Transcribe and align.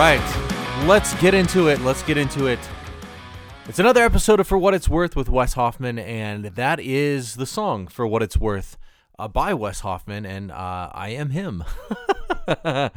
right, 0.00 0.86
let's 0.86 1.12
get 1.20 1.34
into 1.34 1.68
it. 1.68 1.78
Let's 1.82 2.02
get 2.04 2.16
into 2.16 2.46
it. 2.46 2.58
It's 3.68 3.78
another 3.78 4.02
episode 4.02 4.40
of 4.40 4.48
For 4.48 4.56
What 4.56 4.72
It's 4.72 4.88
Worth 4.88 5.14
with 5.14 5.28
Wes 5.28 5.52
Hoffman, 5.52 5.98
and 5.98 6.46
that 6.46 6.80
is 6.80 7.34
the 7.34 7.44
song 7.44 7.86
For 7.86 8.06
What 8.06 8.22
It's 8.22 8.38
Worth 8.38 8.78
uh, 9.18 9.28
by 9.28 9.52
Wes 9.52 9.80
Hoffman, 9.80 10.24
and 10.24 10.50
uh, 10.52 10.88
I 10.94 11.10
am 11.10 11.28
him. 11.30 11.64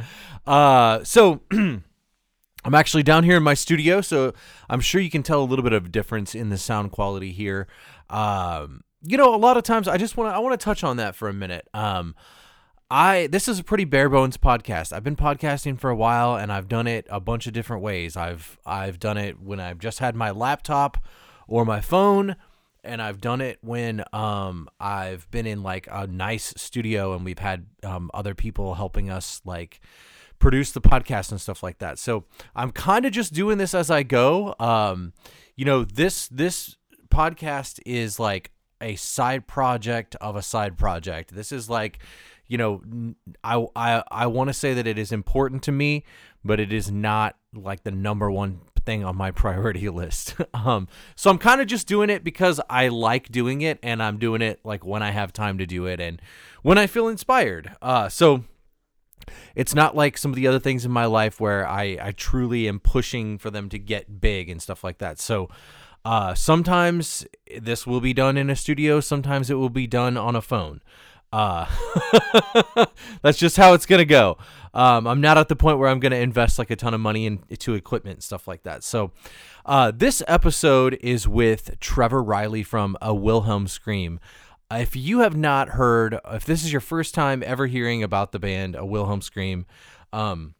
uh, 0.47 1.03
so. 1.03 1.41
I'm 1.51 2.73
actually 2.73 3.03
down 3.03 3.25
here 3.25 3.35
in 3.35 3.43
my 3.43 3.55
studio, 3.55 3.99
so 3.99 4.33
I'm 4.69 4.79
sure 4.79 5.01
you 5.01 5.09
can 5.09 5.23
tell 5.23 5.41
a 5.41 5.43
little 5.43 5.63
bit 5.63 5.73
of 5.73 5.91
difference 5.91 6.33
in 6.33 6.51
the 6.51 6.57
sound 6.57 6.93
quality 6.93 7.33
here. 7.33 7.67
Um, 8.09 8.85
you 9.01 9.17
know, 9.17 9.35
a 9.35 9.37
lot 9.37 9.57
of 9.57 9.63
times 9.63 9.89
I 9.89 9.97
just 9.97 10.15
want 10.15 10.31
to 10.31 10.35
I 10.37 10.39
want 10.39 10.57
to 10.57 10.63
touch 10.63 10.81
on 10.81 10.95
that 10.95 11.13
for 11.13 11.27
a 11.27 11.33
minute. 11.33 11.67
Um, 11.73 12.15
I 12.89 13.27
this 13.27 13.47
is 13.47 13.59
a 13.59 13.63
pretty 13.63 13.85
bare 13.85 14.09
bones 14.09 14.37
podcast. 14.37 14.93
I've 14.93 15.03
been 15.03 15.15
podcasting 15.15 15.79
for 15.79 15.89
a 15.89 15.95
while 15.95 16.35
and 16.35 16.51
I've 16.51 16.67
done 16.67 16.87
it 16.87 17.07
a 17.09 17.19
bunch 17.19 17.47
of 17.47 17.53
different 17.53 17.81
ways. 17.81 18.15
I've 18.15 18.57
I've 18.65 18.99
done 18.99 19.17
it 19.17 19.39
when 19.41 19.59
I've 19.59 19.79
just 19.79 19.99
had 19.99 20.15
my 20.15 20.31
laptop 20.31 21.03
or 21.47 21.65
my 21.65 21.81
phone 21.81 22.35
and 22.83 23.01
I've 23.01 23.21
done 23.21 23.41
it 23.41 23.57
when 23.61 24.03
um 24.13 24.69
I've 24.79 25.29
been 25.31 25.47
in 25.47 25.63
like 25.63 25.87
a 25.91 26.05
nice 26.07 26.53
studio 26.57 27.13
and 27.13 27.25
we've 27.25 27.39
had 27.39 27.65
um 27.83 28.11
other 28.13 28.35
people 28.35 28.75
helping 28.75 29.09
us 29.09 29.41
like 29.45 29.79
produce 30.39 30.71
the 30.71 30.81
podcast 30.81 31.31
and 31.31 31.39
stuff 31.39 31.63
like 31.63 31.79
that. 31.79 31.97
So 31.97 32.25
I'm 32.55 32.71
kind 32.71 33.05
of 33.05 33.11
just 33.13 33.33
doing 33.33 33.57
this 33.57 33.73
as 33.73 33.89
I 33.89 34.03
go. 34.03 34.55
Um, 34.59 35.13
you 35.55 35.65
know, 35.65 35.85
this 35.85 36.27
this 36.27 36.75
podcast 37.09 37.79
is 37.85 38.19
like 38.19 38.51
a 38.81 38.95
side 38.97 39.47
project 39.47 40.15
of 40.19 40.35
a 40.35 40.41
side 40.41 40.77
project. 40.77 41.33
This 41.33 41.51
is 41.53 41.69
like, 41.69 41.99
you 42.47 42.57
know, 42.57 42.81
I 43.43 43.65
I 43.75 44.03
I 44.09 44.27
want 44.27 44.49
to 44.49 44.53
say 44.53 44.73
that 44.73 44.87
it 44.87 44.97
is 44.97 45.11
important 45.11 45.63
to 45.63 45.71
me, 45.71 46.03
but 46.43 46.59
it 46.59 46.71
is 46.73 46.91
not 46.91 47.35
like 47.53 47.83
the 47.83 47.91
number 47.91 48.29
one 48.29 48.61
thing 48.85 49.03
on 49.03 49.15
my 49.15 49.31
priority 49.43 49.89
list. 49.89 50.35
um, 50.53 50.87
so 51.15 51.29
I'm 51.29 51.37
kind 51.37 51.61
of 51.61 51.67
just 51.67 51.87
doing 51.87 52.09
it 52.09 52.23
because 52.23 52.59
I 52.69 52.89
like 52.89 53.29
doing 53.29 53.61
it, 53.61 53.79
and 53.83 54.01
I'm 54.01 54.17
doing 54.17 54.41
it 54.41 54.59
like 54.63 54.85
when 54.85 55.03
I 55.03 55.11
have 55.11 55.33
time 55.33 55.57
to 55.57 55.65
do 55.65 55.85
it 55.85 55.99
and 55.99 56.21
when 56.61 56.77
I 56.77 56.87
feel 56.87 57.07
inspired. 57.07 57.75
Uh, 57.81 58.09
so 58.09 58.43
it's 59.55 59.75
not 59.75 59.95
like 59.95 60.17
some 60.17 60.31
of 60.31 60.35
the 60.35 60.47
other 60.47 60.59
things 60.59 60.85
in 60.85 60.91
my 60.91 61.05
life 61.05 61.39
where 61.39 61.67
I, 61.67 61.97
I 62.01 62.11
truly 62.11 62.67
am 62.67 62.79
pushing 62.79 63.37
for 63.37 63.49
them 63.49 63.69
to 63.69 63.79
get 63.79 64.19
big 64.19 64.49
and 64.49 64.61
stuff 64.61 64.83
like 64.83 64.97
that. 64.99 65.19
So 65.19 65.49
uh, 66.05 66.33
sometimes 66.33 67.25
this 67.61 67.87
will 67.87 68.01
be 68.01 68.13
done 68.13 68.37
in 68.37 68.49
a 68.49 68.55
studio, 68.55 68.99
sometimes 68.99 69.49
it 69.49 69.55
will 69.55 69.69
be 69.69 69.87
done 69.87 70.17
on 70.17 70.35
a 70.35 70.41
phone. 70.41 70.81
Uh, 71.33 71.65
that's 73.23 73.39
just 73.39 73.57
how 73.57 73.73
it's 73.73 73.87
gonna 73.87 74.05
go. 74.05 74.37
Um, 74.71 75.07
I'm 75.07 75.19
not 75.19 75.39
at 75.39 75.47
the 75.47 75.55
point 75.55 75.79
where 75.79 75.89
I'm 75.89 75.99
gonna 75.99 76.17
invest 76.17 76.59
like 76.59 76.69
a 76.69 76.75
ton 76.75 76.93
of 76.93 76.99
money 77.01 77.25
into 77.25 77.73
equipment 77.73 78.17
and 78.17 78.23
stuff 78.23 78.47
like 78.47 78.61
that. 78.63 78.83
So, 78.83 79.11
uh, 79.65 79.91
this 79.95 80.21
episode 80.27 80.95
is 81.01 81.27
with 81.27 81.79
Trevor 81.79 82.21
Reilly 82.21 82.61
from 82.61 82.95
A 83.01 83.15
Wilhelm 83.15 83.67
Scream. 83.67 84.19
If 84.69 84.95
you 84.95 85.21
have 85.21 85.35
not 85.35 85.69
heard, 85.69 86.19
if 86.31 86.45
this 86.45 86.63
is 86.63 86.71
your 86.71 86.81
first 86.81 87.15
time 87.15 87.41
ever 87.43 87.65
hearing 87.65 88.03
about 88.03 88.31
the 88.31 88.39
band, 88.39 88.75
a 88.75 88.85
Wilhelm 88.85 89.21
Scream, 89.21 89.65
um, 90.13 90.53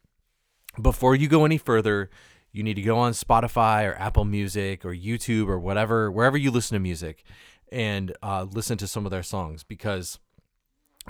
before 0.81 1.15
you 1.15 1.27
go 1.27 1.45
any 1.45 1.59
further, 1.59 2.09
you 2.51 2.63
need 2.63 2.75
to 2.75 2.81
go 2.81 2.97
on 2.97 3.11
Spotify 3.11 3.87
or 3.87 3.95
Apple 3.99 4.25
Music 4.25 4.85
or 4.85 4.93
YouTube 4.93 5.49
or 5.49 5.59
whatever, 5.59 6.11
wherever 6.11 6.37
you 6.37 6.49
listen 6.49 6.73
to 6.73 6.79
music, 6.79 7.23
and 7.71 8.15
uh, 8.23 8.47
listen 8.51 8.79
to 8.79 8.87
some 8.87 9.05
of 9.05 9.11
their 9.11 9.21
songs 9.21 9.63
because 9.63 10.17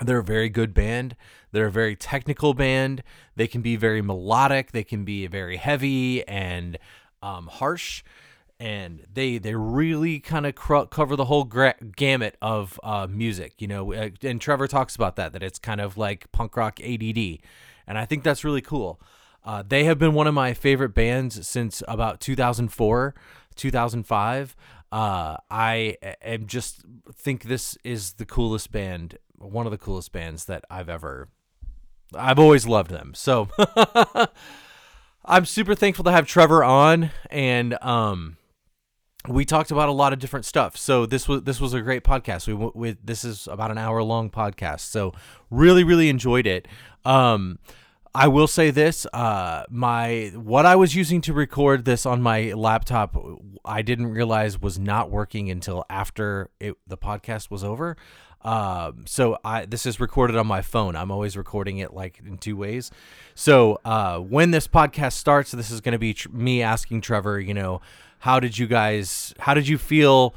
they're 0.02 0.18
a 0.18 0.24
very 0.24 0.48
good 0.48 0.74
band. 0.74 1.16
They're 1.52 1.66
a 1.66 1.72
very 1.72 1.96
technical 1.96 2.54
band. 2.54 3.02
They 3.36 3.46
can 3.46 3.62
be 3.62 3.76
very 3.76 4.02
melodic. 4.02 4.72
They 4.72 4.84
can 4.84 5.04
be 5.04 5.26
very 5.26 5.56
heavy 5.56 6.26
and 6.26 6.78
um, 7.22 7.46
harsh 7.46 8.02
and 8.60 9.04
they 9.12 9.38
they 9.38 9.54
really 9.54 10.20
kind 10.20 10.46
of 10.46 10.54
cr- 10.54 10.84
cover 10.90 11.16
the 11.16 11.24
whole 11.24 11.44
gra- 11.44 11.74
gamut 11.96 12.36
of 12.40 12.78
uh, 12.82 13.06
music. 13.10 13.54
You 13.58 13.68
know, 13.68 13.92
uh, 13.92 14.10
and 14.22 14.40
Trevor 14.40 14.68
talks 14.68 14.94
about 14.94 15.16
that 15.16 15.32
that 15.32 15.42
it's 15.42 15.58
kind 15.58 15.80
of 15.80 15.96
like 15.96 16.30
punk 16.32 16.56
rock 16.56 16.80
ADD, 16.80 17.38
and 17.86 17.98
I 17.98 18.04
think 18.04 18.22
that's 18.22 18.44
really 18.44 18.62
cool. 18.62 19.00
Uh, 19.44 19.62
they 19.66 19.84
have 19.84 19.98
been 19.98 20.14
one 20.14 20.26
of 20.26 20.34
my 20.34 20.54
favorite 20.54 20.94
bands 20.94 21.46
since 21.46 21.82
about 21.86 22.20
2004, 22.20 23.14
2005. 23.56 24.56
Uh, 24.90 25.36
I 25.50 25.96
am 26.22 26.46
just 26.46 26.82
think 27.12 27.42
this 27.44 27.76
is 27.84 28.14
the 28.14 28.24
coolest 28.24 28.72
band, 28.72 29.18
one 29.44 29.66
of 29.66 29.72
the 29.72 29.78
coolest 29.78 30.12
bands 30.12 30.46
that 30.46 30.64
I've 30.70 30.88
ever. 30.88 31.28
I've 32.14 32.38
always 32.38 32.66
loved 32.66 32.90
them. 32.90 33.12
So 33.14 33.48
I'm 35.24 35.46
super 35.46 35.74
thankful 35.74 36.04
to 36.04 36.12
have 36.12 36.26
Trevor 36.26 36.62
on, 36.62 37.10
and 37.30 37.82
um, 37.82 38.36
we 39.28 39.44
talked 39.44 39.70
about 39.70 39.88
a 39.88 39.92
lot 39.92 40.12
of 40.12 40.18
different 40.18 40.44
stuff. 40.44 40.76
So 40.76 41.06
this 41.06 41.26
was 41.26 41.42
this 41.42 41.60
was 41.60 41.74
a 41.74 41.80
great 41.80 42.04
podcast. 42.04 42.46
We, 42.46 42.54
we 42.74 42.96
this 43.02 43.24
is 43.24 43.48
about 43.48 43.70
an 43.70 43.78
hour 43.78 44.02
long 44.02 44.30
podcast. 44.30 44.80
So 44.80 45.12
really 45.50 45.84
really 45.84 46.08
enjoyed 46.08 46.46
it. 46.46 46.68
Um, 47.04 47.58
I 48.14 48.28
will 48.28 48.46
say 48.46 48.70
this: 48.70 49.06
uh, 49.12 49.64
my 49.70 50.32
what 50.34 50.66
I 50.66 50.76
was 50.76 50.94
using 50.94 51.20
to 51.22 51.32
record 51.32 51.84
this 51.84 52.06
on 52.06 52.22
my 52.22 52.52
laptop, 52.52 53.16
I 53.64 53.82
didn't 53.82 54.08
realize 54.08 54.60
was 54.60 54.78
not 54.78 55.10
working 55.10 55.50
until 55.50 55.84
after 55.88 56.50
it, 56.60 56.74
the 56.86 56.98
podcast 56.98 57.50
was 57.50 57.64
over. 57.64 57.96
Um, 58.44 59.04
so 59.06 59.38
I 59.42 59.64
this 59.64 59.86
is 59.86 59.98
recorded 59.98 60.36
on 60.36 60.46
my 60.46 60.60
phone. 60.60 60.96
I'm 60.96 61.10
always 61.10 61.36
recording 61.36 61.78
it 61.78 61.94
like 61.94 62.20
in 62.26 62.36
two 62.36 62.56
ways. 62.56 62.90
So 63.34 63.80
uh, 63.84 64.18
when 64.18 64.50
this 64.50 64.68
podcast 64.68 65.14
starts, 65.14 65.50
this 65.52 65.70
is 65.70 65.80
going 65.80 65.92
to 65.92 65.98
be 65.98 66.12
tr- 66.12 66.28
me 66.28 66.60
asking 66.62 67.00
Trevor, 67.00 67.40
you 67.40 67.54
know 67.54 67.80
how 68.18 68.40
did 68.40 68.56
you 68.58 68.66
guys 68.66 69.34
how 69.38 69.54
did 69.54 69.66
you 69.66 69.78
feel 69.78 70.34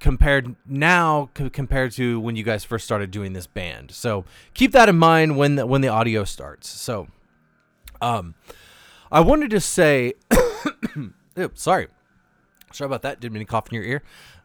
compared 0.00 0.54
now 0.66 1.30
c- 1.36 1.50
compared 1.50 1.92
to 1.92 2.20
when 2.20 2.36
you 2.36 2.42
guys 2.42 2.64
first 2.64 2.84
started 2.84 3.10
doing 3.12 3.32
this 3.32 3.46
band? 3.46 3.92
So 3.92 4.24
keep 4.54 4.72
that 4.72 4.88
in 4.88 4.98
mind 4.98 5.36
when 5.36 5.54
the, 5.54 5.66
when 5.66 5.80
the 5.80 5.88
audio 5.88 6.24
starts. 6.24 6.68
So 6.68 7.08
um 8.00 8.34
i 9.10 9.20
wanted 9.20 9.50
to 9.50 9.60
say 9.60 10.14
sorry. 11.54 11.88
Sorry 12.70 12.86
about 12.86 13.02
that. 13.02 13.18
Didn't 13.20 13.32
mean 13.32 13.46
to 13.46 13.50
cough 13.50 13.68
in 13.68 13.74
your 13.76 13.84
ear 13.84 14.02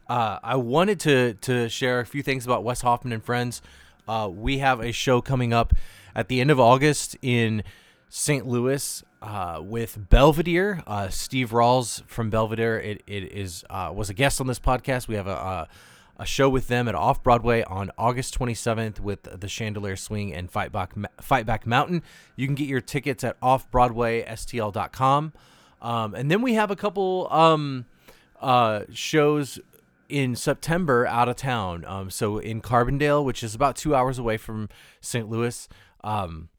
uh, 0.10 0.40
i 0.44 0.56
wanted 0.56 1.00
to 1.00 1.34
to 1.36 1.70
share 1.70 2.00
a 2.00 2.06
few 2.06 2.24
things 2.24 2.46
about 2.46 2.64
wes 2.64 2.82
hoffman 2.82 3.14
and 3.14 3.24
friends 3.24 3.62
uh, 4.08 4.30
we 4.32 4.58
have 4.58 4.80
a 4.82 4.92
show 4.92 5.22
coming 5.22 5.54
up 5.54 5.74
at 6.16 6.28
the 6.28 6.42
end 6.42 6.52
of 6.52 6.60
august 6.60 7.16
in 7.22 7.64
st 8.10 8.46
louis 8.46 9.04
uh, 9.24 9.62
with 9.64 10.10
Belvedere. 10.10 10.84
Uh, 10.86 11.08
Steve 11.08 11.52
Rawles 11.52 12.04
from 12.08 12.30
Belvedere 12.30 12.78
it, 12.80 13.02
it 13.08 13.32
is 13.32 13.64
uh, 13.70 13.92
was 13.96 14.10
a 14.10 14.14
guest 14.14 14.42
on 14.42 14.48
this 14.48 14.60
podcast. 14.60 15.08
We 15.08 15.16
have 15.16 15.28
a, 15.28 15.70
a, 16.18 16.26
show 16.26 16.50
with 16.50 16.68
them 16.68 16.88
at 16.88 16.96
Off 16.96 17.24
Broadway 17.24 17.64
on 17.64 17.92
August 17.98 18.38
27th 18.38 19.00
with 19.00 19.24
the 19.24 19.48
Chandelier 19.48 19.96
Swing 19.96 20.34
and 20.34 20.52
Fight 20.52 20.72
Back 20.72 20.94
Fight 21.22 21.46
Back 21.46 21.66
Mountain. 21.66 22.04
You 22.36 22.48
can 22.48 22.56
get 22.56 22.68
your 22.68 22.82
tickets 22.82 23.24
at 23.24 23.40
offbroadwaystl.com. 23.40 25.34
Um, 25.82 26.16
and 26.16 26.30
then 26.32 26.42
we 26.42 26.54
have 26.54 26.72
a 26.72 26.76
couple 26.76 27.28
um, 27.32 27.86
uh, 28.42 28.82
shows 28.94 29.60
in 30.10 30.36
September 30.36 31.06
out 31.08 31.30
of 31.30 31.36
town. 31.36 31.86
Um, 31.86 32.10
so 32.10 32.38
in 32.38 32.62
Carbondale, 32.62 33.24
which 33.24 33.44
is 33.44 33.56
about 33.56 33.76
two 33.76 33.96
hours 33.96 34.20
away 34.20 34.38
from 34.38 34.70
St. 35.02 35.30
Louis. 35.30 35.68
Um, 36.04 36.50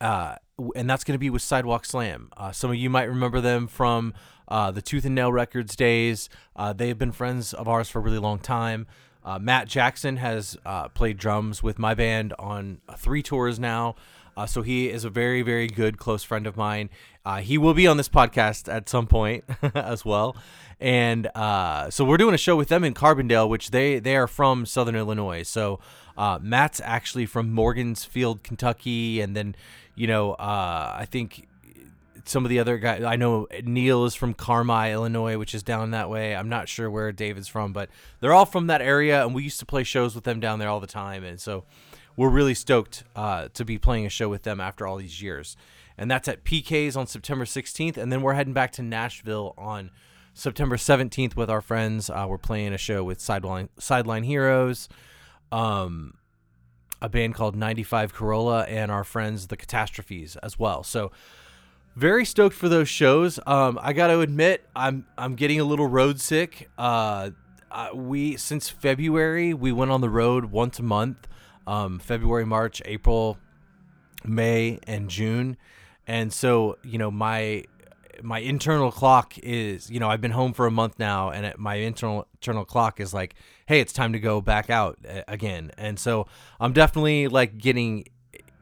uh, 0.00 0.36
and 0.74 0.88
that's 0.88 1.04
going 1.04 1.14
to 1.14 1.18
be 1.18 1.30
with 1.30 1.42
Sidewalk 1.42 1.84
Slam. 1.84 2.30
Uh, 2.36 2.52
some 2.52 2.70
of 2.70 2.76
you 2.76 2.90
might 2.90 3.04
remember 3.04 3.40
them 3.40 3.66
from 3.66 4.14
uh, 4.48 4.70
the 4.70 4.82
Tooth 4.82 5.04
and 5.04 5.14
Nail 5.14 5.32
Records 5.32 5.76
days. 5.76 6.28
Uh, 6.54 6.72
they 6.72 6.88
have 6.88 6.98
been 6.98 7.12
friends 7.12 7.52
of 7.52 7.68
ours 7.68 7.88
for 7.88 7.98
a 7.98 8.02
really 8.02 8.18
long 8.18 8.38
time. 8.38 8.86
Uh, 9.24 9.38
Matt 9.38 9.66
Jackson 9.66 10.18
has 10.18 10.56
uh, 10.64 10.88
played 10.88 11.18
drums 11.18 11.62
with 11.62 11.78
my 11.78 11.94
band 11.94 12.32
on 12.38 12.80
three 12.96 13.22
tours 13.22 13.58
now. 13.58 13.96
Uh, 14.36 14.46
so 14.46 14.62
he 14.62 14.88
is 14.88 15.04
a 15.04 15.10
very, 15.10 15.42
very 15.42 15.66
good 15.66 15.98
close 15.98 16.22
friend 16.22 16.46
of 16.46 16.56
mine. 16.56 16.90
he 17.40 17.58
will 17.58 17.74
be 17.74 17.86
on 17.86 17.96
this 17.96 18.08
podcast 18.08 18.72
at 18.72 18.88
some 18.88 19.06
point 19.06 19.44
as 19.74 20.04
well. 20.04 20.36
And 20.78 21.28
so 21.90 22.04
we're 22.04 22.18
doing 22.18 22.34
a 22.34 22.38
show 22.38 22.56
with 22.56 22.68
them 22.68 22.84
in 22.84 22.94
Carbondale, 22.94 23.48
which 23.48 23.70
they, 23.70 23.98
they 23.98 24.16
are 24.16 24.26
from 24.26 24.66
Southern 24.66 24.96
Illinois. 24.96 25.42
So 25.42 25.80
Matt's 26.40 26.80
actually 26.84 27.26
from 27.26 27.52
Morgansfield, 27.52 28.42
Kentucky. 28.42 29.20
And 29.20 29.34
then 29.34 29.56
you 29.96 30.06
know, 30.06 30.34
uh, 30.34 30.94
I 30.98 31.06
think 31.10 31.48
some 32.24 32.44
of 32.44 32.50
the 32.50 32.58
other 32.58 32.78
guys. 32.78 33.02
I 33.02 33.16
know 33.16 33.48
Neil 33.64 34.04
is 34.04 34.14
from 34.14 34.34
Carmi, 34.34 34.92
Illinois, 34.92 35.38
which 35.38 35.54
is 35.54 35.62
down 35.62 35.90
that 35.92 36.10
way. 36.10 36.36
I'm 36.36 36.48
not 36.48 36.68
sure 36.68 36.90
where 36.90 37.10
David's 37.12 37.48
from, 37.48 37.72
but 37.72 37.88
they're 38.20 38.34
all 38.34 38.46
from 38.46 38.66
that 38.68 38.82
area, 38.82 39.24
and 39.24 39.34
we 39.34 39.42
used 39.42 39.58
to 39.60 39.66
play 39.66 39.84
shows 39.84 40.14
with 40.14 40.24
them 40.24 40.38
down 40.38 40.58
there 40.58 40.68
all 40.68 40.80
the 40.80 40.86
time, 40.86 41.24
and 41.24 41.40
so 41.40 41.64
we're 42.16 42.30
really 42.30 42.54
stoked 42.54 43.04
uh, 43.14 43.48
to 43.54 43.64
be 43.64 43.78
playing 43.78 44.06
a 44.06 44.10
show 44.10 44.28
with 44.28 44.42
them 44.42 44.60
after 44.60 44.86
all 44.86 44.96
these 44.96 45.22
years. 45.22 45.56
And 45.98 46.10
that's 46.10 46.28
at 46.28 46.44
PK's 46.44 46.96
on 46.96 47.06
September 47.06 47.44
16th, 47.44 47.96
and 47.96 48.12
then 48.12 48.22
we're 48.22 48.34
heading 48.34 48.52
back 48.52 48.72
to 48.72 48.82
Nashville 48.82 49.54
on 49.56 49.90
September 50.34 50.76
17th 50.76 51.36
with 51.36 51.48
our 51.48 51.62
friends. 51.62 52.10
Uh, 52.10 52.26
we're 52.28 52.36
playing 52.36 52.74
a 52.74 52.78
show 52.78 53.02
with 53.02 53.20
Sideline 53.20 53.70
Sideline 53.78 54.24
Heroes. 54.24 54.88
Um, 55.50 56.14
a 57.00 57.08
band 57.08 57.34
called 57.34 57.56
95 57.56 58.12
Corolla 58.12 58.64
and 58.64 58.90
our 58.90 59.04
friends 59.04 59.46
the 59.46 59.56
Catastrophes 59.56 60.36
as 60.36 60.58
well. 60.58 60.82
So 60.82 61.12
very 61.94 62.26
stoked 62.26 62.54
for 62.54 62.68
those 62.68 62.88
shows. 62.88 63.40
Um, 63.46 63.78
I 63.80 63.94
got 63.94 64.08
to 64.08 64.20
admit, 64.20 64.68
I'm 64.76 65.06
I'm 65.16 65.34
getting 65.34 65.58
a 65.58 65.64
little 65.64 65.86
road 65.86 66.20
sick. 66.20 66.68
Uh, 66.76 67.30
we 67.94 68.36
since 68.36 68.68
February 68.68 69.54
we 69.54 69.72
went 69.72 69.90
on 69.90 70.00
the 70.00 70.10
road 70.10 70.46
once 70.46 70.78
a 70.78 70.82
month. 70.82 71.26
Um, 71.66 71.98
February, 71.98 72.46
March, 72.46 72.80
April, 72.84 73.38
May, 74.24 74.78
and 74.86 75.10
June, 75.10 75.56
and 76.06 76.32
so 76.32 76.78
you 76.84 76.98
know 76.98 77.10
my 77.10 77.64
my 78.22 78.38
internal 78.38 78.90
clock 78.90 79.38
is 79.38 79.90
you 79.90 80.00
know 80.00 80.08
I've 80.08 80.20
been 80.20 80.30
home 80.30 80.52
for 80.52 80.66
a 80.66 80.70
month 80.70 80.98
now, 80.98 81.30
and 81.30 81.46
it, 81.46 81.58
my 81.58 81.76
internal 81.76 82.26
internal 82.34 82.64
clock 82.64 83.00
is 83.00 83.12
like, 83.12 83.34
hey, 83.66 83.80
it's 83.80 83.92
time 83.92 84.12
to 84.12 84.20
go 84.20 84.40
back 84.40 84.70
out 84.70 84.98
uh, 85.08 85.22
again, 85.28 85.72
and 85.76 85.98
so 85.98 86.26
I'm 86.60 86.72
definitely 86.72 87.28
like 87.28 87.58
getting 87.58 88.06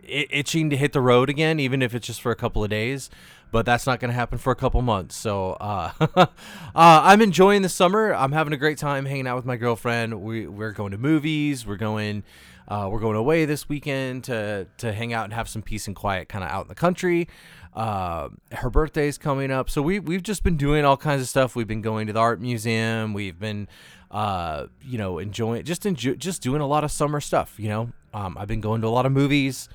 itching 0.07 0.71
to 0.71 0.77
hit 0.77 0.93
the 0.93 1.01
road 1.01 1.31
again, 1.31 1.59
even 1.61 1.83
if 1.83 1.95
it's 1.95 2.07
just 2.07 2.21
for 2.21 2.33
a 2.33 2.37
couple 2.37 2.63
of 2.63 2.71
days. 2.71 3.11
But 3.51 3.65
that's 3.65 3.87
not 3.87 4.01
going 4.01 4.09
to 4.09 4.15
happen 4.15 4.39
for 4.39 4.51
a 4.51 4.57
couple 4.57 4.83
months. 4.83 5.15
So 5.15 5.53
uh, 5.61 5.93
uh, 6.17 6.27
I'm 6.75 7.23
enjoying 7.23 7.63
the 7.63 7.69
summer. 7.69 8.13
I'm 8.13 8.33
having 8.33 8.53
a 8.53 8.57
great 8.57 8.79
time 8.79 9.05
hanging 9.05 9.29
out 9.29 9.37
with 9.37 9.45
my 9.45 9.57
girlfriend. 9.57 10.23
We 10.23 10.49
we're 10.49 10.73
going 10.73 10.91
to 10.91 10.99
movies. 10.99 11.67
We're 11.67 11.77
going. 11.77 12.25
Uh, 12.67 12.89
we're 12.91 13.01
going 13.01 13.17
away 13.17 13.45
this 13.45 13.69
weekend 13.69 14.25
to 14.25 14.67
to 14.79 14.93
hang 14.93 15.13
out 15.13 15.25
and 15.25 15.33
have 15.33 15.49
some 15.49 15.63
peace 15.63 15.87
and 15.87 15.95
quiet, 15.95 16.29
kind 16.29 16.45
of 16.45 16.51
out 16.51 16.63
in 16.63 16.69
the 16.69 16.75
country. 16.75 17.29
Uh, 17.75 18.29
her 18.53 18.71
birthday's 18.71 19.19
coming 19.19 19.51
up, 19.51 19.69
so 19.69 19.83
we 19.83 19.99
we've 19.99 20.23
just 20.23 20.43
been 20.43 20.57
doing 20.57 20.85
all 20.85 20.97
kinds 20.97 21.21
of 21.21 21.29
stuff. 21.29 21.57
We've 21.57 21.67
been 21.67 21.83
going 21.83 22.07
to 22.07 22.13
the 22.13 22.21
art 22.21 22.41
museum. 22.41 23.13
We've 23.13 23.39
been, 23.39 23.69
uh, 24.11 24.67
you 24.83 24.97
know, 24.97 25.19
enjoying 25.19 25.65
just 25.65 25.85
enjoy, 25.85 26.15
just 26.15 26.41
doing 26.41 26.61
a 26.61 26.67
lot 26.67 26.85
of 26.85 26.91
summer 26.91 27.21
stuff. 27.21 27.55
You 27.59 27.69
know, 27.69 27.93
um, 28.13 28.39
I've 28.39 28.49
been 28.49 28.61
going 28.61 28.81
to 28.83 28.87
a 28.87 28.89
lot 28.89 29.07
of 29.07 29.13
movies 29.13 29.69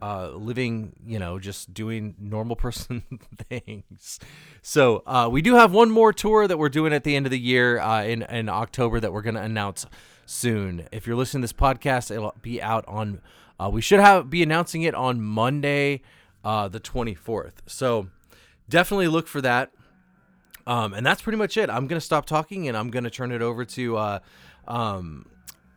uh, 0.00 0.30
living, 0.30 0.92
you 1.06 1.18
know, 1.18 1.38
just 1.38 1.74
doing 1.74 2.14
normal 2.18 2.56
person 2.56 3.02
things. 3.48 4.20
So 4.62 5.02
uh, 5.06 5.28
we 5.30 5.42
do 5.42 5.54
have 5.54 5.72
one 5.72 5.90
more 5.90 6.12
tour 6.12 6.46
that 6.46 6.58
we're 6.58 6.68
doing 6.68 6.92
at 6.92 7.04
the 7.04 7.16
end 7.16 7.26
of 7.26 7.30
the 7.30 7.38
year 7.38 7.78
uh, 7.80 8.04
in 8.04 8.22
in 8.22 8.48
October 8.48 9.00
that 9.00 9.12
we're 9.12 9.22
going 9.22 9.34
to 9.34 9.42
announce 9.42 9.86
soon. 10.26 10.86
If 10.92 11.06
you're 11.06 11.16
listening 11.16 11.42
to 11.42 11.44
this 11.44 11.52
podcast, 11.52 12.10
it'll 12.10 12.34
be 12.42 12.62
out 12.62 12.84
on. 12.86 13.20
Uh, 13.60 13.70
we 13.72 13.80
should 13.80 14.00
have 14.00 14.30
be 14.30 14.42
announcing 14.42 14.82
it 14.82 14.94
on 14.94 15.20
Monday, 15.20 16.02
uh, 16.44 16.68
the 16.68 16.78
24th. 16.78 17.54
So 17.66 18.08
definitely 18.68 19.08
look 19.08 19.26
for 19.26 19.40
that. 19.40 19.72
Um, 20.64 20.92
and 20.92 21.04
that's 21.04 21.22
pretty 21.22 21.38
much 21.38 21.56
it. 21.56 21.70
I'm 21.70 21.86
gonna 21.86 22.00
stop 22.00 22.26
talking 22.26 22.68
and 22.68 22.76
I'm 22.76 22.90
gonna 22.90 23.10
turn 23.10 23.32
it 23.32 23.42
over 23.42 23.64
to. 23.64 23.96
Uh, 23.96 24.18
um, 24.68 25.26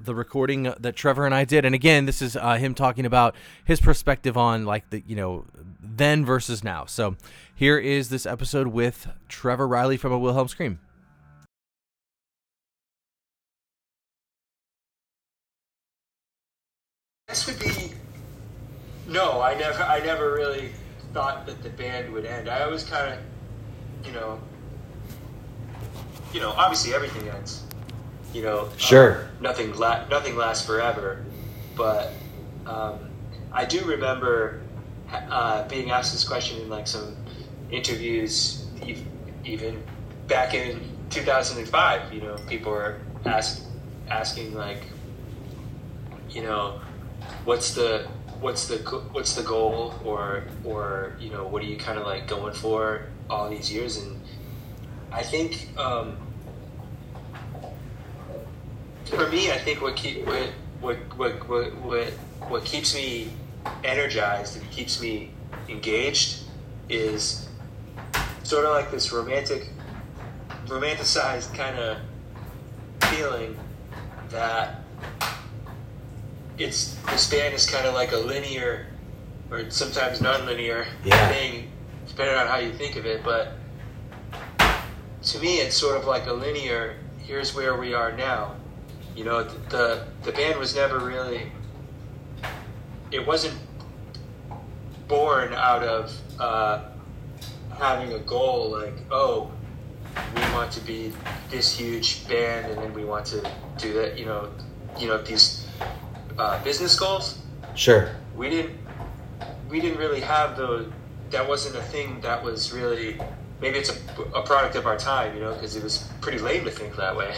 the 0.03 0.15
recording 0.15 0.73
that 0.79 0.95
Trevor 0.95 1.25
and 1.25 1.33
I 1.33 1.45
did. 1.45 1.65
And 1.65 1.75
again, 1.75 2.05
this 2.05 2.21
is 2.21 2.35
uh, 2.35 2.55
him 2.55 2.73
talking 2.73 3.05
about 3.05 3.35
his 3.63 3.79
perspective 3.79 4.37
on 4.37 4.65
like 4.65 4.89
the 4.89 5.03
you 5.05 5.15
know 5.15 5.45
then 5.81 6.25
versus 6.25 6.63
now. 6.63 6.85
So 6.85 7.15
here 7.53 7.77
is 7.77 8.09
this 8.09 8.25
episode 8.25 8.67
with 8.67 9.07
Trevor 9.27 9.67
Reilly 9.67 9.97
from 9.97 10.11
a 10.11 10.19
Wilhelm 10.19 10.47
Scream. 10.47 10.79
This 17.27 17.47
would 17.47 17.59
be 17.59 17.93
no. 19.07 19.41
I 19.41 19.55
never. 19.55 19.83
I 19.83 19.99
never 19.99 20.33
really 20.33 20.71
thought 21.13 21.45
that 21.45 21.61
the 21.63 21.69
band 21.69 22.11
would 22.13 22.25
end. 22.25 22.49
I 22.49 22.63
always 22.63 22.83
kind 22.83 23.13
of, 23.13 24.05
you 24.05 24.13
know, 24.13 24.39
you 26.33 26.39
know, 26.39 26.51
obviously 26.51 26.93
everything 26.93 27.27
ends 27.29 27.63
you 28.33 28.41
know, 28.41 28.69
sure, 28.77 29.23
um, 29.23 29.27
nothing 29.41 29.75
la- 29.75 30.07
nothing 30.07 30.35
lasts 30.35 30.65
forever. 30.65 31.23
But 31.75 32.13
um, 32.65 33.09
I 33.51 33.65
do 33.65 33.83
remember 33.85 34.61
uh, 35.11 35.67
being 35.67 35.91
asked 35.91 36.13
this 36.13 36.27
question 36.27 36.61
in 36.61 36.69
like 36.69 36.87
some 36.87 37.15
interviews, 37.69 38.65
even 39.43 39.83
back 40.27 40.53
in 40.53 40.79
2005. 41.09 42.13
You 42.13 42.21
know, 42.21 42.35
people 42.47 42.71
were 42.71 42.99
ask, 43.25 43.63
asking 44.09 44.53
like, 44.55 44.83
you 46.29 46.43
know, 46.43 46.79
what's 47.45 47.73
the 47.73 48.07
what's 48.39 48.67
the 48.67 48.77
what's 49.11 49.35
the 49.35 49.43
goal 49.43 49.93
or 50.03 50.43
or 50.63 51.15
you 51.19 51.29
know 51.29 51.45
what 51.45 51.61
are 51.61 51.65
you 51.65 51.77
kind 51.77 51.99
of 51.99 52.05
like 52.05 52.27
going 52.27 52.53
for 52.53 53.05
all 53.29 53.49
these 53.49 53.71
years 53.71 53.97
and 53.97 54.19
I 55.11 55.21
think 55.23 55.67
um, 55.77 56.17
for 59.11 59.27
me, 59.27 59.51
I 59.51 59.57
think 59.57 59.81
what 59.81 59.95
keep 59.95 60.25
what 60.25 60.49
what 60.79 60.97
what 61.17 61.49
what 61.49 61.75
what, 61.77 62.07
what 62.47 62.65
keeps 62.65 62.95
me 62.95 63.31
energized 63.83 64.57
and 64.57 64.71
keeps 64.71 65.01
me 65.01 65.31
engaged 65.67 66.43
is 66.89 67.47
sort 68.43 68.65
of 68.65 68.71
like 68.71 68.89
this 68.89 69.11
romantic, 69.11 69.69
romanticized 70.65 71.53
kind 71.53 71.77
of 71.77 71.97
feeling 73.09 73.57
that 74.29 74.81
it's 76.57 76.95
this 77.07 77.29
band 77.29 77.53
is 77.53 77.69
kind 77.69 77.85
of 77.85 77.93
like 77.93 78.13
a 78.13 78.17
linear 78.17 78.87
or 79.49 79.69
sometimes 79.69 80.21
non-linear 80.21 80.87
yeah. 81.03 81.27
thing, 81.29 81.69
depending 82.07 82.35
on 82.35 82.47
how 82.47 82.57
you 82.57 82.71
think 82.71 82.95
of 82.95 83.05
it. 83.05 83.23
But 83.23 83.53
to 85.23 85.39
me, 85.39 85.59
it's 85.59 85.75
sort 85.75 85.97
of 85.97 86.05
like 86.05 86.27
a 86.27 86.33
linear. 86.33 86.95
Here's 87.19 87.53
where 87.53 87.77
we 87.77 87.93
are 87.93 88.13
now 88.13 88.55
you 89.15 89.23
know, 89.23 89.43
the 89.43 90.07
the 90.23 90.31
band 90.31 90.59
was 90.59 90.75
never 90.75 90.99
really. 90.99 91.51
It 93.11 93.25
wasn't 93.27 93.55
born 95.07 95.53
out 95.53 95.83
of 95.83 96.15
uh, 96.39 96.85
having 97.77 98.13
a 98.13 98.19
goal 98.19 98.71
like, 98.71 98.93
oh, 99.11 99.51
we 100.33 100.41
want 100.53 100.71
to 100.71 100.79
be 100.81 101.11
this 101.49 101.77
huge 101.77 102.27
band, 102.27 102.71
and 102.71 102.81
then 102.81 102.93
we 102.93 103.03
want 103.03 103.25
to 103.27 103.51
do 103.77 103.93
that. 103.93 104.17
You 104.17 104.25
know, 104.25 104.49
you 104.97 105.07
know 105.07 105.21
these 105.21 105.67
uh, 106.37 106.63
business 106.63 106.97
goals. 106.97 107.39
Sure. 107.75 108.15
We 108.35 108.49
didn't. 108.49 108.77
We 109.69 109.79
didn't 109.79 109.99
really 109.99 110.21
have 110.21 110.57
those. 110.57 110.91
That 111.31 111.47
wasn't 111.47 111.75
a 111.77 111.81
thing 111.81 112.19
that 112.21 112.43
was 112.43 112.73
really 112.73 113.17
maybe 113.61 113.77
it's 113.77 113.89
a, 113.89 114.21
a 114.35 114.41
product 114.41 114.75
of 114.75 114.87
our 114.87 114.97
time, 114.97 115.35
you 115.35 115.41
know, 115.41 115.53
because 115.53 115.75
it 115.75 115.83
was 115.83 116.09
pretty 116.19 116.39
lame 116.39 116.65
to 116.65 116.71
think 116.71 116.95
that 116.95 117.15
way. 117.15 117.35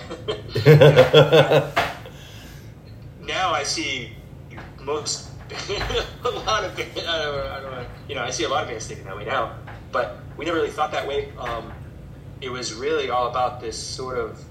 now 3.20 3.52
I 3.52 3.64
see 3.64 4.14
most 4.82 5.30
a 6.24 6.30
lot 6.30 6.64
of 6.64 6.76
bands, 6.76 6.98
I 6.98 7.22
don't, 7.22 7.52
I 7.52 7.60
don't, 7.62 7.88
you 8.08 8.16
know 8.16 8.24
I 8.24 8.32
see 8.32 8.44
a 8.44 8.50
lot 8.50 8.64
of 8.64 8.70
bands 8.70 8.88
thinking 8.88 9.06
that 9.06 9.16
way 9.16 9.26
now, 9.26 9.56
but 9.92 10.18
we 10.38 10.46
never 10.46 10.58
really 10.58 10.72
thought 10.72 10.92
that 10.94 11.08
way. 11.08 11.32
Um, 11.38 11.72
it 12.42 12.50
was 12.50 12.74
really 12.74 13.10
all 13.10 13.30
about 13.30 13.62
this 13.62 13.78
sort 13.78 14.18
of 14.18 14.44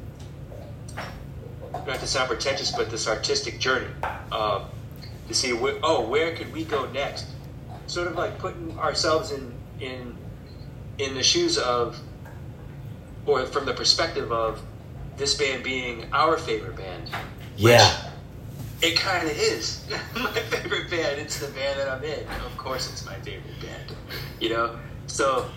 not 1.86 1.98
to 2.00 2.06
sound 2.06 2.28
pretentious, 2.28 2.70
but 2.70 2.90
this 2.90 3.08
artistic 3.08 3.58
journey 3.58 3.88
um, 4.30 4.64
to 5.28 5.34
see 5.34 5.50
wh- 5.56 5.78
oh 5.82 6.06
where 6.06 6.34
could 6.34 6.52
we 6.52 6.64
go 6.64 6.86
next, 6.92 7.26
sort 7.86 8.06
of 8.06 8.14
like 8.14 8.38
putting 8.38 8.78
ourselves 8.78 9.32
in 9.32 9.52
in 9.80 10.16
in 11.02 11.14
the 11.14 11.22
shoes 11.22 11.58
of, 11.58 11.98
or 13.26 13.44
from 13.46 13.66
the 13.66 13.74
perspective 13.74 14.30
of, 14.32 14.62
this 15.16 15.34
band 15.36 15.62
being 15.62 16.06
our 16.12 16.38
favorite 16.38 16.76
band. 16.76 17.10
Yeah. 17.56 18.10
It 18.80 18.98
kind 18.98 19.28
of 19.28 19.36
is 19.36 19.84
my 20.16 20.32
favorite 20.32 20.90
band. 20.90 21.20
It's 21.20 21.38
the 21.38 21.52
band 21.52 21.78
that 21.78 21.88
I'm 21.88 22.02
in. 22.02 22.26
Of 22.44 22.56
course, 22.56 22.90
it's 22.90 23.04
my 23.06 23.14
favorite 23.16 23.60
band. 23.60 23.94
You 24.40 24.48
know, 24.48 24.78
so 25.06 25.48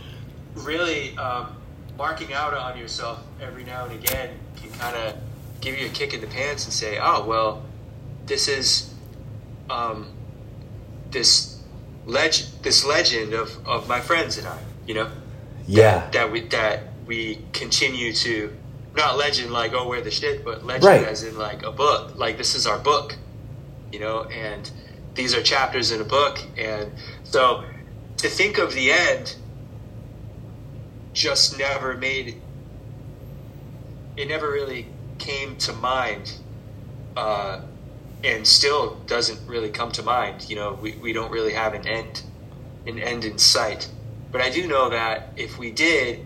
really 0.56 1.18
um, 1.18 1.56
marking 1.98 2.34
out 2.34 2.54
on 2.54 2.78
yourself 2.78 3.24
every 3.42 3.64
now 3.64 3.86
and 3.86 3.94
again 3.94 4.38
can 4.58 4.70
kind 4.72 4.96
of 4.96 5.16
give 5.62 5.78
you 5.78 5.88
a 5.88 5.90
kick 5.90 6.14
in 6.14 6.22
the 6.22 6.28
pants 6.28 6.66
and 6.66 6.74
say, 6.74 7.00
"Oh, 7.02 7.26
well, 7.26 7.64
this 8.26 8.48
is 8.48 8.94
um, 9.70 10.08
this 11.10 11.60
legend, 12.06 12.50
this 12.62 12.86
legend 12.86 13.34
of, 13.34 13.68
of 13.68 13.88
my 13.88 14.00
friends 14.00 14.38
and 14.38 14.48
I." 14.48 14.60
You 14.86 14.94
know, 14.94 15.12
yeah. 15.68 16.00
That, 16.00 16.12
that 16.14 16.32
we 16.32 16.42
that 16.48 16.84
we 17.06 17.40
continue 17.54 18.14
to 18.14 18.56
not 18.96 19.18
legend 19.18 19.52
like 19.52 19.74
oh 19.74 19.88
we're 19.88 20.02
the 20.02 20.12
shit, 20.12 20.44
but 20.46 20.66
legend 20.66 20.86
right. 20.86 21.08
as 21.08 21.24
in 21.24 21.38
like 21.38 21.64
a 21.64 21.72
book. 21.72 22.16
Like 22.16 22.38
this 22.38 22.56
is 22.56 22.66
our 22.68 22.80
book, 22.80 23.16
you 23.92 24.00
know, 24.00 24.24
and 24.26 24.70
these 25.14 25.34
are 25.34 25.42
chapters 25.42 25.92
in 25.92 26.02
a 26.02 26.06
book, 26.06 26.40
and 26.58 26.92
so 27.24 27.64
to 28.18 28.28
think 28.30 28.58
of 28.58 28.74
the 28.74 28.92
end 28.92 29.36
just 31.14 31.58
never 31.58 31.96
made 31.96 32.42
it 34.18 34.28
never 34.28 34.52
really 34.52 34.86
came 35.18 35.56
to 35.58 35.74
mind 35.74 36.34
uh, 37.16 37.62
and 38.24 38.46
still 38.46 38.96
doesn't 39.08 39.40
really 39.48 39.70
come 39.70 39.92
to 39.92 40.04
mind 40.04 40.50
you 40.50 40.56
know 40.56 40.74
we, 40.74 40.94
we 40.98 41.14
don't 41.14 41.32
really 41.32 41.54
have 41.54 41.74
an 41.74 41.88
end 41.88 42.22
an 42.86 43.00
end 43.00 43.24
in 43.24 43.38
sight 43.38 43.90
but 44.36 44.44
I 44.44 44.50
do 44.50 44.68
know 44.68 44.90
that 44.90 45.30
if 45.38 45.58
we 45.58 45.72
did, 45.72 46.26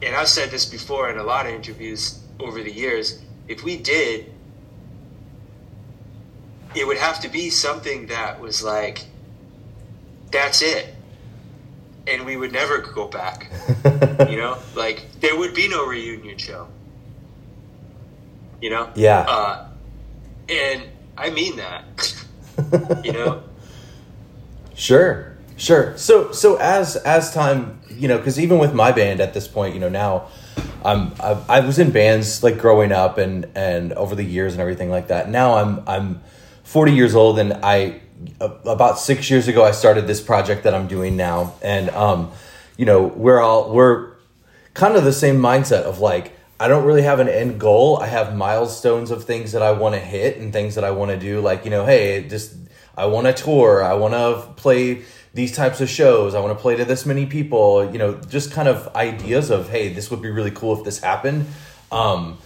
and 0.00 0.16
I've 0.16 0.28
said 0.28 0.50
this 0.50 0.64
before 0.64 1.10
in 1.10 1.18
a 1.18 1.22
lot 1.22 1.44
of 1.44 1.52
interviews 1.52 2.20
over 2.40 2.62
the 2.62 2.72
years, 2.72 3.20
if 3.48 3.62
we 3.62 3.76
did, 3.76 4.32
it 6.74 6.86
would 6.86 6.96
have 6.96 7.20
to 7.20 7.28
be 7.28 7.50
something 7.50 8.06
that 8.06 8.40
was 8.40 8.62
like, 8.62 9.04
that's 10.30 10.62
it. 10.62 10.94
and 12.06 12.24
we 12.24 12.38
would 12.38 12.50
never 12.50 12.78
go 12.78 13.08
back. 13.08 13.52
you 14.30 14.38
know, 14.38 14.56
like 14.74 15.06
there 15.20 15.36
would 15.36 15.52
be 15.52 15.68
no 15.68 15.84
reunion 15.84 16.38
show. 16.38 16.66
You 18.62 18.70
know? 18.70 18.88
Yeah. 18.94 19.20
Uh, 19.28 19.68
and 20.48 20.82
I 21.14 21.28
mean 21.28 21.56
that. 21.56 22.24
you 23.04 23.12
know? 23.12 23.42
Sure, 24.74 25.31
sure. 25.56 25.96
So, 25.96 26.32
so 26.32 26.56
as 26.56 26.96
as 26.96 27.32
time, 27.32 27.80
you 27.90 28.08
know, 28.08 28.18
because 28.18 28.38
even 28.38 28.58
with 28.58 28.74
my 28.74 28.92
band 28.92 29.20
at 29.20 29.34
this 29.34 29.48
point, 29.48 29.74
you 29.74 29.80
know, 29.80 29.88
now 29.88 30.28
I'm 30.84 31.12
I've, 31.20 31.48
I 31.48 31.60
was 31.60 31.78
in 31.78 31.90
bands 31.90 32.42
like 32.42 32.58
growing 32.58 32.92
up 32.92 33.18
and 33.18 33.46
and 33.54 33.92
over 33.92 34.14
the 34.14 34.24
years 34.24 34.52
and 34.52 34.60
everything 34.60 34.90
like 34.90 35.08
that. 35.08 35.28
Now 35.28 35.54
I'm 35.54 35.82
I'm 35.86 36.22
40 36.64 36.92
years 36.92 37.14
old 37.14 37.38
and 37.38 37.52
I 37.62 38.00
about 38.40 38.98
six 38.98 39.30
years 39.30 39.48
ago 39.48 39.64
I 39.64 39.72
started 39.72 40.06
this 40.06 40.20
project 40.20 40.64
that 40.64 40.74
I'm 40.74 40.86
doing 40.86 41.16
now, 41.16 41.54
and 41.62 41.90
um, 41.90 42.30
you 42.76 42.86
know, 42.86 43.02
we're 43.02 43.40
all 43.40 43.72
we're 43.72 44.12
kind 44.74 44.96
of 44.96 45.04
the 45.04 45.12
same 45.12 45.36
mindset 45.36 45.82
of 45.82 45.98
like. 45.98 46.38
I 46.60 46.68
don't 46.68 46.84
really 46.84 47.02
have 47.02 47.18
an 47.18 47.28
end 47.28 47.58
goal. 47.58 47.98
I 47.98 48.06
have 48.06 48.36
milestones 48.36 49.10
of 49.10 49.24
things 49.24 49.50
that 49.50 49.62
I 49.62 49.72
want 49.72 49.96
to 49.96 50.00
hit 50.00 50.36
and 50.36 50.52
things 50.52 50.76
that 50.76 50.84
I 50.84 50.92
want 50.92 51.10
to 51.10 51.18
do. 51.18 51.40
Like, 51.40 51.64
you 51.64 51.72
know, 51.72 51.84
hey, 51.84 52.28
just 52.28 52.54
I 52.96 53.06
want 53.06 53.26
to 53.26 53.32
tour. 53.32 53.82
I 53.82 53.94
want 53.94 54.14
to 54.14 54.52
play 54.54 55.02
these 55.34 55.54
types 55.54 55.80
of 55.80 55.88
shows. 55.88 56.34
I 56.34 56.40
want 56.40 56.56
to 56.56 56.60
play 56.60 56.76
to 56.76 56.84
this 56.84 57.06
many 57.06 57.26
people. 57.26 57.90
You 57.90 57.98
know, 57.98 58.14
just 58.14 58.52
kind 58.52 58.68
of 58.68 58.94
ideas 58.94 59.50
of, 59.50 59.68
hey, 59.68 59.92
this 59.92 60.10
would 60.10 60.22
be 60.22 60.30
really 60.30 60.50
cool 60.50 60.78
if 60.78 60.84
this 60.84 60.98
happened. 60.98 61.46
Um, 61.90 62.38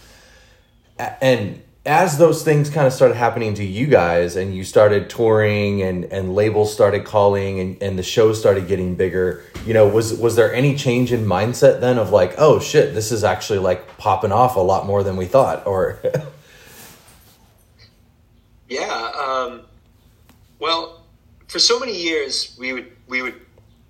and 0.98 1.62
as 1.84 2.18
those 2.18 2.42
things 2.42 2.68
kind 2.68 2.86
of 2.86 2.92
started 2.92 3.14
happening 3.14 3.54
to 3.54 3.64
you 3.64 3.86
guys 3.86 4.34
and 4.34 4.56
you 4.56 4.64
started 4.64 5.08
touring 5.08 5.82
and, 5.82 6.04
and 6.06 6.34
labels 6.34 6.72
started 6.72 7.04
calling 7.04 7.60
and, 7.60 7.80
and 7.80 7.98
the 7.98 8.02
shows 8.02 8.40
started 8.40 8.66
getting 8.66 8.96
bigger, 8.96 9.44
you 9.64 9.72
know, 9.72 9.86
was 9.86 10.14
was 10.14 10.34
there 10.34 10.52
any 10.52 10.74
change 10.74 11.12
in 11.12 11.24
mindset 11.24 11.80
then 11.80 11.98
of 11.98 12.10
like, 12.10 12.34
oh 12.38 12.58
shit, 12.58 12.94
this 12.94 13.12
is 13.12 13.22
actually 13.22 13.60
like 13.60 13.98
popping 13.98 14.32
off 14.32 14.56
a 14.56 14.60
lot 14.60 14.84
more 14.86 15.02
than 15.04 15.16
we 15.16 15.26
thought? 15.26 15.66
Or 15.66 16.00
Yeah. 18.68 19.12
Um, 19.16 19.62
well, 20.58 20.95
for 21.48 21.58
so 21.58 21.78
many 21.78 21.96
years, 21.96 22.56
we 22.58 22.72
would 22.72 22.90
we 23.06 23.22
would 23.22 23.40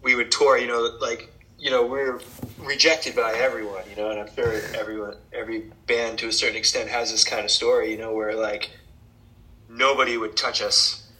we 0.02 0.14
would 0.14 0.30
tour. 0.30 0.58
You 0.58 0.66
know, 0.66 0.96
like 1.00 1.32
you 1.58 1.70
know, 1.70 1.84
we 1.84 2.00
are 2.00 2.20
rejected 2.58 3.16
by 3.16 3.32
everyone. 3.34 3.82
You 3.90 3.96
know, 3.96 4.10
and 4.10 4.20
I'm 4.20 4.34
sure 4.34 4.60
everyone, 4.74 5.16
every 5.32 5.70
band 5.86 6.18
to 6.18 6.28
a 6.28 6.32
certain 6.32 6.56
extent 6.56 6.88
has 6.90 7.10
this 7.10 7.24
kind 7.24 7.44
of 7.44 7.50
story. 7.50 7.90
You 7.90 7.98
know, 7.98 8.12
where 8.14 8.34
like 8.34 8.70
nobody 9.68 10.16
would 10.16 10.36
touch 10.36 10.62
us 10.62 11.10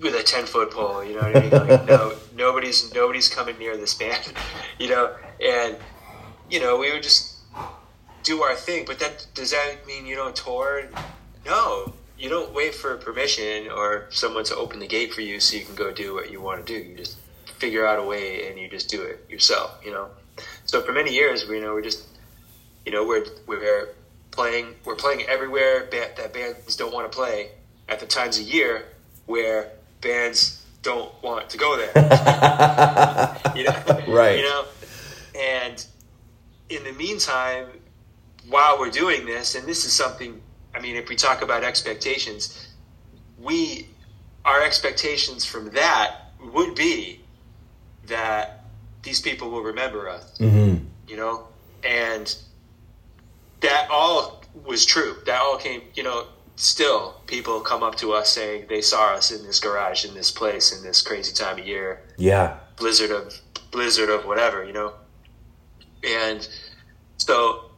with 0.00 0.14
a 0.14 0.22
ten 0.22 0.46
foot 0.46 0.70
pole. 0.70 1.04
You 1.04 1.14
know 1.14 1.22
what 1.22 1.36
I 1.36 1.40
mean? 1.40 1.50
Like, 1.50 1.86
no, 1.86 2.14
nobody's 2.36 2.92
nobody's 2.94 3.28
coming 3.28 3.58
near 3.58 3.76
this 3.76 3.94
band. 3.94 4.32
You 4.78 4.88
know, 4.88 5.14
and 5.40 5.76
you 6.50 6.58
know, 6.58 6.76
we 6.76 6.90
would 6.92 7.04
just 7.04 7.36
do 8.24 8.42
our 8.42 8.56
thing. 8.56 8.84
But 8.84 8.98
that 8.98 9.26
does 9.34 9.52
that 9.52 9.86
mean 9.86 10.06
you 10.06 10.16
don't 10.16 10.34
tour? 10.34 10.88
No, 11.46 11.92
you 12.22 12.28
don't 12.28 12.54
wait 12.54 12.72
for 12.72 12.96
permission 12.98 13.68
or 13.68 14.06
someone 14.10 14.44
to 14.44 14.54
open 14.54 14.78
the 14.78 14.86
gate 14.86 15.12
for 15.12 15.22
you 15.22 15.40
so 15.40 15.56
you 15.56 15.64
can 15.64 15.74
go 15.74 15.92
do 15.92 16.14
what 16.14 16.30
you 16.30 16.40
want 16.40 16.64
to 16.64 16.72
do. 16.72 16.88
You 16.88 16.96
just 16.96 17.18
figure 17.58 17.84
out 17.84 17.98
a 17.98 18.04
way 18.04 18.48
and 18.48 18.60
you 18.60 18.68
just 18.68 18.88
do 18.88 19.02
it 19.02 19.26
yourself. 19.28 19.72
You 19.84 19.90
know. 19.90 20.08
So 20.64 20.82
for 20.82 20.92
many 20.92 21.12
years, 21.12 21.48
we 21.48 21.56
you 21.56 21.62
know 21.62 21.74
we're 21.74 21.82
just 21.82 22.06
you 22.86 22.92
know 22.92 23.04
we're 23.04 23.24
we're 23.48 23.88
playing 24.30 24.76
we're 24.84 24.94
playing 24.94 25.22
everywhere 25.22 25.88
that 25.90 26.32
bands 26.32 26.76
don't 26.76 26.94
want 26.94 27.10
to 27.10 27.14
play 27.14 27.50
at 27.88 27.98
the 27.98 28.06
times 28.06 28.38
of 28.38 28.44
year 28.44 28.84
where 29.26 29.72
bands 30.00 30.64
don't 30.82 31.12
want 31.24 31.50
to 31.50 31.58
go 31.58 31.76
there. 31.76 31.92
you 33.56 33.64
know, 33.64 34.02
Right. 34.06 34.38
You 34.38 34.44
know, 34.44 34.64
and 35.38 35.84
in 36.68 36.84
the 36.84 36.92
meantime, 36.92 37.66
while 38.48 38.78
we're 38.78 38.90
doing 38.90 39.26
this, 39.26 39.56
and 39.56 39.66
this 39.66 39.84
is 39.84 39.92
something, 39.92 40.40
I 40.74 40.80
mean, 40.80 40.96
if 40.96 41.08
we 41.08 41.16
talk 41.16 41.42
about 41.42 41.64
expectations, 41.64 42.68
we, 43.38 43.88
our 44.44 44.62
expectations 44.62 45.44
from 45.44 45.70
that 45.70 46.16
would 46.52 46.74
be 46.74 47.20
that 48.06 48.64
these 49.02 49.20
people 49.20 49.50
will 49.50 49.62
remember 49.62 50.08
us, 50.08 50.38
mm-hmm. 50.38 50.84
you 51.08 51.16
know, 51.16 51.46
and 51.84 52.34
that 53.60 53.88
all 53.90 54.42
was 54.64 54.84
true. 54.84 55.16
That 55.26 55.40
all 55.40 55.58
came, 55.58 55.82
you 55.94 56.02
know, 56.02 56.26
still 56.56 57.20
people 57.26 57.60
come 57.60 57.82
up 57.82 57.96
to 57.96 58.12
us 58.12 58.28
saying 58.28 58.66
they 58.68 58.80
saw 58.80 59.14
us 59.14 59.30
in 59.32 59.44
this 59.44 59.58
garage, 59.58 60.04
in 60.04 60.14
this 60.14 60.30
place, 60.30 60.76
in 60.76 60.82
this 60.82 61.00
crazy 61.02 61.32
time 61.32 61.58
of 61.58 61.66
year 61.66 62.02
yeah, 62.16 62.58
blizzard 62.76 63.10
of 63.10 63.34
blizzard 63.70 64.10
of 64.10 64.24
whatever, 64.24 64.64
you 64.64 64.72
know. 64.72 64.92
And 66.04 66.46
so 67.16 67.70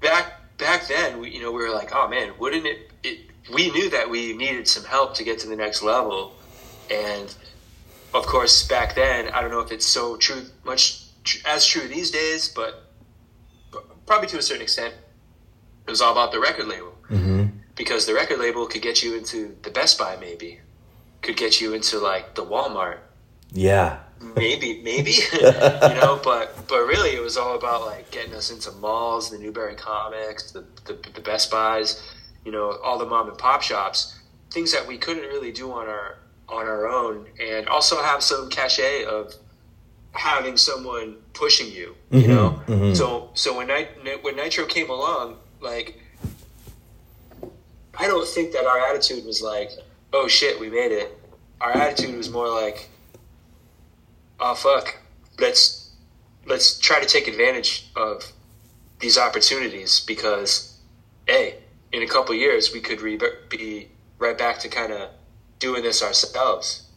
back 0.00 0.37
back 0.58 0.88
then, 0.88 1.20
we 1.20 1.30
you 1.30 1.40
know 1.40 1.52
we 1.52 1.62
were 1.62 1.74
like, 1.74 1.90
oh 1.94 2.08
man, 2.08 2.32
wouldn't 2.38 2.66
it? 2.66 2.90
it 3.02 3.20
we 3.52 3.70
knew 3.70 3.88
that 3.90 4.10
we 4.10 4.36
needed 4.36 4.68
some 4.68 4.84
help 4.84 5.14
to 5.14 5.24
get 5.24 5.38
to 5.40 5.48
the 5.48 5.56
next 5.56 5.82
level, 5.82 6.34
and 6.90 7.34
of 8.14 8.26
course 8.26 8.66
back 8.66 8.94
then, 8.94 9.30
I 9.30 9.40
don't 9.40 9.50
know 9.50 9.60
if 9.60 9.72
it's 9.72 9.86
so 9.86 10.16
true 10.16 10.42
much 10.64 11.04
tr- 11.24 11.46
as 11.46 11.66
true 11.66 11.88
these 11.88 12.10
days, 12.10 12.48
but 12.48 12.84
probably 14.06 14.28
to 14.28 14.38
a 14.38 14.42
certain 14.42 14.62
extent, 14.62 14.94
it 15.86 15.90
was 15.90 16.00
all 16.00 16.12
about 16.12 16.32
the 16.32 16.40
record 16.40 16.68
label 16.68 16.94
mm-hmm. 17.08 17.46
because 17.74 18.06
the 18.06 18.14
record 18.14 18.38
label 18.38 18.66
could 18.66 18.82
get 18.82 19.02
you 19.02 19.16
into 19.16 19.56
the 19.62 19.70
Best 19.70 19.98
Buy, 19.98 20.16
maybe 20.20 20.60
could 21.22 21.36
get 21.36 21.60
you 21.60 21.74
into 21.74 21.98
like 21.98 22.34
the 22.34 22.44
Walmart 22.44 22.98
yeah, 23.52 24.00
maybe 24.36 24.80
maybe. 24.82 25.12
You 25.32 25.94
know 26.00 26.20
but 26.22 26.66
but 26.68 26.80
really 26.86 27.10
it 27.10 27.22
was 27.22 27.36
all 27.36 27.56
about 27.56 27.86
like 27.86 28.10
getting 28.10 28.34
us 28.34 28.50
into 28.50 28.70
malls 28.72 29.30
the 29.30 29.38
Newbury 29.38 29.74
Comics 29.74 30.50
the, 30.52 30.64
the, 30.86 30.94
the 31.14 31.20
best 31.20 31.50
buys 31.50 32.02
you 32.44 32.52
know 32.52 32.72
all 32.84 32.98
the 32.98 33.06
mom 33.06 33.28
and 33.28 33.38
pop 33.38 33.62
shops. 33.62 34.14
Things 34.50 34.72
that 34.72 34.86
we 34.86 34.96
couldn't 34.98 35.24
really 35.24 35.52
do 35.52 35.70
on 35.72 35.86
our 35.88 36.18
on 36.48 36.66
our 36.66 36.88
own 36.88 37.26
and 37.40 37.68
also 37.68 38.00
have 38.02 38.22
some 38.22 38.48
cachet 38.48 39.04
of 39.04 39.34
having 40.12 40.56
someone 40.56 41.16
pushing 41.34 41.70
you 41.70 41.94
you 42.10 42.22
Mhm, 42.22 42.28
know? 42.28 42.62
mhm. 42.66 42.96
so 42.96 43.28
so 43.34 43.56
when 43.56 43.66
Nit- 43.66 44.24
when 44.24 44.34
nitro 44.36 44.64
came 44.64 44.88
along 44.88 45.36
like 45.60 46.00
i 47.98 48.06
don't 48.06 48.26
think 48.26 48.52
that 48.52 48.64
our 48.64 48.78
attitude 48.88 49.24
was 49.26 49.42
like 49.42 49.70
oh 50.14 50.26
shit 50.26 50.58
we 50.58 50.70
made 50.70 50.90
it. 50.92 51.16
Our 51.60 51.72
attitude 51.72 52.16
was 52.16 52.30
more 52.30 52.48
like 52.48 52.88
oh 54.40 54.54
fuck. 54.54 54.96
Let's 55.38 55.90
let's 56.46 56.78
try 56.78 57.00
to 57.00 57.06
take 57.06 57.28
advantage 57.28 57.90
of 57.94 58.32
these 59.00 59.18
opportunities 59.18 60.00
because 60.00 60.78
hey 61.26 61.58
in 61.92 62.02
a 62.02 62.06
couple 62.06 62.34
years 62.34 62.72
we 62.72 62.80
could 62.80 63.00
re- 63.00 63.18
be 63.48 63.88
right 64.18 64.36
back 64.36 64.58
to 64.60 64.68
kind 64.68 64.92
of 64.92 65.10
doing 65.58 65.82
this 65.82 66.02
ourselves. 66.02 66.88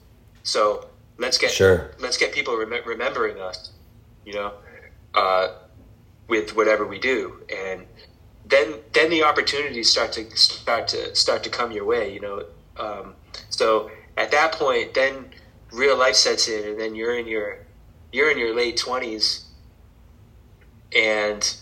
So 0.43 0.88
let's 1.17 1.38
get 1.38 1.51
Sure. 1.51 1.91
let's 2.00 2.17
get 2.17 2.33
people 2.33 2.57
rem- 2.57 2.83
remembering 2.86 3.39
us 3.39 3.71
you 4.25 4.33
know 4.33 4.53
uh, 5.13 5.50
with 6.27 6.55
whatever 6.55 6.86
we 6.88 7.00
do. 7.00 7.43
And 7.55 7.86
then 8.45 8.75
then 8.93 9.10
the 9.10 9.24
opportunities 9.24 9.89
start 9.89 10.12
to 10.13 10.29
start 10.38 10.88
to 10.89 11.13
start 11.15 11.43
to 11.43 11.50
come 11.50 11.71
your 11.71 11.86
way 11.86 12.13
you 12.13 12.21
know. 12.21 12.45
Um, 12.77 13.15
so 13.50 13.91
at 14.17 14.31
that 14.31 14.53
point 14.53 14.93
then 14.93 15.25
real 15.71 15.97
life 15.97 16.15
sets 16.15 16.47
in 16.47 16.67
and 16.67 16.79
then 16.79 16.95
you're 16.95 17.17
in 17.17 17.27
your 17.27 17.59
you're 18.11 18.29
in 18.29 18.37
your 18.37 18.53
late 18.55 18.77
20s 18.77 19.43
and 20.95 21.55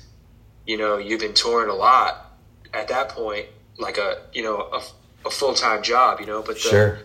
you 0.65 0.77
know 0.77 0.97
you've 0.97 1.19
been 1.19 1.33
touring 1.33 1.69
a 1.69 1.73
lot 1.73 2.37
at 2.73 2.87
that 2.87 3.09
point 3.09 3.45
like 3.77 3.97
a 3.97 4.23
you 4.33 4.43
know 4.43 4.57
a, 4.73 4.81
a 5.25 5.29
full-time 5.29 5.81
job 5.83 6.19
you 6.19 6.25
know 6.25 6.41
but 6.41 6.55
the, 6.55 6.59
sure, 6.61 6.99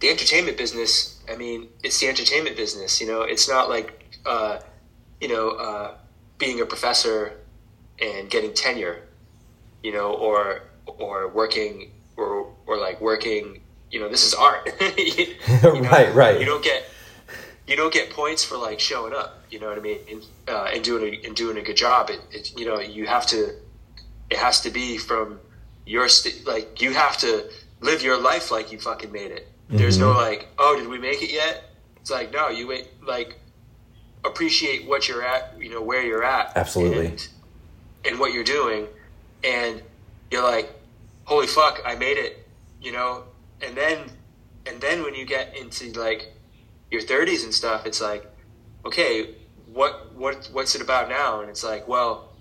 the 0.00 0.08
entertainment 0.08 0.56
business 0.56 1.20
i 1.30 1.36
mean 1.36 1.68
it's 1.82 2.00
the 2.00 2.08
entertainment 2.08 2.56
business 2.56 3.00
you 3.00 3.06
know 3.06 3.22
it's 3.22 3.48
not 3.48 3.68
like 3.68 4.18
uh, 4.26 4.58
you 5.20 5.28
know 5.28 5.50
uh, 5.50 5.94
being 6.38 6.60
a 6.60 6.66
professor 6.66 7.32
and 8.00 8.30
getting 8.30 8.52
tenure 8.52 9.02
you 9.82 9.92
know 9.92 10.12
or 10.14 10.62
or 10.86 11.28
working 11.28 11.90
or 12.16 12.52
or 12.66 12.78
like 12.78 13.00
working 13.00 13.60
you 13.90 14.00
know 14.00 14.08
this 14.08 14.24
is 14.26 14.34
art. 14.34 14.68
You 14.98 15.34
know, 15.62 15.80
Right, 15.90 16.14
right. 16.14 16.38
you 16.40 16.46
don't 16.46 16.62
get 16.64 16.84
you 17.66 17.76
don't 17.76 17.92
get 17.92 18.10
points 18.10 18.44
for 18.44 18.56
like 18.56 18.80
showing 18.80 19.14
up 19.14 19.36
you 19.50 19.58
know 19.58 19.68
what 19.68 19.78
i 19.78 19.80
mean? 19.80 19.98
And, 20.10 20.24
uh, 20.48 20.70
and 20.72 20.82
doing 20.84 21.02
a, 21.14 21.26
and 21.26 21.34
doing 21.34 21.56
a 21.56 21.62
good 21.62 21.76
job. 21.76 22.08
It, 22.10 22.20
it 22.30 22.58
you 22.58 22.66
know 22.66 22.78
you 22.80 23.06
have 23.06 23.26
to 23.28 23.54
it 24.30 24.36
has 24.38 24.60
to 24.62 24.70
be 24.70 24.96
from 24.98 25.40
your 25.86 26.08
st- 26.08 26.46
like 26.46 26.80
you 26.80 26.92
have 26.94 27.16
to 27.18 27.50
live 27.80 28.02
your 28.02 28.20
life 28.20 28.50
like 28.50 28.70
you 28.72 28.78
fucking 28.78 29.10
made 29.12 29.30
it. 29.32 29.48
There's 29.68 29.98
no 29.98 30.12
like 30.12 30.48
oh 30.58 30.76
did 30.78 30.88
we 30.88 30.98
make 30.98 31.22
it 31.22 31.32
yet? 31.32 31.64
It's 31.96 32.10
like 32.10 32.32
no 32.32 32.48
you 32.48 32.66
wait 32.68 32.88
like 33.06 33.38
appreciate 34.24 34.86
what 34.86 35.08
you're 35.08 35.22
at 35.24 35.54
you 35.58 35.70
know 35.70 35.82
where 35.82 36.02
you're 36.02 36.24
at 36.24 36.56
Absolutely. 36.56 37.06
and, 37.06 37.28
and 38.04 38.18
what 38.20 38.32
you're 38.32 38.44
doing. 38.44 38.86
And 39.42 39.82
you're 40.30 40.42
like 40.44 40.70
holy 41.24 41.46
fuck 41.46 41.80
i 41.84 41.94
made 41.94 42.18
it 42.18 42.46
you 42.82 42.92
know 42.92 43.24
and 43.62 43.76
then 43.76 44.10
and 44.66 44.80
then 44.80 45.02
when 45.02 45.14
you 45.14 45.24
get 45.24 45.56
into 45.56 45.92
like 45.98 46.32
your 46.90 47.02
30s 47.02 47.44
and 47.44 47.54
stuff, 47.54 47.86
it's 47.86 48.00
like, 48.00 48.26
okay, 48.84 49.34
what 49.66 50.14
what 50.14 50.48
what's 50.52 50.74
it 50.74 50.82
about 50.82 51.08
now? 51.08 51.40
And 51.40 51.48
it's 51.48 51.64
like, 51.64 51.86
well, 51.86 52.32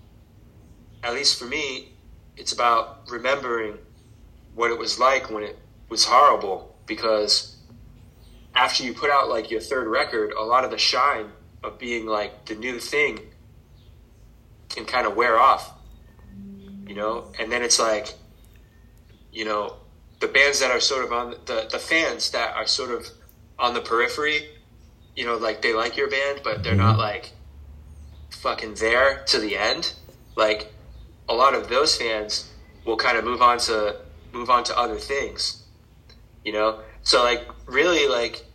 at 1.04 1.14
least 1.14 1.40
for 1.40 1.46
me, 1.46 1.94
it's 2.38 2.52
about 2.52 3.10
remembering 3.10 3.78
what 4.56 4.72
it 4.72 4.78
was 4.78 5.00
like 5.00 5.30
when 5.30 5.44
it 5.44 5.58
was 5.90 6.06
horrible 6.06 6.76
because 6.86 7.58
after 8.56 8.84
you 8.84 8.94
put 8.94 9.10
out 9.10 9.30
like 9.30 9.52
your 9.52 9.62
third 9.62 9.88
record, 9.88 10.32
a 10.34 10.44
lot 10.44 10.66
of 10.66 10.72
the 10.72 10.78
shine 10.78 11.32
of 11.64 11.78
being 11.78 12.06
like 12.06 12.46
the 12.46 12.56
new 12.56 12.80
thing 12.80 13.20
can 14.70 14.86
kind 14.86 15.08
of 15.08 15.16
wear 15.16 15.40
off, 15.40 15.72
you 16.88 16.96
know? 16.96 17.32
And 17.40 17.52
then 17.52 17.64
it's 17.64 17.80
like, 17.80 18.14
you 19.32 19.46
know, 19.46 19.78
the 20.20 20.28
bands 20.28 20.60
that 20.60 20.72
are 20.72 20.80
sort 20.80 21.06
of 21.06 21.14
on 21.14 21.36
the, 21.46 21.68
the 21.72 21.80
fans 21.80 22.32
that 22.32 22.56
are 22.56 22.68
sort 22.68 22.92
of 22.92 23.08
on 23.58 23.74
the 23.74 23.82
periphery, 23.82 24.50
you 25.16 25.26
know, 25.26 25.38
like 25.38 25.62
they 25.62 25.74
like 25.74 25.98
your 25.98 26.10
band, 26.10 26.42
but 26.44 26.64
they're 26.64 26.76
not 26.76 26.92
mm-hmm. 26.92 27.02
like 27.02 27.32
fucking 28.30 28.76
there 28.76 29.24
to 29.26 29.40
the 29.40 29.58
end. 29.58 29.94
Like 30.36 30.72
a 31.28 31.34
lot 31.34 31.54
of 31.54 31.70
those 31.70 31.96
fans 31.96 32.52
will 32.86 32.98
kind 32.98 33.18
of 33.18 33.24
move 33.24 33.42
on 33.42 33.60
to 33.60 33.98
move 34.32 34.50
on 34.50 34.64
to 34.66 34.78
other 34.78 34.98
things, 34.98 35.64
you 36.44 36.52
know? 36.52 36.80
So 37.04 37.24
like 37.24 37.48
really 37.66 38.08
like 38.08 38.46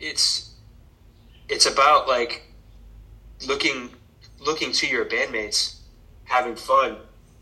it's 0.00 0.54
it's 1.48 1.66
about 1.66 2.08
like 2.08 2.42
looking 3.46 3.90
looking 4.40 4.72
to 4.72 4.86
your 4.86 5.04
bandmates 5.04 5.78
having 6.24 6.56
fun 6.56 6.96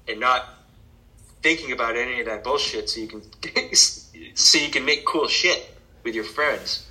and 0.08 0.20
not 0.20 0.59
thinking 1.42 1.72
about 1.72 1.96
any 1.96 2.20
of 2.20 2.26
that 2.26 2.44
bullshit 2.44 2.88
so 2.90 3.00
you 3.00 3.06
can 3.08 3.22
so 3.74 4.58
you 4.58 4.70
can 4.70 4.84
make 4.84 5.04
cool 5.06 5.26
shit 5.28 5.74
with 6.04 6.14
your 6.14 6.24
friends 6.24 6.86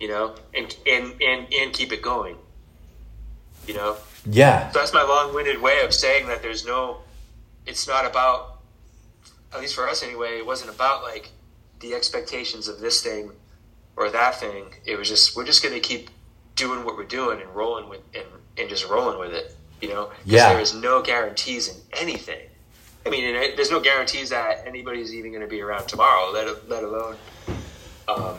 you 0.00 0.08
know 0.08 0.34
and 0.54 0.76
and 0.86 1.14
and, 1.22 1.46
and 1.52 1.72
keep 1.72 1.92
it 1.92 2.02
going 2.02 2.36
you 3.66 3.74
know 3.74 3.96
Yeah. 4.26 4.70
so 4.70 4.78
that's 4.80 4.92
my 4.92 5.02
long-winded 5.02 5.60
way 5.60 5.80
of 5.84 5.94
saying 5.94 6.26
that 6.26 6.42
there's 6.42 6.66
no 6.66 6.98
it's 7.66 7.86
not 7.88 8.04
about 8.04 8.58
at 9.52 9.60
least 9.60 9.74
for 9.74 9.88
us 9.88 10.02
anyway 10.02 10.38
it 10.38 10.46
wasn't 10.46 10.70
about 10.70 11.02
like 11.02 11.30
the 11.80 11.94
expectations 11.94 12.68
of 12.68 12.80
this 12.80 13.02
thing 13.02 13.30
or 13.96 14.10
that 14.10 14.34
thing 14.40 14.64
it 14.84 14.96
was 14.98 15.08
just 15.08 15.36
we're 15.36 15.44
just 15.46 15.62
going 15.62 15.74
to 15.74 15.80
keep 15.80 16.10
doing 16.56 16.84
what 16.84 16.96
we're 16.96 17.04
doing 17.04 17.40
and 17.40 17.50
rolling 17.54 17.88
with 17.88 18.00
and, 18.14 18.24
and 18.58 18.68
just 18.68 18.88
rolling 18.88 19.18
with 19.18 19.32
it 19.32 19.54
you 19.80 19.88
know 19.88 20.10
Yeah. 20.24 20.50
there 20.52 20.60
is 20.60 20.74
no 20.74 21.00
guarantees 21.02 21.68
in 21.68 21.76
anything 21.94 22.40
i 23.06 23.10
mean 23.10 23.24
it, 23.24 23.56
there's 23.56 23.70
no 23.70 23.80
guarantees 23.80 24.30
that 24.30 24.66
anybody's 24.66 25.14
even 25.14 25.30
going 25.30 25.42
to 25.42 25.48
be 25.48 25.60
around 25.60 25.86
tomorrow 25.86 26.30
let, 26.32 26.68
let 26.68 26.84
alone 26.84 27.16
um, 28.08 28.36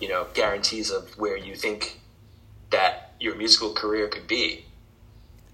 you 0.00 0.08
know 0.08 0.26
guarantees 0.34 0.90
of 0.90 1.10
where 1.18 1.36
you 1.36 1.54
think 1.54 2.00
that 2.70 3.12
your 3.20 3.34
musical 3.36 3.72
career 3.72 4.08
could 4.08 4.26
be 4.26 4.64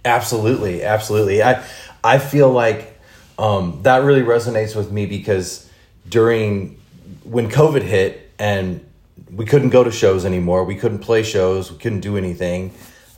Absolutely, 0.05 0.83
absolutely. 0.83 1.43
I 1.43 1.65
I 2.03 2.19
feel 2.19 2.51
like 2.51 2.99
um, 3.39 3.81
that 3.83 4.03
really 4.03 4.23
resonates 4.23 4.75
with 4.77 4.91
me 4.91 5.07
because 5.07 5.71
during 6.09 6.81
when 7.25 7.51
COVID 7.51 7.83
hit 7.83 8.31
and 8.39 8.85
we 9.31 9.45
couldn't 9.45 9.71
go 9.71 9.85
to 9.85 9.91
shows 9.91 10.25
anymore, 10.25 10.65
we 10.65 10.77
couldn't 10.77 11.01
play 11.01 11.23
shows, 11.23 11.71
we 11.71 11.79
couldn't 11.79 12.01
do 12.01 12.17
anything. 12.17 12.73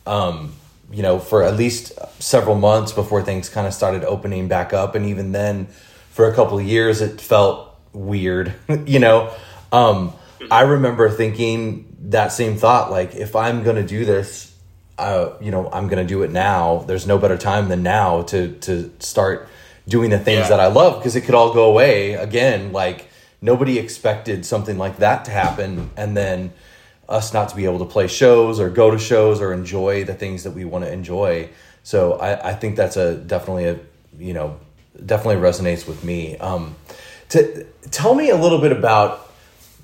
Um, 0.06 0.54
you 0.90 1.02
know, 1.02 1.18
for 1.18 1.42
at 1.42 1.56
least 1.56 1.92
several 2.20 2.56
months 2.56 2.92
before 2.92 3.22
things 3.22 3.48
kind 3.48 3.66
of 3.66 3.74
started 3.74 4.04
opening 4.04 4.48
back 4.48 4.72
up, 4.72 4.94
and 4.94 5.06
even 5.06 5.32
then, 5.32 5.66
for 6.10 6.28
a 6.28 6.34
couple 6.34 6.58
of 6.58 6.64
years, 6.64 7.00
it 7.00 7.20
felt 7.20 7.74
weird. 7.92 8.54
you 8.86 8.98
know, 8.98 9.32
um, 9.72 10.12
I 10.50 10.62
remember 10.62 11.10
thinking 11.10 11.96
that 12.10 12.32
same 12.32 12.56
thought, 12.56 12.90
like 12.90 13.14
if 13.14 13.36
I'm 13.36 13.62
gonna 13.62 13.86
do 13.86 14.04
this 14.04 14.50
uh, 15.00 15.32
you 15.40 15.50
know, 15.50 15.68
I'm 15.72 15.88
going 15.88 16.06
to 16.06 16.06
do 16.06 16.22
it 16.22 16.30
now. 16.30 16.84
There's 16.86 17.06
no 17.06 17.16
better 17.16 17.38
time 17.38 17.68
than 17.68 17.82
now 17.82 18.22
to 18.24 18.52
to 18.60 18.92
start 18.98 19.48
doing 19.88 20.10
the 20.10 20.18
things 20.18 20.40
Yeah. 20.40 20.48
that 20.50 20.60
I 20.60 20.66
love 20.66 20.98
because 20.98 21.16
it 21.16 21.22
could 21.22 21.34
all 21.34 21.54
go 21.54 21.64
away 21.70 22.12
again. 22.12 22.72
Like 22.72 23.08
nobody 23.40 23.78
expected 23.78 24.44
something 24.44 24.76
like 24.76 24.98
that 24.98 25.24
to 25.24 25.30
happen, 25.30 25.90
and 25.96 26.14
then 26.14 26.52
us 27.10 27.34
not 27.34 27.48
to 27.50 27.56
be 27.56 27.64
able 27.64 27.80
to 27.80 27.84
play 27.84 28.06
shows 28.06 28.60
or 28.60 28.70
go 28.70 28.90
to 28.90 28.98
shows 28.98 29.40
or 29.40 29.52
enjoy 29.52 30.04
the 30.04 30.14
things 30.14 30.44
that 30.44 30.52
we 30.52 30.64
want 30.64 30.84
to 30.84 30.92
enjoy. 30.92 31.48
So 31.82 32.14
I, 32.14 32.50
I 32.50 32.54
think 32.54 32.76
that's 32.76 32.96
a 32.96 33.16
definitely 33.16 33.64
a 33.66 33.78
you 34.18 34.32
know 34.32 34.58
definitely 35.04 35.42
resonates 35.42 35.86
with 35.86 36.04
me. 36.04 36.36
Um, 36.38 36.76
to 37.30 37.64
tell 37.90 38.14
me 38.14 38.30
a 38.30 38.36
little 38.36 38.60
bit 38.60 38.72
about 38.72 39.30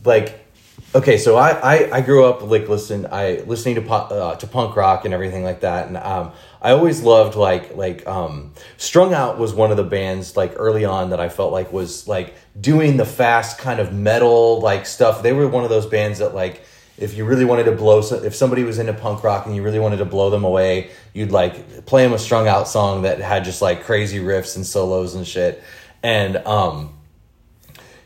like 0.05 0.47
okay 0.95 1.19
so 1.19 1.37
I, 1.37 1.51
I 1.51 1.97
i 1.97 2.01
grew 2.01 2.25
up 2.25 2.43
like 2.43 2.69
listen 2.69 3.07
i 3.11 3.43
listening 3.47 3.75
to 3.77 3.93
uh, 3.93 4.37
to 4.37 4.47
punk 4.47 4.77
rock 4.77 5.05
and 5.05 5.13
everything 5.13 5.43
like 5.43 5.61
that 5.61 5.89
and 5.89 5.97
um 5.97 6.33
i 6.63 6.71
always 6.71 7.03
loved 7.03 7.35
like 7.35 7.77
like 7.77 8.07
um 8.07 8.53
strung 8.77 9.13
out 9.13 9.39
was 9.39 9.53
one 9.53 9.71
of 9.71 9.77
the 9.77 9.85
bands 9.85 10.37
like 10.37 10.53
early 10.57 10.85
on 10.85 11.11
that 11.11 11.21
i 11.21 11.29
felt 11.29 11.53
like 11.53 11.73
was 11.73 12.07
like 12.07 12.35
doing 12.61 12.97
the 12.97 13.05
fast 13.05 13.59
kind 13.59 13.81
of 13.81 13.93
metal 13.93 14.61
like 14.61 14.87
stuff 14.87 15.23
they 15.23 15.33
were 15.33 15.49
one 15.49 15.65
of 15.65 15.71
those 15.71 15.87
bands 15.87 16.21
that 16.21 16.35
like 16.35 16.63
if 16.99 17.17
you 17.17 17.25
really 17.25 17.45
wanted 17.45 17.65
to 17.65 17.73
blow 17.73 17.99
if 17.99 18.35
somebody 18.35 18.63
was 18.65 18.79
into 18.79 18.93
punk 18.93 19.23
rock 19.23 19.47
and 19.47 19.55
you 19.55 19.63
really 19.63 19.79
wanted 19.79 19.99
to 19.99 20.05
blow 20.05 20.31
them 20.31 20.45
away 20.45 20.91
you'd 21.13 21.31
like 21.31 21.85
play 21.87 22.03
them 22.03 22.13
a 22.13 22.19
strung 22.19 22.49
out 22.49 22.67
song 22.67 23.03
that 23.03 23.19
had 23.19 23.45
just 23.45 23.61
like 23.61 23.85
crazy 23.85 24.19
riffs 24.19 24.57
and 24.57 24.67
solos 24.67 25.15
and 25.15 25.27
shit 25.27 25.63
and 26.03 26.37
um 26.39 26.93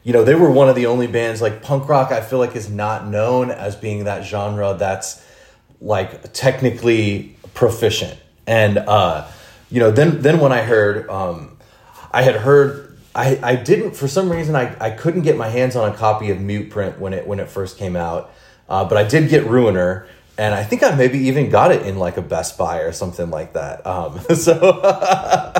you 0.02 0.12
know, 0.12 0.24
they 0.24 0.34
were 0.34 0.50
one 0.50 0.68
of 0.68 0.76
the 0.76 0.86
only 0.86 1.06
bands 1.06 1.42
like 1.42 1.62
punk 1.62 1.88
rock. 1.88 2.10
I 2.10 2.20
feel 2.20 2.38
like 2.38 2.56
is 2.56 2.70
not 2.70 3.06
known 3.06 3.50
as 3.50 3.76
being 3.76 4.04
that 4.04 4.24
genre 4.24 4.74
that's 4.78 5.24
like 5.80 6.32
technically 6.32 7.36
proficient. 7.54 8.18
And 8.46 8.78
uh, 8.78 9.28
you 9.70 9.80
know, 9.80 9.90
then 9.90 10.22
then 10.22 10.40
when 10.40 10.52
I 10.52 10.62
heard, 10.62 11.08
um, 11.10 11.58
I 12.10 12.22
had 12.22 12.36
heard, 12.36 12.98
I 13.14 13.38
I 13.42 13.56
didn't 13.56 13.94
for 13.94 14.08
some 14.08 14.32
reason 14.32 14.56
I 14.56 14.74
I 14.80 14.90
couldn't 14.90 15.22
get 15.22 15.36
my 15.36 15.48
hands 15.48 15.76
on 15.76 15.92
a 15.92 15.94
copy 15.94 16.30
of 16.30 16.40
Mute 16.40 16.70
Print 16.70 16.98
when 16.98 17.12
it 17.12 17.26
when 17.26 17.38
it 17.38 17.50
first 17.50 17.76
came 17.76 17.94
out, 17.94 18.32
uh, 18.70 18.84
but 18.84 18.96
I 18.96 19.04
did 19.04 19.28
get 19.28 19.46
Ruiner. 19.46 20.06
And 20.38 20.54
I 20.54 20.64
think 20.64 20.82
I 20.82 20.94
maybe 20.94 21.18
even 21.18 21.50
got 21.50 21.70
it 21.70 21.84
in 21.84 21.98
like 21.98 22.16
a 22.16 22.22
Best 22.22 22.56
Buy 22.56 22.78
or 22.78 22.92
something 22.92 23.28
like 23.28 23.52
that. 23.52 23.86
Um, 23.86 24.18
so, 24.34 24.80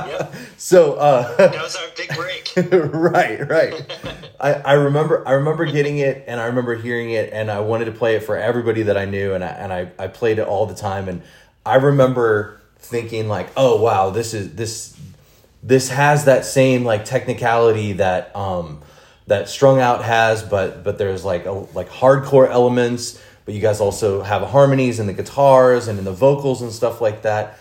yep 0.07 0.21
so 0.57 0.95
uh, 0.95 1.37
that 1.37 1.63
was 1.63 1.77
our 1.77 1.89
big 1.97 2.09
break 2.15 2.53
right, 2.95 3.49
right. 3.49 3.99
I, 4.39 4.55
I 4.55 4.73
remember 4.75 5.27
I 5.27 5.33
remember 5.33 5.67
getting 5.67 5.99
it 5.99 6.25
and 6.27 6.41
I 6.41 6.47
remember 6.47 6.75
hearing 6.77 7.11
it 7.11 7.33
and 7.33 7.51
I 7.51 7.61
wanted 7.61 7.87
to 7.87 7.93
play 7.93 8.17
it 8.17 8.25
for 8.25 8.37
everybody 8.37 8.83
that 8.85 8.97
I 8.97 9.05
knew 9.05 9.35
and 9.35 9.45
I 9.45 9.49
and 9.49 9.73
I, 9.73 9.91
I 9.99 10.09
played 10.09 10.39
it 10.39 10.47
all 10.47 10.67
the 10.67 10.75
time 10.75 11.09
and 11.09 11.23
I 11.65 11.77
remember 11.77 12.61
thinking 12.79 13.29
like, 13.29 13.51
oh 13.57 13.81
wow, 13.81 14.11
this 14.11 14.35
is 14.35 14.55
this 14.55 14.99
this 15.63 15.91
has 15.91 16.25
that 16.25 16.45
same 16.45 16.85
like 16.85 17.05
technicality 17.05 17.95
that 17.95 18.35
um 18.35 18.81
that 19.31 19.49
strung 19.49 19.81
out 19.81 20.05
has 20.05 20.43
but 20.43 20.85
but 20.85 20.99
there's 20.99 21.25
like 21.25 21.47
a, 21.47 21.53
like 21.53 21.89
hardcore 21.89 22.49
elements 22.49 23.21
but 23.45 23.55
you 23.55 23.61
guys 23.61 23.81
also 23.81 24.23
have 24.23 24.43
harmonies 24.43 25.01
in 25.01 25.07
the 25.07 25.13
guitars 25.13 25.89
and 25.89 25.99
in 25.99 26.05
the 26.05 26.13
vocals 26.13 26.63
and 26.63 26.71
stuff 26.71 27.01
like 27.01 27.23
that 27.23 27.59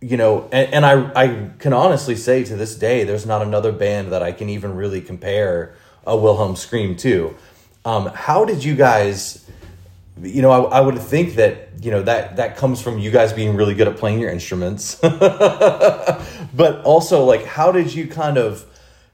you 0.00 0.16
know, 0.16 0.48
and, 0.52 0.72
and 0.74 0.86
I 0.86 1.10
I 1.14 1.50
can 1.58 1.72
honestly 1.72 2.16
say 2.16 2.44
to 2.44 2.56
this 2.56 2.76
day, 2.76 3.04
there's 3.04 3.26
not 3.26 3.42
another 3.42 3.72
band 3.72 4.12
that 4.12 4.22
I 4.22 4.32
can 4.32 4.48
even 4.48 4.76
really 4.76 5.00
compare 5.00 5.74
a 6.06 6.16
Wilhelm 6.16 6.56
Scream 6.56 6.96
to. 6.98 7.34
Um, 7.84 8.06
how 8.06 8.44
did 8.44 8.62
you 8.62 8.74
guys? 8.74 9.44
You 10.22 10.42
know, 10.42 10.50
I, 10.50 10.78
I 10.78 10.80
would 10.80 10.98
think 10.98 11.34
that 11.36 11.70
you 11.82 11.90
know 11.90 12.02
that 12.02 12.36
that 12.36 12.56
comes 12.56 12.80
from 12.80 12.98
you 12.98 13.10
guys 13.10 13.32
being 13.32 13.56
really 13.56 13.74
good 13.74 13.88
at 13.88 13.96
playing 13.96 14.20
your 14.20 14.30
instruments, 14.30 14.94
but 15.00 16.82
also 16.84 17.24
like, 17.24 17.44
how 17.44 17.72
did 17.72 17.92
you 17.92 18.06
kind 18.06 18.38
of 18.38 18.64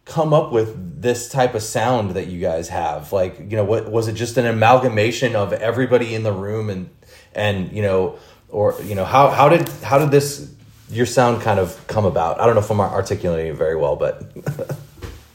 come 0.04 0.32
up 0.32 0.52
with 0.52 1.00
this 1.00 1.28
type 1.28 1.54
of 1.54 1.62
sound 1.62 2.12
that 2.12 2.26
you 2.26 2.40
guys 2.40 2.68
have? 2.68 3.12
Like, 3.12 3.38
you 3.38 3.56
know, 3.56 3.64
what 3.64 3.90
was 3.90 4.08
it 4.08 4.14
just 4.14 4.36
an 4.36 4.46
amalgamation 4.46 5.36
of 5.36 5.52
everybody 5.52 6.14
in 6.14 6.22
the 6.22 6.32
room 6.32 6.70
and 6.70 6.90
and 7.34 7.72
you 7.72 7.82
know, 7.82 8.18
or 8.48 8.74
you 8.82 8.94
know, 8.94 9.04
how 9.04 9.28
how 9.28 9.48
did 9.48 9.68
how 9.82 9.98
did 9.98 10.10
this 10.10 10.52
your 10.90 11.06
sound 11.06 11.42
kind 11.42 11.58
of 11.58 11.86
come 11.86 12.04
about? 12.04 12.40
I 12.40 12.46
don't 12.46 12.54
know 12.54 12.60
if 12.60 12.70
I'm 12.70 12.80
articulating 12.80 13.52
it 13.52 13.56
very 13.56 13.76
well, 13.76 13.96
but 13.96 14.22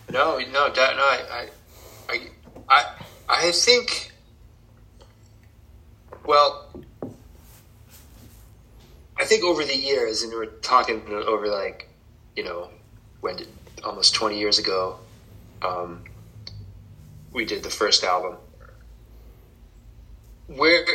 No, 0.10 0.38
no, 0.38 0.68
no. 0.68 0.74
I, 0.74 1.22
I, 1.32 1.48
I, 2.10 2.28
I, 2.70 2.86
I 3.28 3.52
think. 3.52 4.12
Well, 6.26 6.70
I 9.18 9.26
think 9.26 9.44
over 9.44 9.64
the 9.64 9.76
years, 9.76 10.24
and 10.24 10.32
we're 10.34 10.46
talking 10.46 11.02
over 11.08 11.48
like, 11.48 11.90
you 12.36 12.44
know, 12.44 12.70
when 13.22 13.38
did, 13.38 13.48
almost 13.84 14.14
twenty 14.16 14.40
years 14.40 14.60
ago, 14.60 14.98
um, 15.62 16.04
we 17.32 17.46
did 17.46 17.64
the 17.64 17.70
first 17.70 18.04
album. 18.04 18.36
Where 20.48 20.86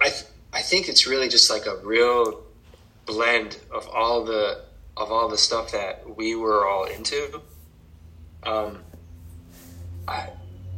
I, 0.00 0.08
th- 0.08 0.26
I 0.52 0.62
think 0.62 0.88
it's 0.88 1.06
really 1.06 1.28
just 1.28 1.50
like 1.50 1.66
a 1.66 1.76
real 1.78 2.42
blend 3.06 3.58
of 3.72 3.88
all 3.88 4.24
the 4.24 4.62
of 4.96 5.10
all 5.10 5.28
the 5.28 5.38
stuff 5.38 5.72
that 5.72 6.16
we 6.16 6.34
were 6.34 6.66
all 6.66 6.84
into 6.84 7.40
um, 8.42 8.78
I, 10.08 10.28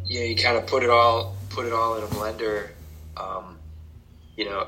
yeah, 0.04 0.22
you 0.22 0.36
kind 0.36 0.56
of 0.56 0.66
put 0.66 0.82
it 0.82 0.90
all 0.90 1.36
put 1.50 1.66
it 1.66 1.72
all 1.72 1.96
in 1.96 2.04
a 2.04 2.06
blender. 2.06 2.70
Um, 3.16 3.58
you 4.36 4.46
know, 4.46 4.66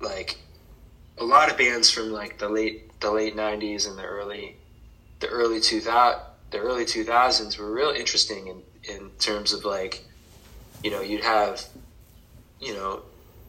like 0.00 0.38
a 1.18 1.24
lot 1.24 1.50
of 1.50 1.56
bands 1.56 1.90
from 1.90 2.10
like 2.10 2.38
the 2.38 2.48
late 2.48 2.98
the 3.00 3.10
late 3.10 3.36
'90s 3.36 3.88
and 3.88 3.98
the 3.98 4.04
early 4.04 4.56
the 5.22 5.28
early 5.28 5.60
2000 5.60 6.20
the 6.50 6.58
early 6.58 6.84
2000s 6.84 7.56
were 7.56 7.72
real 7.72 7.88
interesting 7.90 8.48
in 8.48 8.62
in 8.84 9.10
terms 9.18 9.54
of 9.54 9.64
like 9.64 10.04
you 10.84 10.90
know 10.90 11.00
you'd 11.00 11.24
have 11.24 11.64
you 12.60 12.74
know 12.74 13.00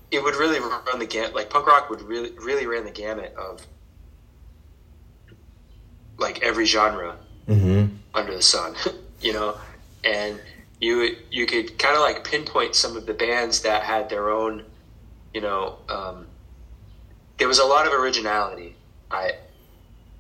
it 0.10 0.24
would 0.24 0.36
really 0.36 0.60
run 0.60 1.00
the 1.00 1.06
gamut 1.06 1.36
like 1.36 1.50
punk 1.50 1.68
rock 1.68 1.90
would 1.90 2.02
really 2.02 2.32
really 2.38 2.66
ran 2.66 2.86
the 2.86 2.92
gamut 2.92 3.36
of 3.38 3.68
like 6.18 6.42
every 6.42 6.66
genre 6.66 7.18
Mm-hmm. 7.48 7.94
under 8.14 8.34
the 8.34 8.42
sun, 8.42 8.74
you 9.22 9.34
know, 9.34 9.58
and 10.06 10.40
you 10.80 11.18
you 11.30 11.46
could 11.46 11.78
kind 11.78 11.94
of 11.96 12.02
like 12.02 12.24
pinpoint 12.24 12.74
some 12.74 12.96
of 12.96 13.06
the 13.06 13.14
bands 13.14 13.64
that 13.64 13.84
had 13.84 14.10
their 14.10 14.30
own, 14.30 14.64
you 15.34 15.42
know, 15.42 15.80
um, 15.90 16.28
there 17.38 17.50
was 17.50 17.60
a 17.60 17.66
lot 17.66 17.86
of 17.86 17.92
originality, 17.92 18.78
I 19.12 19.34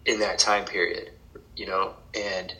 in 0.06 0.20
that 0.20 0.38
time 0.38 0.66
period, 0.66 1.12
you 1.56 1.66
know, 1.68 1.94
and 2.16 2.54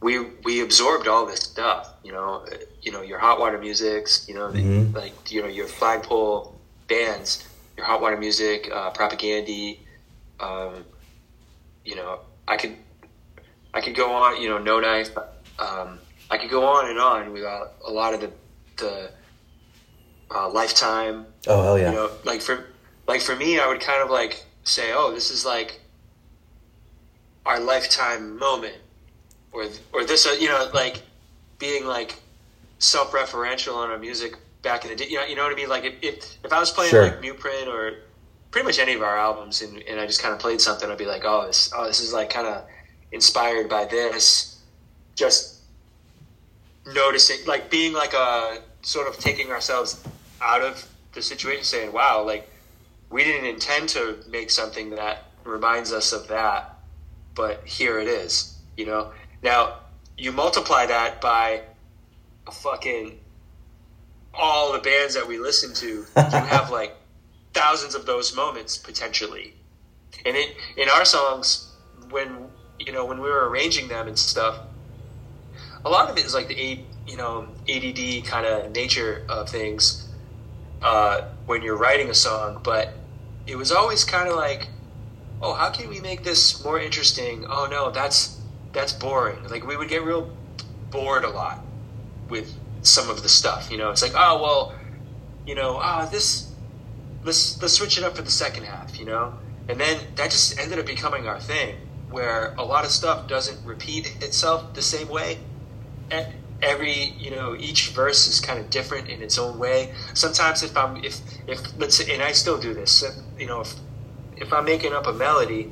we 0.00 0.18
we 0.44 0.60
absorbed 0.62 1.06
all 1.08 1.26
this 1.26 1.40
stuff, 1.40 1.94
you 2.02 2.12
know, 2.12 2.44
you 2.82 2.92
know 2.92 3.02
your 3.02 3.18
hot 3.18 3.38
water 3.38 3.58
musics, 3.58 4.26
you 4.28 4.34
know, 4.34 4.50
the, 4.50 4.58
Mhm. 4.60 4.94
like 4.94 5.30
you 5.30 5.42
know 5.42 5.48
your 5.48 5.66
flagpole 5.66 6.58
bands, 6.88 7.46
your 7.76 7.86
hot 7.86 8.00
water 8.00 8.16
music, 8.16 8.68
uh, 8.72 8.90
Propagandhi, 8.92 9.78
um, 10.40 10.84
you 11.84 11.94
know, 11.96 12.20
I 12.48 12.56
could 12.56 12.76
I 13.74 13.80
could 13.80 13.94
go 13.94 14.12
on, 14.12 14.40
you 14.42 14.48
know, 14.48 14.58
no 14.58 14.80
knife. 14.80 15.10
Um, 15.58 15.98
I 16.30 16.38
could 16.38 16.50
go 16.50 16.64
on 16.66 16.88
and 16.90 16.98
on 16.98 17.32
without 17.32 17.74
a 17.86 17.90
lot 17.90 18.12
of 18.14 18.20
the 18.20 18.30
the 18.78 19.10
uh, 20.34 20.48
lifetime. 20.50 21.26
Oh 21.46 21.62
hell 21.62 21.78
yeah. 21.78 21.90
You 21.90 21.96
know, 21.96 22.10
like 22.24 22.40
for 22.40 22.64
like 23.06 23.20
for 23.20 23.36
me, 23.36 23.58
I 23.60 23.66
would 23.68 23.80
kind 23.80 24.02
of 24.02 24.10
like 24.10 24.44
say, 24.64 24.92
oh, 24.94 25.12
this 25.12 25.30
is 25.30 25.44
like 25.44 25.80
our 27.46 27.60
lifetime 27.60 28.38
moment, 28.38 28.76
or 29.52 29.66
or 29.92 30.04
this, 30.04 30.26
uh, 30.26 30.36
you 30.38 30.48
know, 30.48 30.70
like 30.74 31.02
being 31.58 31.86
like 31.86 32.16
self-referential 32.78 33.74
on 33.74 33.90
our 33.90 33.98
music 33.98 34.36
back 34.62 34.84
in 34.84 34.90
the 34.90 34.96
day. 34.96 35.06
You 35.08 35.18
know, 35.18 35.24
you 35.26 35.36
know 35.36 35.44
what 35.44 35.52
I 35.52 35.56
mean? 35.56 35.68
Like 35.68 35.84
if 35.84 35.94
if, 36.02 36.44
if 36.44 36.52
I 36.52 36.58
was 36.58 36.70
playing 36.70 36.90
Sure. 36.90 37.04
like 37.04 37.20
Mute 37.20 37.38
Print 37.38 37.68
or 37.68 37.94
pretty 38.50 38.66
much 38.66 38.78
any 38.78 38.92
of 38.94 39.02
our 39.02 39.16
albums, 39.16 39.62
and, 39.62 39.78
and 39.82 39.98
I 40.00 40.06
just 40.06 40.22
kind 40.22 40.34
of 40.34 40.40
played 40.40 40.60
something, 40.60 40.90
I'd 40.90 40.98
be 40.98 41.06
like, 41.06 41.22
oh, 41.24 41.46
this 41.46 41.72
oh 41.76 41.86
this 41.86 42.00
is 42.00 42.12
like 42.12 42.30
kind 42.30 42.46
of 42.46 42.64
inspired 43.12 43.68
by 43.68 43.84
this. 43.86 44.60
Just 45.14 45.60
noticing, 46.86 47.46
like 47.46 47.70
being 47.70 47.92
like 47.92 48.14
a 48.14 48.58
sort 48.82 49.06
of 49.06 49.18
taking 49.18 49.50
ourselves 49.50 50.02
out 50.40 50.62
of 50.62 50.86
the 51.12 51.22
situation, 51.22 51.64
saying, 51.64 51.92
wow, 51.92 52.24
like 52.24 52.48
we 53.10 53.22
didn't 53.24 53.46
intend 53.46 53.88
to 53.90 54.16
make 54.30 54.50
something 54.50 54.90
that 54.90 55.24
reminds 55.44 55.92
us 55.92 56.12
of 56.12 56.26
that, 56.28 56.71
but 57.34 57.66
here 57.66 57.98
it 57.98 58.08
is. 58.08 58.58
You 58.76 58.86
know. 58.86 59.12
Now 59.42 59.78
you 60.16 60.32
multiply 60.32 60.86
that 60.86 61.20
by 61.20 61.62
a 62.46 62.50
fucking 62.52 63.18
all 64.34 64.72
the 64.72 64.78
bands 64.78 65.14
that 65.14 65.26
we 65.26 65.38
listen 65.38 65.74
to. 65.74 65.86
You 65.86 66.06
have 66.16 66.70
like 66.70 66.96
thousands 67.52 67.94
of 67.94 68.06
those 68.06 68.34
moments 68.34 68.78
potentially, 68.78 69.54
and 70.24 70.36
in 70.36 70.48
in 70.76 70.88
our 70.88 71.04
songs 71.04 71.72
when 72.10 72.46
you 72.78 72.92
know 72.92 73.04
when 73.04 73.20
we 73.20 73.28
were 73.28 73.48
arranging 73.48 73.88
them 73.88 74.08
and 74.08 74.18
stuff. 74.18 74.58
A 75.84 75.90
lot 75.90 76.08
of 76.08 76.16
it 76.16 76.24
is 76.24 76.32
like 76.32 76.46
the 76.46 76.60
A, 76.60 76.84
you 77.08 77.16
know 77.16 77.48
ADD 77.68 78.24
kind 78.24 78.46
of 78.46 78.70
nature 78.70 79.24
of 79.28 79.48
things 79.48 80.08
uh, 80.82 81.22
when 81.46 81.62
you're 81.62 81.76
writing 81.76 82.10
a 82.10 82.14
song, 82.14 82.60
but 82.62 82.92
it 83.46 83.56
was 83.56 83.72
always 83.72 84.04
kind 84.04 84.28
of 84.28 84.36
like, 84.36 84.68
oh, 85.42 85.54
how 85.54 85.70
can 85.70 85.88
we 85.88 86.00
make 86.00 86.24
this 86.24 86.62
more 86.64 86.78
interesting? 86.80 87.44
Oh 87.48 87.66
no, 87.70 87.90
that's 87.90 88.40
that's 88.72 88.92
boring. 88.92 89.42
Like 89.48 89.66
we 89.66 89.76
would 89.76 89.88
get 89.88 90.04
real 90.04 90.30
bored 90.90 91.24
a 91.24 91.30
lot 91.30 91.60
with 92.28 92.54
some 92.82 93.10
of 93.10 93.22
the 93.22 93.28
stuff. 93.28 93.70
You 93.70 93.78
know, 93.78 93.90
it's 93.90 94.02
like, 94.02 94.14
oh 94.16 94.42
well, 94.42 94.74
you 95.46 95.54
know, 95.54 95.78
ah 95.80 96.06
this 96.06 96.52
let's 97.24 97.60
let's 97.60 97.74
switch 97.74 97.98
it 97.98 98.04
up 98.04 98.16
for 98.16 98.22
the 98.22 98.30
second 98.30 98.64
half. 98.64 98.98
You 98.98 99.06
know, 99.06 99.34
and 99.68 99.78
then 99.80 100.00
that 100.16 100.30
just 100.30 100.58
ended 100.58 100.78
up 100.78 100.86
becoming 100.86 101.26
our 101.28 101.40
thing, 101.40 101.76
where 102.10 102.54
a 102.58 102.64
lot 102.64 102.84
of 102.84 102.90
stuff 102.90 103.26
doesn't 103.28 103.64
repeat 103.66 104.16
itself 104.22 104.74
the 104.74 104.82
same 104.82 105.08
way. 105.08 105.38
E- 106.12 106.22
Every 106.62 107.14
you 107.18 107.32
know, 107.32 107.56
each 107.58 107.88
verse 107.88 108.28
is 108.28 108.38
kind 108.38 108.60
of 108.60 108.70
different 108.70 109.08
in 109.08 109.20
its 109.20 109.36
own 109.36 109.58
way. 109.58 109.92
Sometimes 110.14 110.62
if 110.62 110.76
I'm 110.76 110.96
if 111.04 111.20
if 111.48 111.60
let's 111.76 111.96
say, 111.96 112.14
and 112.14 112.22
I 112.22 112.30
still 112.32 112.56
do 112.58 112.72
this. 112.72 113.02
You 113.36 113.46
know, 113.46 113.62
if 113.62 113.74
if 114.42 114.52
I'm 114.52 114.64
making 114.64 114.92
up 114.92 115.06
a 115.06 115.12
melody, 115.12 115.70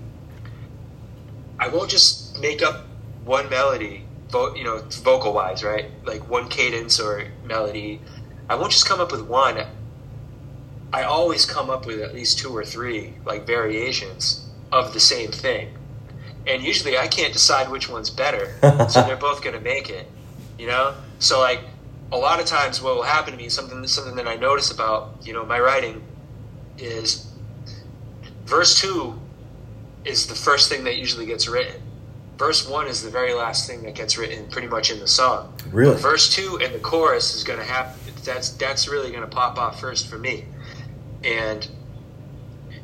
I 1.58 1.68
won't 1.68 1.90
just 1.90 2.38
make 2.40 2.62
up 2.62 2.86
one 3.24 3.50
melody, 3.50 4.04
vo- 4.30 4.54
you 4.54 4.64
know, 4.64 4.78
vocal 5.02 5.34
wise, 5.34 5.62
right? 5.64 5.90
Like 6.04 6.28
one 6.30 6.48
cadence 6.48 7.00
or 7.00 7.26
melody. 7.44 8.00
I 8.48 8.54
won't 8.54 8.70
just 8.70 8.86
come 8.86 9.00
up 9.00 9.10
with 9.10 9.22
one. 9.22 9.58
I 10.92 11.02
always 11.02 11.44
come 11.44 11.68
up 11.68 11.84
with 11.84 12.00
at 12.00 12.14
least 12.14 12.38
two 12.38 12.56
or 12.56 12.64
three, 12.64 13.14
like 13.26 13.46
variations 13.46 14.48
of 14.72 14.94
the 14.94 15.00
same 15.00 15.32
thing. 15.32 15.76
And 16.46 16.62
usually 16.62 16.96
I 16.96 17.08
can't 17.08 17.32
decide 17.32 17.70
which 17.70 17.88
one's 17.90 18.08
better, 18.08 18.56
so 18.88 19.02
they're 19.06 19.16
both 19.16 19.42
going 19.42 19.54
to 19.54 19.60
make 19.60 19.90
it, 19.90 20.08
you 20.58 20.66
know? 20.66 20.94
So, 21.18 21.38
like, 21.40 21.60
a 22.12 22.16
lot 22.16 22.40
of 22.40 22.46
times 22.46 22.80
what 22.80 22.94
will 22.94 23.02
happen 23.02 23.32
to 23.32 23.36
me, 23.36 23.48
something, 23.48 23.86
something 23.86 24.16
that 24.16 24.26
I 24.26 24.36
notice 24.36 24.70
about, 24.70 25.16
you 25.22 25.32
know, 25.32 25.44
my 25.44 25.60
writing 25.60 26.02
is 26.78 27.29
verse 28.50 28.80
two 28.80 29.18
is 30.04 30.26
the 30.26 30.34
first 30.34 30.68
thing 30.68 30.84
that 30.84 30.96
usually 30.96 31.24
gets 31.24 31.48
written. 31.48 31.80
Verse 32.36 32.68
one 32.68 32.86
is 32.86 33.02
the 33.02 33.10
very 33.10 33.32
last 33.32 33.66
thing 33.68 33.82
that 33.82 33.94
gets 33.94 34.18
written, 34.18 34.48
pretty 34.48 34.68
much 34.68 34.90
in 34.90 34.98
the 34.98 35.06
song. 35.06 35.54
Really? 35.70 35.96
Verse 35.96 36.34
two 36.34 36.58
and 36.62 36.74
the 36.74 36.78
chorus 36.80 37.34
is 37.34 37.44
going 37.44 37.58
to 37.58 37.64
happen. 37.64 37.98
That's 38.24 38.50
that's 38.50 38.88
really 38.88 39.10
going 39.10 39.22
to 39.22 39.28
pop 39.28 39.56
off 39.56 39.80
first 39.80 40.08
for 40.08 40.18
me, 40.18 40.44
and 41.24 41.66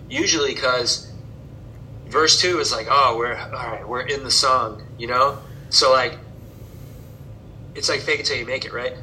usually 0.08 0.54
because 0.54 1.10
verse 2.06 2.40
two 2.40 2.58
is 2.58 2.72
like, 2.72 2.86
oh, 2.88 3.16
we're 3.18 3.36
all 3.36 3.50
right, 3.50 3.86
we're 3.86 4.06
in 4.06 4.24
the 4.24 4.30
song, 4.30 4.82
you 4.98 5.06
know. 5.06 5.38
So 5.68 5.90
like, 5.90 6.18
it's 7.74 7.88
like 7.88 8.00
fake 8.00 8.20
it 8.20 8.26
till 8.26 8.36
you 8.36 8.46
make 8.46 8.64
it, 8.64 8.72
right? 8.72 8.94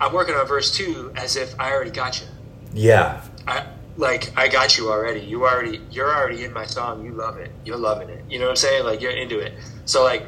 I'm 0.00 0.12
working 0.12 0.34
on 0.34 0.46
verse 0.46 0.70
two 0.70 1.10
as 1.16 1.36
if 1.36 1.58
I 1.58 1.72
already 1.72 1.90
got 1.90 2.20
you. 2.20 2.26
Yeah. 2.74 3.22
I 3.46 3.66
like 3.96 4.32
I 4.36 4.48
got 4.48 4.76
you 4.76 4.90
already. 4.90 5.20
You 5.20 5.44
already 5.44 5.80
you're 5.90 6.14
already 6.14 6.44
in 6.44 6.52
my 6.52 6.66
song. 6.66 7.04
You 7.04 7.12
love 7.12 7.38
it. 7.38 7.50
You're 7.64 7.78
loving 7.78 8.08
it. 8.08 8.24
You 8.28 8.38
know 8.38 8.46
what 8.46 8.50
I'm 8.50 8.56
saying? 8.56 8.84
Like 8.84 9.00
you're 9.00 9.12
into 9.12 9.38
it. 9.38 9.54
So 9.84 10.04
like 10.04 10.26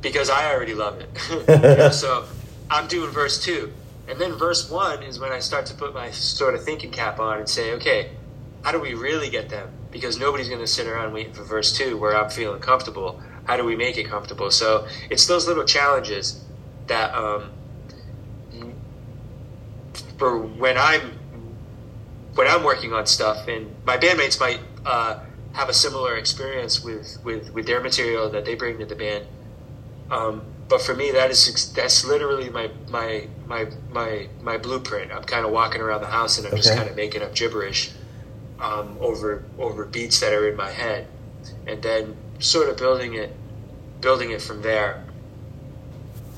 because 0.00 0.30
I 0.30 0.52
already 0.52 0.74
love 0.74 1.00
it. 1.00 1.08
You 1.48 1.76
know, 1.76 1.88
so 1.92 2.24
I'm 2.70 2.86
doing 2.88 3.10
verse 3.10 3.42
two, 3.42 3.72
and 4.08 4.20
then 4.20 4.32
verse 4.34 4.70
one 4.70 5.02
is 5.02 5.18
when 5.18 5.32
I 5.32 5.38
start 5.38 5.66
to 5.66 5.74
put 5.74 5.94
my 5.94 6.10
sort 6.10 6.54
of 6.54 6.64
thinking 6.64 6.90
cap 6.90 7.20
on 7.20 7.38
and 7.38 7.48
say, 7.48 7.72
okay, 7.72 8.10
how 8.62 8.72
do 8.72 8.80
we 8.80 8.94
really 8.94 9.30
get 9.30 9.48
them? 9.48 9.68
Because 9.90 10.18
nobody's 10.18 10.48
going 10.48 10.60
to 10.60 10.66
sit 10.66 10.86
around 10.86 11.12
waiting 11.12 11.32
for 11.32 11.44
verse 11.44 11.72
two 11.76 11.98
where 11.98 12.16
I'm 12.16 12.30
feeling 12.30 12.60
comfortable. 12.60 13.20
How 13.44 13.56
do 13.56 13.64
we 13.64 13.76
make 13.76 13.96
it 13.98 14.04
comfortable? 14.04 14.50
So 14.50 14.86
it's 15.10 15.26
those 15.26 15.46
little 15.46 15.64
challenges 15.64 16.44
that 16.86 17.14
um, 17.14 17.50
for 20.18 20.38
when 20.38 20.78
I'm 20.78 21.18
when 22.34 22.46
I'm 22.46 22.64
working 22.64 22.92
on 22.92 23.06
stuff, 23.06 23.48
and 23.48 23.74
my 23.84 23.96
bandmates 23.96 24.40
might 24.40 24.60
uh, 24.84 25.20
have 25.52 25.68
a 25.68 25.74
similar 25.74 26.16
experience 26.16 26.82
with, 26.82 27.18
with, 27.24 27.52
with 27.52 27.66
their 27.66 27.80
material 27.80 28.30
that 28.30 28.44
they 28.44 28.54
bring 28.54 28.78
to 28.78 28.86
the 28.86 28.94
band. 28.94 29.26
Um, 30.10 30.42
but 30.68 30.80
for 30.80 30.94
me, 30.94 31.10
that 31.10 31.30
is 31.30 31.72
that's 31.74 32.04
literally 32.04 32.48
my 32.48 32.70
my 32.88 33.28
my 33.46 33.66
my 33.90 34.28
my 34.40 34.56
blueprint. 34.56 35.12
I'm 35.12 35.24
kind 35.24 35.44
of 35.44 35.52
walking 35.52 35.82
around 35.82 36.00
the 36.00 36.06
house 36.06 36.38
and 36.38 36.46
I'm 36.46 36.56
just 36.56 36.74
kind 36.74 36.88
of 36.88 36.96
making 36.96 37.20
up 37.20 37.34
gibberish 37.34 37.92
um, 38.58 38.96
over 39.00 39.44
over 39.58 39.84
beats 39.84 40.20
that 40.20 40.32
are 40.32 40.48
in 40.48 40.56
my 40.56 40.70
head, 40.70 41.08
and 41.66 41.82
then 41.82 42.16
sort 42.38 42.70
of 42.70 42.78
building 42.78 43.14
it 43.14 43.34
building 44.00 44.30
it 44.30 44.40
from 44.40 44.62
there 44.62 45.04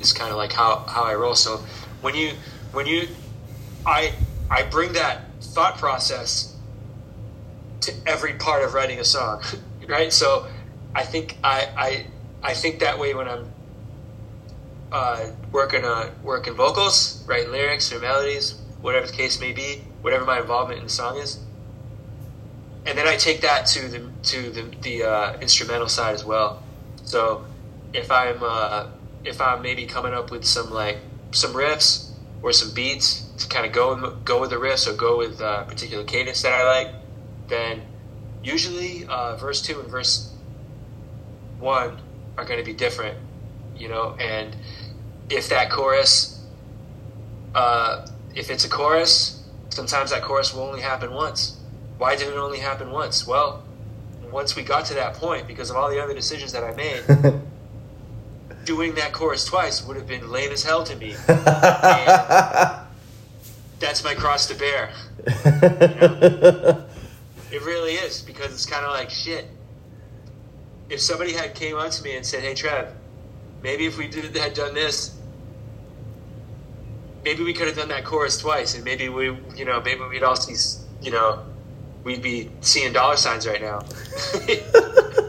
is 0.00 0.12
kind 0.12 0.30
of 0.30 0.36
like 0.36 0.52
how, 0.52 0.84
how 0.88 1.04
I 1.04 1.14
roll. 1.14 1.34
So 1.34 1.64
when 2.00 2.14
you 2.14 2.32
when 2.72 2.86
you 2.86 3.08
I 3.86 4.12
I 4.50 4.62
bring 4.62 4.92
that 4.94 5.22
thought 5.44 5.78
process 5.78 6.56
to 7.82 7.92
every 8.06 8.34
part 8.34 8.64
of 8.64 8.74
writing 8.74 8.98
a 8.98 9.04
song, 9.04 9.42
right? 9.88 10.12
So 10.12 10.46
I 10.94 11.04
think 11.04 11.36
I 11.44 11.68
I, 11.76 12.06
I 12.42 12.54
think 12.54 12.80
that 12.80 12.98
way 12.98 13.14
when 13.14 13.28
I'm 13.28 13.52
uh, 14.92 15.30
working 15.52 15.84
on 15.84 16.10
working 16.22 16.54
vocals, 16.54 17.24
writing 17.26 17.50
lyrics 17.52 17.92
or 17.92 18.00
melodies, 18.00 18.54
whatever 18.80 19.06
the 19.06 19.12
case 19.12 19.40
may 19.40 19.52
be, 19.52 19.82
whatever 20.02 20.24
my 20.24 20.40
involvement 20.40 20.78
in 20.78 20.86
the 20.86 20.92
song 20.92 21.18
is, 21.18 21.38
and 22.86 22.96
then 22.96 23.06
I 23.06 23.16
take 23.16 23.40
that 23.42 23.66
to 23.66 23.88
the 23.88 24.10
to 24.24 24.50
the, 24.50 24.62
the 24.82 25.04
uh, 25.04 25.38
instrumental 25.40 25.88
side 25.88 26.14
as 26.14 26.24
well. 26.24 26.62
So 27.04 27.44
if 27.92 28.10
I'm 28.10 28.38
uh, 28.42 28.88
if 29.24 29.40
I'm 29.40 29.62
maybe 29.62 29.86
coming 29.86 30.14
up 30.14 30.30
with 30.30 30.44
some 30.44 30.70
like 30.70 30.98
some 31.32 31.52
riffs 31.52 32.13
or 32.44 32.52
some 32.52 32.70
beats 32.74 33.22
to 33.38 33.48
kind 33.48 33.64
of 33.64 33.72
go 33.72 34.10
go 34.22 34.38
with 34.38 34.50
the 34.50 34.58
riff 34.58 34.86
or 34.86 34.92
go 34.92 35.16
with 35.16 35.40
a 35.40 35.64
particular 35.66 36.04
cadence 36.04 36.42
that 36.42 36.52
I 36.52 36.64
like, 36.64 36.94
then 37.48 37.80
usually 38.42 39.06
uh, 39.06 39.34
verse 39.36 39.62
two 39.62 39.80
and 39.80 39.88
verse 39.88 40.30
one 41.58 41.98
are 42.36 42.44
going 42.44 42.58
to 42.58 42.64
be 42.64 42.74
different, 42.74 43.16
you 43.74 43.88
know. 43.88 44.14
And 44.20 44.54
if 45.30 45.48
that 45.48 45.70
chorus, 45.70 46.44
uh, 47.54 48.06
if 48.34 48.50
it's 48.50 48.66
a 48.66 48.68
chorus, 48.68 49.42
sometimes 49.70 50.10
that 50.10 50.22
chorus 50.22 50.52
will 50.52 50.64
only 50.64 50.82
happen 50.82 51.14
once. 51.14 51.58
Why 51.96 52.14
did 52.14 52.28
it 52.28 52.36
only 52.36 52.58
happen 52.58 52.90
once? 52.90 53.26
Well, 53.26 53.64
once 54.30 54.54
we 54.54 54.64
got 54.64 54.84
to 54.86 54.94
that 54.94 55.14
point, 55.14 55.46
because 55.46 55.70
of 55.70 55.76
all 55.76 55.88
the 55.88 56.02
other 56.02 56.12
decisions 56.12 56.52
that 56.52 56.62
I 56.62 56.74
made, 56.74 57.04
doing 58.64 58.94
that 58.96 59.12
chorus 59.12 59.44
twice 59.44 59.84
would 59.84 59.96
have 59.96 60.06
been 60.06 60.30
lame 60.30 60.52
as 60.52 60.62
hell 60.62 60.84
to 60.84 60.96
me. 60.96 61.14
That's 63.80 64.02
my 64.02 64.14
cross 64.14 64.46
to 64.48 64.54
bear. 64.54 64.90
It 67.54 67.62
really 67.62 67.92
is 67.92 68.20
because 68.20 68.52
it's 68.52 68.66
kind 68.66 68.84
of 68.84 68.90
like 68.90 69.10
shit. 69.10 69.46
If 70.90 71.00
somebody 71.00 71.32
had 71.32 71.54
came 71.54 71.76
up 71.76 71.92
to 71.92 72.02
me 72.02 72.16
and 72.16 72.26
said, 72.26 72.42
"Hey, 72.42 72.52
Trev, 72.52 72.92
maybe 73.62 73.86
if 73.86 73.96
we 73.96 74.08
did, 74.08 74.36
had 74.36 74.54
done 74.54 74.74
this, 74.74 75.16
maybe 77.22 77.44
we 77.44 77.52
could 77.52 77.68
have 77.68 77.76
done 77.76 77.86
that 77.90 78.04
chorus 78.04 78.38
twice, 78.38 78.74
and 78.74 78.82
maybe 78.82 79.08
we, 79.08 79.36
you 79.54 79.64
know, 79.64 79.80
maybe 79.80 80.00
we'd 80.10 80.24
all 80.24 80.34
see, 80.34 80.56
you 81.00 81.12
know, 81.12 81.44
we'd 82.02 82.22
be 82.22 82.50
seeing 82.60 82.92
dollar 82.92 83.16
signs 83.16 83.46
right 83.46 83.62
now." 83.62 83.82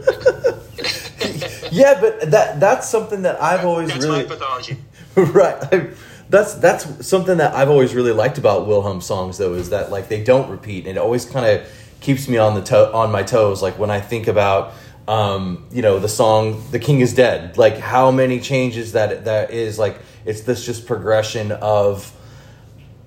yeah, 1.72 2.00
but 2.00 2.30
that 2.30 2.60
that's 2.60 2.88
something 2.88 3.22
that 3.22 3.40
I've 3.42 3.64
always 3.64 3.88
That's 3.88 4.04
really 4.04 4.22
my 4.22 4.28
pathology. 4.28 4.76
right. 5.16 5.56
I, 5.72 5.90
that's 6.28 6.54
that's 6.54 7.06
something 7.06 7.38
that 7.38 7.54
I've 7.54 7.70
always 7.70 7.94
really 7.94 8.12
liked 8.12 8.38
about 8.38 8.66
Wilhelm 8.66 9.00
songs, 9.00 9.38
though, 9.38 9.54
is 9.54 9.70
that 9.70 9.90
like 9.90 10.08
they 10.08 10.22
don't 10.22 10.50
repeat, 10.50 10.86
and 10.86 10.96
it 10.96 11.00
always 11.00 11.24
kind 11.24 11.46
of 11.46 11.68
keeps 12.00 12.28
me 12.28 12.36
on 12.36 12.54
the 12.54 12.62
toe 12.62 12.92
on 12.92 13.12
my 13.12 13.22
toes. 13.22 13.62
Like 13.62 13.78
when 13.78 13.90
I 13.90 14.00
think 14.00 14.26
about, 14.26 14.72
um, 15.06 15.66
you 15.70 15.82
know, 15.82 15.98
the 15.98 16.08
song 16.08 16.64
"The 16.70 16.78
King 16.78 17.00
Is 17.00 17.14
Dead," 17.14 17.56
like 17.56 17.78
how 17.78 18.10
many 18.10 18.40
changes 18.40 18.92
that 18.92 19.24
that 19.26 19.52
is. 19.52 19.78
Like 19.78 20.00
it's 20.24 20.42
this 20.42 20.66
just 20.66 20.86
progression 20.86 21.52
of, 21.52 22.12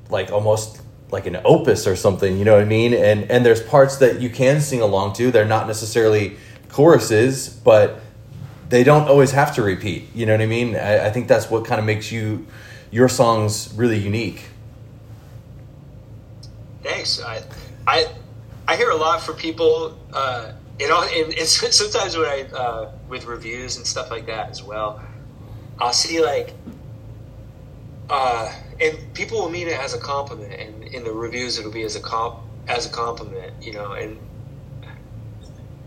like 0.10 0.32
almost 0.32 0.82
like 1.12 1.26
an 1.26 1.38
opus 1.44 1.88
or 1.88 1.98
something. 1.98 2.38
You 2.38 2.46
know 2.46 2.54
what 2.54 2.62
I 2.62 2.66
mean? 2.66 2.94
And 2.94 3.30
and 3.30 3.46
there's 3.46 3.62
parts 3.62 3.98
that 3.98 4.22
you 4.22 4.30
can 4.30 4.62
sing 4.62 4.82
along 4.82 5.14
to. 5.14 5.30
They're 5.30 5.46
not 5.46 5.68
necessarily 5.68 6.38
choruses, 6.70 7.50
but 7.50 8.02
they 8.70 8.84
don't 8.84 9.08
always 9.08 9.32
have 9.32 9.54
to 9.56 9.62
repeat. 9.62 10.08
You 10.16 10.26
know 10.26 10.34
what 10.34 10.42
I 10.42 10.46
mean? 10.46 10.76
I, 10.76 11.08
I 11.08 11.10
think 11.12 11.28
that's 11.28 11.50
what 11.50 11.66
kind 11.66 11.80
of 11.80 11.86
makes 11.86 12.12
you 12.12 12.46
your 12.92 13.10
songs 13.10 13.74
really 13.76 13.98
unique. 13.98 14.46
Thanks. 16.84 17.22
I, 17.22 17.44
I, 17.86 18.08
I 18.68 18.76
hear 18.76 18.90
a 18.90 18.96
lot 18.96 19.22
from 19.22 19.36
people. 19.36 19.98
Uh, 20.14 20.54
you 20.80 20.88
know, 20.88 21.04
and, 21.04 21.34
and 21.34 21.48
sometimes 21.48 22.18
when 22.18 22.26
I 22.26 22.44
uh, 22.56 22.92
with 23.10 23.26
reviews 23.26 23.78
and 23.78 23.86
stuff 23.86 24.10
like 24.10 24.26
that 24.28 24.50
as 24.50 24.64
well, 24.64 25.02
I'll 25.80 25.92
see 25.92 26.22
like, 26.24 26.54
uh, 28.10 28.54
and 28.80 28.98
people 29.14 29.40
will 29.40 29.50
mean 29.50 29.68
it 29.68 29.78
as 29.78 29.94
a 29.94 30.00
compliment, 30.00 30.54
and 30.54 30.84
in 30.86 31.04
the 31.04 31.12
reviews 31.12 31.60
it'll 31.60 31.72
be 31.72 31.84
as 31.84 31.98
a 31.98 32.00
comp 32.00 32.40
as 32.68 32.86
a 32.86 32.90
compliment, 32.90 33.52
you 33.62 33.74
know, 33.74 33.92
and 33.92 34.18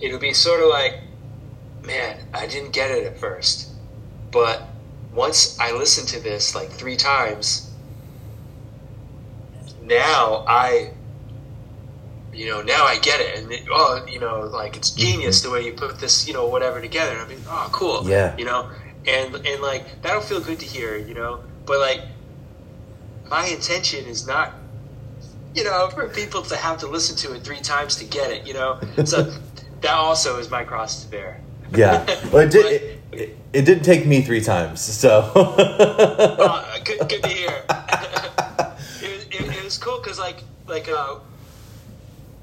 it'll 0.00 0.18
be 0.18 0.34
sort 0.34 0.60
of 0.60 0.68
like, 0.68 0.98
man, 1.84 2.18
I 2.32 2.46
didn't 2.46 2.72
get 2.72 2.90
it 2.90 3.06
at 3.06 3.18
first, 3.18 3.68
but 4.30 4.62
once 5.12 5.58
I 5.58 5.72
listened 5.72 6.08
to 6.08 6.20
this 6.20 6.54
like 6.54 6.70
three 6.70 6.96
times, 6.96 7.70
now 9.82 10.44
I, 10.46 10.92
you 12.32 12.46
know, 12.46 12.62
now 12.62 12.84
I 12.84 12.98
get 12.98 13.20
it, 13.20 13.38
and 13.38 13.52
it, 13.52 13.64
oh, 13.70 14.04
you 14.08 14.20
know, 14.20 14.40
like 14.40 14.76
it's 14.76 14.90
mm-hmm. 14.90 15.00
genius 15.00 15.42
the 15.42 15.50
way 15.50 15.64
you 15.64 15.72
put 15.72 15.98
this, 15.98 16.26
you 16.26 16.34
know, 16.34 16.46
whatever 16.48 16.80
together. 16.80 17.12
And 17.12 17.20
I 17.20 17.28
mean, 17.28 17.42
oh, 17.48 17.68
cool, 17.72 18.08
Yeah. 18.08 18.36
you 18.36 18.44
know, 18.44 18.70
and 19.06 19.34
and 19.34 19.62
like 19.62 20.02
that'll 20.02 20.22
feel 20.22 20.40
good 20.40 20.60
to 20.60 20.66
hear, 20.66 20.96
you 20.96 21.14
know, 21.14 21.42
but 21.66 21.78
like 21.78 22.02
my 23.28 23.46
intention 23.46 24.04
is 24.06 24.26
not. 24.26 24.54
You 25.54 25.64
know, 25.64 25.90
for 25.90 26.08
people 26.08 26.40
to 26.44 26.56
have 26.56 26.78
to 26.78 26.86
listen 26.86 27.14
to 27.16 27.34
it 27.34 27.44
three 27.44 27.60
times 27.60 27.96
to 27.96 28.06
get 28.06 28.30
it, 28.30 28.46
you 28.46 28.54
know, 28.54 28.80
so 29.04 29.24
that 29.82 29.92
also 29.92 30.38
is 30.38 30.50
my 30.50 30.64
cross 30.64 31.04
to 31.04 31.10
bear. 31.10 31.41
Yeah. 31.76 32.06
Well, 32.32 32.42
it 32.46 32.50
did. 32.50 32.66
It, 32.66 32.98
it, 33.12 33.36
it 33.52 33.62
didn't 33.66 33.84
take 33.84 34.06
me 34.06 34.22
three 34.22 34.40
times, 34.40 34.80
so. 34.80 35.30
uh, 35.34 36.78
good, 36.84 36.98
good 37.08 37.22
to 37.22 37.28
hear. 37.28 37.62
it, 37.68 39.12
was, 39.12 39.26
it, 39.30 39.56
it 39.58 39.64
was 39.64 39.76
cool 39.78 39.98
because 39.98 40.18
like 40.18 40.38
like 40.66 40.88
uh, 40.88 41.16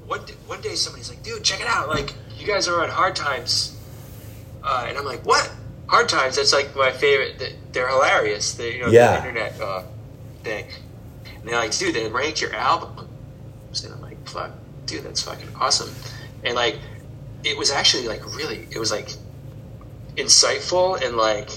one 0.06 0.20
one 0.46 0.60
day 0.60 0.74
somebody's 0.76 1.08
like, 1.10 1.22
dude, 1.22 1.42
check 1.42 1.60
it 1.60 1.66
out. 1.66 1.88
Like 1.88 2.14
you 2.38 2.46
guys 2.46 2.68
are 2.68 2.82
on 2.82 2.88
Hard 2.90 3.16
Times, 3.16 3.76
uh, 4.62 4.86
and 4.88 4.96
I'm 4.96 5.04
like, 5.04 5.24
what? 5.26 5.50
Hard 5.88 6.08
Times? 6.08 6.36
That's 6.36 6.52
like 6.52 6.74
my 6.76 6.92
favorite. 6.92 7.38
They- 7.38 7.56
They're 7.72 7.88
hilarious. 7.88 8.54
They 8.54 8.76
you 8.76 8.82
know 8.82 8.90
Yeah. 8.90 9.12
the 9.20 9.28
internet 9.28 9.60
uh, 9.60 9.82
thing. 10.42 10.66
And 11.38 11.48
they're 11.48 11.56
like, 11.56 11.76
dude, 11.76 11.94
they 11.94 12.08
ranked 12.08 12.40
your 12.40 12.54
album. 12.54 13.08
And 13.84 13.92
I'm 13.94 14.00
like, 14.02 14.28
fuck, 14.28 14.50
dude, 14.86 15.04
that's 15.04 15.22
fucking 15.22 15.48
awesome. 15.58 15.90
And 16.44 16.54
like, 16.54 16.76
it 17.44 17.56
was 17.56 17.70
actually 17.70 18.08
like 18.08 18.24
really, 18.36 18.66
it 18.70 18.78
was 18.78 18.90
like 18.90 19.10
insightful 20.16 21.00
and 21.02 21.16
like 21.16 21.50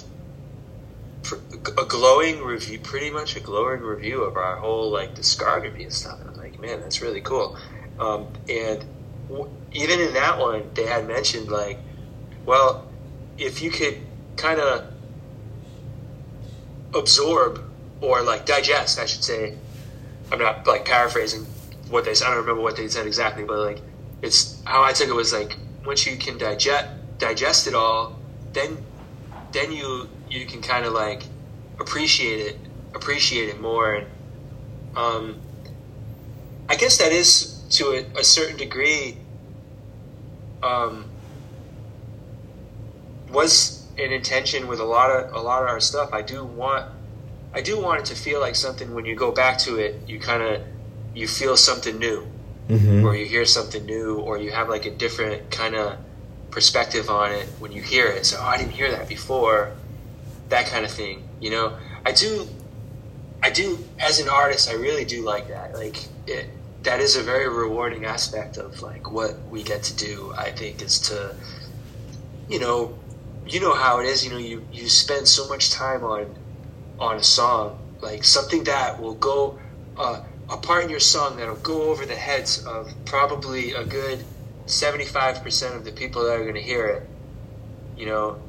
a 1.78 1.86
glowing 1.86 2.44
review, 2.44 2.80
pretty 2.80 3.10
much 3.10 3.36
a 3.36 3.40
glowing 3.40 3.82
review 3.82 4.24
of 4.24 4.38
our 4.38 4.58
whole 4.58 4.92
like 4.92 5.16
discography 5.16 5.84
and 5.84 5.94
stuff. 5.94 6.20
And 6.22 6.30
I'm 6.30 6.36
like, 6.36 6.60
man, 6.60 6.82
that's 6.82 7.02
really 7.02 7.22
cool. 7.22 7.58
Um, 8.00 8.28
and 8.50 8.84
w- 9.30 9.50
even 9.72 10.00
in 10.00 10.14
that 10.14 10.38
one, 10.40 10.70
they 10.74 10.86
had 10.86 11.08
mentioned 11.08 11.50
like, 11.50 11.80
well, 12.46 12.88
if 13.38 13.62
you 13.62 13.72
could 13.72 13.98
kind 14.36 14.60
of 14.60 14.86
absorb 16.94 17.64
or 18.02 18.22
like 18.22 18.46
digest, 18.46 19.00
I 19.00 19.06
should 19.06 19.24
say. 19.24 19.58
I'm 20.32 20.40
not 20.40 20.66
like 20.66 20.86
paraphrasing 20.86 21.46
what 21.90 22.06
they 22.06 22.16
said. 22.16 22.28
I 22.28 22.30
don't 22.32 22.40
remember 22.40 22.62
what 22.62 22.76
they 22.76 22.88
said 22.88 23.06
exactly, 23.06 23.44
but 23.44 23.60
like 23.60 23.82
it's 24.22 24.62
how 24.66 24.84
I 24.84 24.94
took 24.94 25.10
it 25.10 25.14
was 25.14 25.34
like 25.34 25.58
once 25.86 26.06
you 26.06 26.18
can 26.18 26.38
digest 26.38 26.88
digest 27.18 27.68
it 27.68 27.76
all, 27.76 28.18
then 28.54 28.78
then 29.52 29.72
you 29.72 30.10
you 30.30 30.46
can 30.46 30.62
kind 30.62 30.86
of 30.86 30.94
like 30.94 31.24
appreciate 31.80 32.40
it 32.48 32.58
appreciate 32.96 33.50
it 33.50 33.60
more 33.60 33.96
and 33.96 34.08
um, 34.96 35.42
I 36.70 36.76
guess 36.76 36.98
that 36.98 37.12
is 37.12 37.64
to 37.72 37.86
a, 38.16 38.20
a 38.20 38.24
certain 38.24 38.58
degree 38.58 39.18
um, 40.62 41.06
was 43.32 43.86
an 43.98 44.12
intention 44.12 44.68
with 44.68 44.80
a 44.80 44.84
lot 44.84 45.10
of 45.10 45.34
a 45.34 45.40
lot 45.40 45.64
of 45.64 45.70
our 45.70 45.80
stuff. 45.80 46.14
I 46.14 46.22
do 46.22 46.44
want 46.44 46.90
I 47.54 47.62
do 47.62 47.80
want 47.80 48.02
it 48.02 48.06
to 48.06 48.16
feel 48.16 48.40
like 48.40 48.56
something 48.56 48.94
when 48.96 49.06
you 49.06 49.16
go 49.16 49.32
back 49.32 49.58
to 49.60 49.78
it, 49.78 50.02
you 50.08 50.20
kind 50.20 50.42
of 50.42 50.62
you 51.14 51.28
feel 51.28 51.58
something 51.58 52.00
new, 52.00 52.26
Mhm. 52.70 53.04
or 53.04 53.16
you 53.16 53.26
hear 53.26 53.46
something 53.46 53.86
new, 53.86 54.20
or 54.20 54.38
you 54.38 54.52
have 54.52 54.70
like 54.70 54.86
a 54.86 54.92
different 54.96 55.52
kind 55.52 55.76
of 55.76 55.98
perspective 56.52 57.10
on 57.10 57.32
it 57.32 57.48
when 57.60 57.72
you 57.72 57.82
hear 57.82 58.08
it. 58.08 58.26
So 58.26 58.38
oh, 58.40 58.46
I 58.46 58.58
didn't 58.58 58.72
hear 58.74 58.92
that 58.92 59.08
before, 59.10 59.72
that 60.50 60.68
kind 60.68 60.86
of 60.86 60.92
thing. 60.92 61.24
You 61.40 61.52
know, 61.52 61.78
I 62.06 62.12
do, 62.14 62.48
I 63.44 63.50
do 63.50 63.90
as 64.00 64.20
an 64.20 64.30
artist, 64.30 64.70
I 64.70 64.74
really 64.76 65.06
do 65.06 65.24
like 65.26 65.48
that. 65.50 65.76
Like 65.76 65.98
it, 66.28 66.50
that 66.84 67.00
is 67.00 67.16
a 67.16 67.24
very 67.24 67.50
rewarding 67.50 68.06
aspect 68.06 68.58
of 68.58 68.82
like 68.82 69.12
what 69.12 69.32
we 69.50 69.64
get 69.64 69.84
to 69.84 69.96
do. 69.96 70.34
I 70.38 70.52
think 70.52 70.82
is 70.82 71.00
to, 71.02 71.36
you 72.48 72.60
know, 72.60 73.00
you 73.46 73.60
know 73.60 73.74
how 73.76 74.00
it 74.00 74.06
is. 74.06 74.24
You 74.26 74.32
know, 74.32 74.38
you 74.38 74.68
you 74.72 74.88
spend 74.90 75.28
so 75.28 75.48
much 75.48 75.72
time 75.72 76.04
on 76.04 76.38
on 77.00 77.18
a 77.18 77.24
song, 77.24 77.80
like 78.02 78.24
something 78.24 78.64
that 78.66 79.02
will 79.02 79.16
go 79.16 79.60
uh, 79.98 80.22
a 80.50 80.58
part 80.58 80.84
in 80.84 80.90
your 80.90 81.00
song 81.00 81.38
that'll 81.38 81.56
go 81.56 81.84
over 81.84 82.06
the 82.06 82.16
heads 82.16 82.66
of 82.66 82.92
probably 83.06 83.74
a 83.74 83.84
good 83.84 84.24
seventy 84.66 85.06
five 85.06 85.44
percent 85.44 85.76
of 85.76 85.86
the 85.86 85.92
people 85.92 86.24
that 86.24 86.34
are 86.34 86.44
going 86.44 86.56
to 86.56 86.62
hear 86.62 86.88
it. 86.88 87.10
You 87.98 88.08
know, 88.08 88.42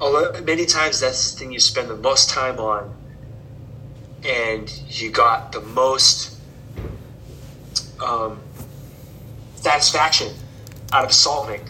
although 0.00 0.40
many 0.42 0.66
times 0.66 1.00
that's 1.00 1.32
the 1.32 1.38
thing 1.38 1.52
you 1.52 1.60
spend 1.60 1.88
the 1.88 1.96
most 1.96 2.30
time 2.30 2.58
on, 2.58 2.94
and 4.24 4.70
you 4.88 5.10
got 5.10 5.52
the 5.52 5.60
most 5.60 6.38
um, 8.04 8.40
satisfaction 9.56 10.32
out 10.92 11.04
of 11.04 11.12
solving. 11.12 11.62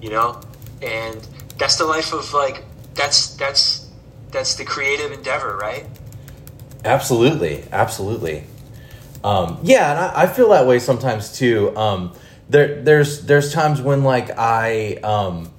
You 0.00 0.10
know, 0.10 0.40
and 0.80 1.26
that's 1.58 1.76
the 1.76 1.84
life 1.84 2.12
of 2.12 2.32
like 2.32 2.64
that's 2.94 3.34
that's 3.36 3.90
that's 4.30 4.54
the 4.54 4.64
creative 4.64 5.10
endeavor, 5.10 5.56
right? 5.56 5.86
Absolutely, 6.84 7.64
absolutely. 7.72 8.44
Um, 9.24 9.58
yeah, 9.62 9.90
and 9.90 9.98
I, 9.98 10.22
I 10.22 10.26
feel 10.26 10.50
that 10.50 10.66
way 10.66 10.78
sometimes 10.78 11.32
too. 11.32 11.76
Um, 11.76 12.12
there, 12.48 12.82
there's 12.82 13.26
there's 13.26 13.52
times 13.52 13.80
when 13.82 14.04
like 14.04 14.30
I 14.38 14.94
um, 15.02 15.50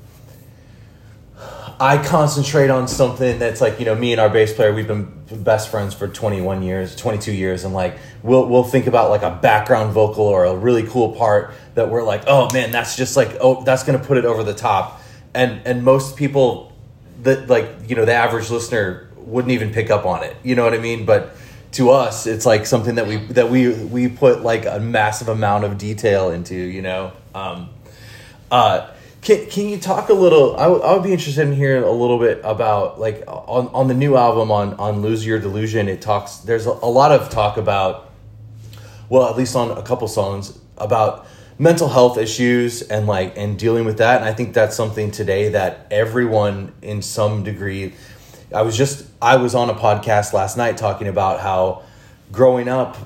I 1.80 2.04
concentrate 2.04 2.70
on 2.70 2.88
something 2.88 3.40
that's 3.40 3.62
like 3.62 3.80
you 3.80 3.86
know 3.86 3.96
me 3.96 4.12
and 4.12 4.20
our 4.20 4.30
bass 4.30 4.54
player 4.54 4.74
we've 4.74 4.88
been 4.88 5.14
best 5.32 5.70
friends 5.70 5.94
for 5.94 6.08
21 6.08 6.64
years 6.64 6.96
22 6.96 7.32
years 7.32 7.64
and 7.64 7.74
like 7.74 7.98
we'll 8.24 8.48
we'll 8.48 8.64
think 8.64 8.88
about 8.88 9.12
like 9.12 9.22
a 9.22 9.30
background 9.30 9.94
vocal 9.94 10.26
or 10.26 10.46
a 10.46 10.56
really 10.56 10.86
cool 10.88 11.14
part 11.16 11.54
that 11.76 11.90
we're 11.90 12.04
like 12.04 12.24
oh 12.26 12.52
man 12.52 12.72
that's 12.72 12.98
just 12.98 13.16
like 13.16 13.38
oh 13.40 13.64
that's 13.64 13.84
gonna 13.84 14.00
put 14.00 14.18
it 14.18 14.26
over 14.26 14.44
the 14.44 14.56
top 14.56 15.00
and 15.34 15.62
and 15.66 15.84
most 15.84 16.18
people 16.18 16.74
that 17.22 17.48
like 17.48 17.70
you 17.88 17.96
know 17.96 18.06
the 18.06 18.14
average 18.14 18.50
listener 18.50 19.09
wouldn't 19.30 19.52
even 19.52 19.72
pick 19.72 19.90
up 19.90 20.06
on 20.06 20.24
it 20.24 20.36
you 20.44 20.56
know 20.56 20.64
what 20.64 20.74
I 20.74 20.80
mean 20.80 21.06
but 21.06 21.36
to 21.74 21.92
us 21.92 22.26
it's 22.28 22.46
like 22.46 22.66
something 22.66 22.96
that 22.96 23.08
we 23.08 23.18
that 23.28 23.50
we 23.50 23.74
we 23.74 24.08
put 24.08 24.42
like 24.42 24.66
a 24.66 24.80
massive 24.80 25.30
amount 25.30 25.64
of 25.64 25.78
detail 25.78 26.32
into 26.32 26.56
you 26.56 26.82
know 26.82 27.12
um 27.36 27.70
uh 28.52 28.90
can, 29.22 29.48
can 29.48 29.68
you 29.68 29.78
talk 29.78 30.10
a 30.10 30.14
little? 30.14 30.56
I, 30.56 30.64
w- 30.64 30.82
I 30.82 30.94
would 30.94 31.04
be 31.04 31.12
interested 31.12 31.46
in 31.46 31.54
hearing 31.54 31.84
a 31.84 31.92
little 31.92 32.20
bit 32.20 32.40
about 32.44 33.00
like 33.00 33.24
on, 33.28 33.68
on 33.68 33.88
the 33.88 33.94
new 33.94 34.16
album 34.16 34.50
on 34.52 34.76
on 34.76 35.02
Lose 35.02 35.26
Your 35.26 35.40
Delusion. 35.40 35.90
It 35.90 36.02
talks. 36.02 36.38
There's 36.38 36.66
a, 36.66 36.72
a 36.72 36.90
lot 36.90 37.12
of 37.12 37.30
talk 37.30 37.58
about, 37.58 38.12
well, 39.10 39.30
at 39.30 39.36
least 39.36 39.56
on 39.56 39.72
a 39.78 39.82
couple 39.82 40.08
songs 40.08 40.58
about 40.78 41.28
mental 41.58 41.90
health 41.90 42.18
issues 42.18 42.82
and 42.82 43.08
like 43.08 43.38
and 43.38 43.60
dealing 43.60 43.84
with 43.84 43.98
that. 43.98 44.22
And 44.22 44.26
I 44.26 44.34
think 44.34 44.54
that's 44.54 44.76
something 44.76 45.12
today 45.12 45.50
that 45.50 45.88
everyone 45.92 46.72
in 46.82 47.02
some 47.02 47.44
degree. 47.44 47.94
I 48.54 48.64
was 48.64 48.76
just 48.76 49.06
I 49.22 49.38
was 49.38 49.54
on 49.56 49.70
a 49.70 49.76
podcast 49.76 50.34
last 50.34 50.58
night 50.58 50.78
talking 50.78 51.08
about 51.08 51.40
how 51.40 51.84
growing 52.32 52.68
up. 52.68 52.98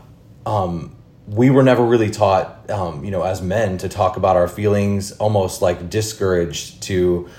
Um, 0.45 0.95
we 1.27 1.49
were 1.49 1.63
never 1.63 1.85
really 1.85 2.09
taught, 2.09 2.69
um, 2.69 3.05
you 3.05 3.11
know, 3.11 3.23
as 3.23 3.41
men 3.41 3.77
to 3.77 3.87
talk 3.87 4.17
about 4.17 4.35
our 4.35 4.47
feelings, 4.47 5.13
almost 5.13 5.61
like 5.61 5.89
discouraged 5.89 6.83
to 6.83 7.29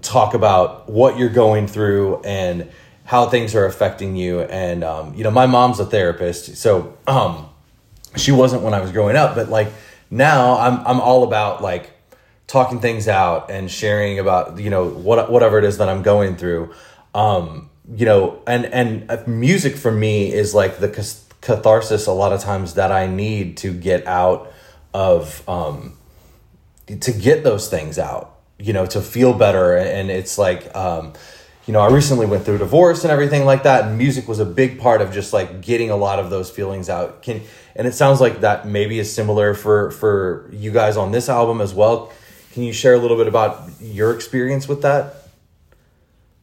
talk 0.00 0.34
about 0.34 0.88
what 0.88 1.18
you're 1.18 1.28
going 1.28 1.66
through 1.66 2.20
and 2.22 2.70
how 3.04 3.26
things 3.26 3.54
are 3.56 3.66
affecting 3.66 4.14
you. 4.14 4.42
And, 4.42 4.84
um, 4.84 5.14
you 5.14 5.24
know, 5.24 5.30
my 5.32 5.46
mom's 5.46 5.80
a 5.80 5.84
therapist, 5.84 6.56
so 6.56 6.96
um, 7.08 7.48
she 8.16 8.30
wasn't 8.30 8.62
when 8.62 8.74
I 8.74 8.80
was 8.80 8.92
growing 8.92 9.16
up, 9.16 9.34
but 9.34 9.48
like 9.48 9.72
now 10.08 10.56
I'm, 10.58 10.86
I'm 10.86 11.00
all 11.00 11.24
about 11.24 11.62
like 11.62 11.90
talking 12.46 12.80
things 12.80 13.08
out 13.08 13.50
and 13.50 13.68
sharing 13.68 14.20
about, 14.20 14.58
you 14.58 14.70
know, 14.70 14.88
what, 14.88 15.30
whatever 15.30 15.58
it 15.58 15.64
is 15.64 15.78
that 15.78 15.88
I'm 15.88 16.02
going 16.02 16.36
through. 16.36 16.72
Um, 17.14 17.70
you 17.92 18.06
know, 18.06 18.42
and, 18.46 18.66
and 18.66 19.10
uh, 19.10 19.22
music 19.26 19.76
for 19.76 19.90
me 19.90 20.32
is 20.32 20.54
like 20.54 20.78
the 20.78 20.88
catharsis 21.40 22.06
a 22.06 22.12
lot 22.12 22.32
of 22.32 22.40
times 22.40 22.74
that 22.74 22.92
I 22.92 23.06
need 23.06 23.56
to 23.58 23.72
get 23.72 24.06
out 24.06 24.52
of 24.94 25.48
um, 25.48 25.96
to 26.86 27.12
get 27.12 27.44
those 27.44 27.68
things 27.68 27.98
out, 27.98 28.38
you 28.58 28.72
know, 28.72 28.86
to 28.86 29.00
feel 29.00 29.32
better. 29.32 29.76
And 29.76 30.10
it's 30.10 30.38
like, 30.38 30.74
um, 30.76 31.14
you 31.66 31.72
know, 31.72 31.80
I 31.80 31.88
recently 31.88 32.26
went 32.26 32.44
through 32.44 32.58
divorce 32.58 33.04
and 33.04 33.12
everything 33.12 33.44
like 33.44 33.62
that, 33.64 33.84
and 33.84 33.98
music 33.98 34.26
was 34.26 34.40
a 34.40 34.44
big 34.44 34.80
part 34.80 35.00
of 35.00 35.12
just 35.12 35.32
like 35.32 35.60
getting 35.60 35.90
a 35.90 35.96
lot 35.96 36.18
of 36.18 36.30
those 36.30 36.50
feelings 36.50 36.88
out. 36.88 37.22
Can 37.22 37.42
and 37.76 37.86
it 37.86 37.94
sounds 37.94 38.20
like 38.20 38.40
that 38.40 38.66
maybe 38.66 38.98
is 38.98 39.12
similar 39.12 39.54
for 39.54 39.90
for 39.92 40.48
you 40.52 40.72
guys 40.72 40.96
on 40.96 41.12
this 41.12 41.28
album 41.28 41.60
as 41.60 41.72
well. 41.72 42.12
Can 42.52 42.64
you 42.64 42.72
share 42.72 42.94
a 42.94 42.98
little 42.98 43.16
bit 43.16 43.28
about 43.28 43.70
your 43.80 44.12
experience 44.12 44.66
with 44.66 44.82
that? 44.82 45.19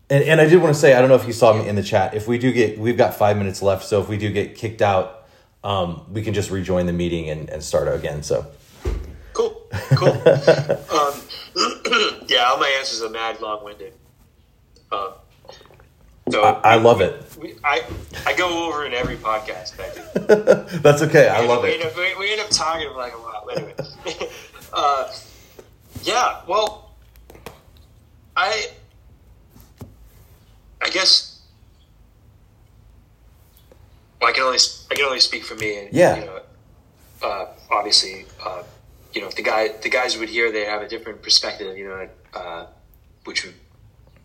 And, 0.09 0.23
and 0.23 0.41
I 0.41 0.45
did 0.45 0.61
want 0.61 0.73
to 0.73 0.79
say, 0.79 0.93
I 0.93 0.99
don't 0.99 1.09
know 1.09 1.15
if 1.15 1.27
you 1.27 1.33
saw 1.33 1.53
me 1.53 1.67
in 1.67 1.75
the 1.75 1.83
chat. 1.83 2.13
If 2.13 2.27
we 2.27 2.37
do 2.37 2.51
get, 2.53 2.77
we've 2.79 2.97
got 2.97 3.15
five 3.15 3.37
minutes 3.37 3.61
left. 3.61 3.85
So 3.85 4.01
if 4.01 4.07
we 4.07 4.17
do 4.17 4.31
get 4.31 4.55
kicked 4.55 4.81
out, 4.81 5.27
um, 5.63 6.05
we 6.11 6.21
can 6.21 6.33
just 6.33 6.49
rejoin 6.49 6.85
the 6.85 6.93
meeting 6.93 7.29
and, 7.29 7.49
and 7.49 7.61
start 7.61 7.93
again. 7.93 8.23
So 8.23 8.45
cool, 9.33 9.67
cool. 9.95 10.09
um, 10.11 11.21
yeah, 12.27 12.45
all 12.45 12.57
my 12.57 12.73
answers 12.79 13.01
are 13.01 13.09
mad 13.09 13.41
long 13.41 13.65
winded. 13.65 13.93
Um, 14.91 15.13
so 16.29 16.43
I, 16.43 16.73
I 16.73 16.75
love 16.75 17.01
it. 17.01 17.37
We, 17.39 17.55
I 17.63 17.83
I 18.25 18.33
go 18.33 18.67
over 18.67 18.85
in 18.85 18.93
every 18.93 19.15
podcast. 19.15 19.75
That's 20.81 21.01
okay. 21.03 21.29
I 21.29 21.45
love 21.45 21.63
we 21.63 21.69
it. 21.69 21.81
End 21.81 21.89
up, 21.89 21.97
we, 21.97 22.15
we 22.17 22.31
end 22.31 22.41
up 22.41 22.49
talking 22.49 22.89
like 22.95 23.13
a 23.13 23.17
while. 23.17 23.49
Anyway, 23.55 23.75
uh, 24.73 25.13
yeah. 26.03 26.41
Well, 26.47 26.95
I 28.35 28.69
I 30.81 30.89
guess 30.89 31.37
well, 34.19 34.29
I 34.29 34.33
can 34.33 34.43
only 34.43 34.59
I 34.91 34.95
can 34.95 35.05
only 35.05 35.19
speak 35.19 35.43
for 35.43 35.55
me. 35.55 35.85
And, 35.85 35.93
yeah. 35.93 36.17
You 36.17 36.25
know, 36.25 36.41
uh, 37.21 37.45
obviously, 37.71 38.25
uh, 38.43 38.63
you 39.13 39.21
know, 39.21 39.27
if 39.27 39.35
the 39.35 39.43
guy 39.43 39.69
the 39.69 39.89
guys 39.89 40.17
would 40.17 40.29
hear, 40.29 40.51
they 40.51 40.65
have 40.65 40.81
a 40.81 40.87
different 40.87 41.21
perspective. 41.21 41.77
You 41.77 41.87
know, 41.87 42.09
uh, 42.33 42.65
which 43.25 43.45
would 43.45 43.53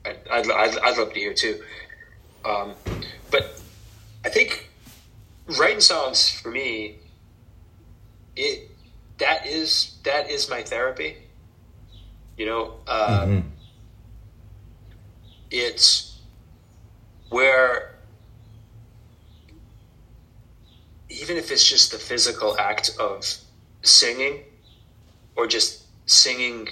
I, 0.04 0.16
I'd, 0.30 0.50
I'd, 0.50 0.78
I'd 0.78 0.98
love 0.98 1.12
to 1.12 1.18
hear 1.18 1.34
too. 1.34 1.62
Um, 2.44 2.74
but 3.30 3.60
I 4.24 4.28
think 4.28 4.70
writing 5.58 5.80
songs 5.80 6.28
for 6.28 6.50
me, 6.50 6.98
it 8.34 8.70
that 9.18 9.46
is 9.46 9.96
that 10.04 10.30
is 10.30 10.48
my 10.48 10.62
therapy. 10.62 11.16
You 12.36 12.46
know, 12.46 12.74
uh, 12.86 13.26
mm-hmm. 13.26 13.48
it's 15.50 16.11
where 17.32 17.94
even 21.08 21.38
if 21.38 21.50
it's 21.50 21.66
just 21.66 21.90
the 21.90 21.98
physical 21.98 22.58
act 22.58 22.94
of 23.00 23.26
singing 23.80 24.42
or 25.34 25.46
just 25.46 25.84
singing 26.04 26.68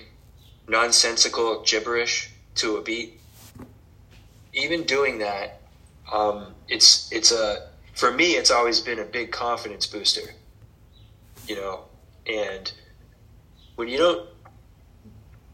nonsensical 0.68 1.62
gibberish 1.62 2.31
to 2.57 2.77
a 2.77 2.83
beat, 2.83 3.18
even 4.53 4.85
doing 4.85 5.18
that, 5.18 5.62
um, 6.12 6.55
it's 6.68 7.11
it's 7.11 7.33
a 7.33 7.68
for 7.94 8.12
me 8.12 8.33
it's 8.33 8.51
always 8.51 8.81
been 8.81 8.99
a 8.99 9.05
big 9.05 9.33
confidence 9.33 9.87
booster, 9.87 10.35
you 11.49 11.57
know, 11.57 11.85
and 12.27 12.70
when 13.77 13.88
you 13.88 13.96
don't 13.96 14.29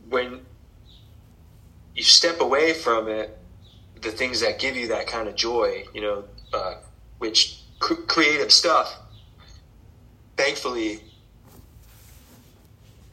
when 0.08 0.40
you 1.94 2.02
step 2.02 2.40
away 2.40 2.72
from 2.72 3.08
it 3.08 3.38
the 4.00 4.10
things 4.10 4.40
that 4.40 4.58
give 4.58 4.76
you 4.76 4.88
that 4.88 5.06
kind 5.06 5.28
of 5.28 5.34
joy, 5.34 5.84
you 5.94 6.00
know, 6.00 6.24
uh, 6.52 6.76
which 7.18 7.62
cr- 7.78 7.94
creative 7.94 8.52
stuff, 8.52 8.94
thankfully, 10.36 11.00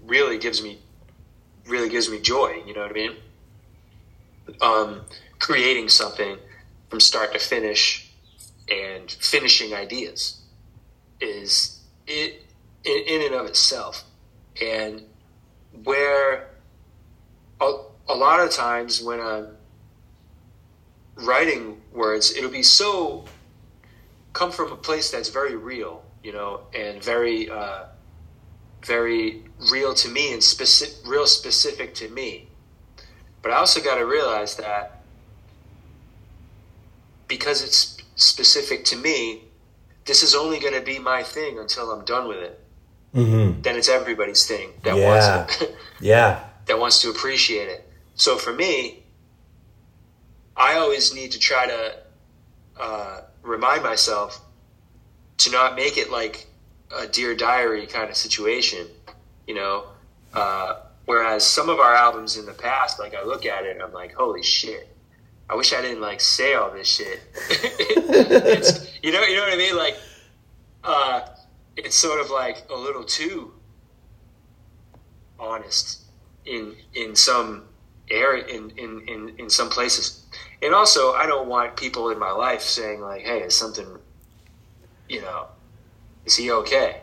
really 0.06 0.38
gives 0.38 0.62
me, 0.62 0.80
really 1.65 1.89
gives 1.89 2.10
me 2.10 2.19
joy. 2.19 2.62
You 2.65 2.74
know 2.74 2.82
what 2.82 2.91
I 2.91 2.93
mean? 2.93 3.15
Um, 4.62 5.02
creating 5.39 5.89
something 5.89 6.38
from 6.89 7.00
start 7.00 7.34
to 7.34 7.39
finish 7.39 8.12
and 8.69 9.10
finishing 9.12 9.74
ideas 9.74 10.41
is 11.19 11.80
it 12.08 12.43
in, 12.84 13.04
in 13.08 13.22
and 13.28 13.36
of 13.36 13.46
itself, 13.46 14.04
and 14.62 15.04
where 15.84 16.50
a, 17.62 17.74
a 18.10 18.15
lot 18.15 18.39
of 18.41 18.52
times 18.52 19.02
when 19.02 19.19
I'm 19.19 19.48
writing 21.15 21.82
words, 21.91 22.36
it'll 22.36 22.49
be 22.49 22.63
so 22.63 23.26
come 24.34 24.52
from 24.52 24.71
a 24.71 24.76
place 24.76 25.12
that's 25.12 25.30
very 25.30 25.56
real, 25.56 26.04
you 26.23 26.34
know, 26.34 26.62
and 26.76 27.04
very, 27.04 27.49
uh, 27.49 27.86
very 28.84 29.43
real 29.71 29.93
to 29.93 30.10
me 30.10 30.34
and 30.34 30.43
specific, 30.43 30.95
real 31.08 31.28
specific 31.28 31.93
to 31.95 32.10
me. 32.10 32.47
But 33.41 33.52
I 33.52 33.56
also 33.56 33.82
got 33.82 33.95
to 33.95 34.06
realize 34.06 34.56
that 34.58 35.04
because 37.27 37.63
it's 37.63 37.98
specific 38.15 38.85
to 38.85 38.96
me, 38.96 39.44
this 40.06 40.23
is 40.23 40.35
only 40.35 40.60
going 40.60 40.73
to 40.73 40.81
be 40.81 41.00
my 41.00 41.23
thing 41.23 41.60
until 41.60 41.92
I'm 41.92 42.04
done 42.06 42.27
with 42.27 42.37
it. 42.37 42.60
Mm-hmm. 43.13 43.62
Then 43.62 43.75
it's 43.75 43.90
everybody's 43.90 44.46
thing 44.46 44.71
that 44.83 44.98
yeah. 44.98 45.37
wants 45.37 45.62
it. 45.62 45.75
yeah. 46.02 46.44
That 46.65 46.79
wants 46.79 47.02
to 47.02 47.10
appreciate 47.10 47.69
it. 47.69 47.90
So 48.15 48.37
for 48.37 48.54
me, 48.54 49.02
I 50.56 50.75
always 50.75 51.13
need 51.13 51.31
to 51.31 51.39
try 51.39 51.67
to 51.67 51.95
uh, 52.79 53.21
remind 53.41 53.83
myself 53.83 54.41
to 55.39 55.51
not 55.51 55.75
make 55.75 55.97
it 55.97 56.12
like 56.12 56.47
a 56.95 57.08
dear 57.08 57.35
diary 57.35 57.87
kind 57.87 58.10
of 58.10 58.15
situation, 58.15 58.87
you 59.47 59.56
know. 59.56 59.85
Uh, 60.33 60.81
whereas 61.06 61.45
some 61.45 61.69
of 61.69 61.79
our 61.79 61.93
albums 61.93 62.37
in 62.37 62.45
the 62.45 62.54
past, 62.54 62.99
like 62.99 63.15
I 63.15 63.23
look 63.23 63.45
at 63.45 63.65
it 63.65 63.71
and 63.71 63.81
I'm 63.81 63.93
like, 63.93 64.13
holy 64.13 64.43
shit. 64.43 64.89
I 65.49 65.56
wish 65.56 65.73
I 65.73 65.81
didn't 65.81 66.01
like 66.01 66.21
say 66.21 66.54
all 66.54 66.71
this 66.71 66.87
shit. 66.87 67.19
you 69.04 69.12
know, 69.12 69.23
you 69.23 69.35
know 69.35 69.43
what 69.43 69.54
I 69.54 69.58
mean? 69.58 69.75
Like, 69.75 69.97
uh, 70.83 71.21
it's 71.75 71.95
sort 71.95 72.21
of 72.21 72.29
like 72.29 72.65
a 72.69 72.75
little 72.75 73.04
too 73.04 73.54
honest 75.39 76.01
in 76.45 76.75
in 76.93 77.15
some 77.15 77.65
area 78.10 78.45
in, 78.45 78.71
in, 78.71 79.01
in, 79.08 79.35
in 79.37 79.49
some 79.49 79.69
places 79.69 80.23
and 80.63 80.73
also 80.73 81.12
I 81.12 81.25
don't 81.25 81.49
want 81.49 81.75
people 81.75 82.10
in 82.10 82.17
my 82.17 82.31
life 82.31 82.62
saying 82.62 83.01
like, 83.01 83.23
"Hey, 83.23 83.41
is 83.41 83.54
something, 83.54 83.85
you 85.10 85.21
know, 85.21 85.47
is 86.25 86.37
he 86.37 86.51
okay?" 86.51 87.01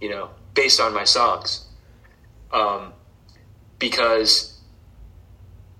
You 0.00 0.10
know, 0.10 0.30
based 0.54 0.80
on 0.80 0.92
my 0.92 1.04
songs, 1.04 1.66
um, 2.52 2.92
because 3.78 4.58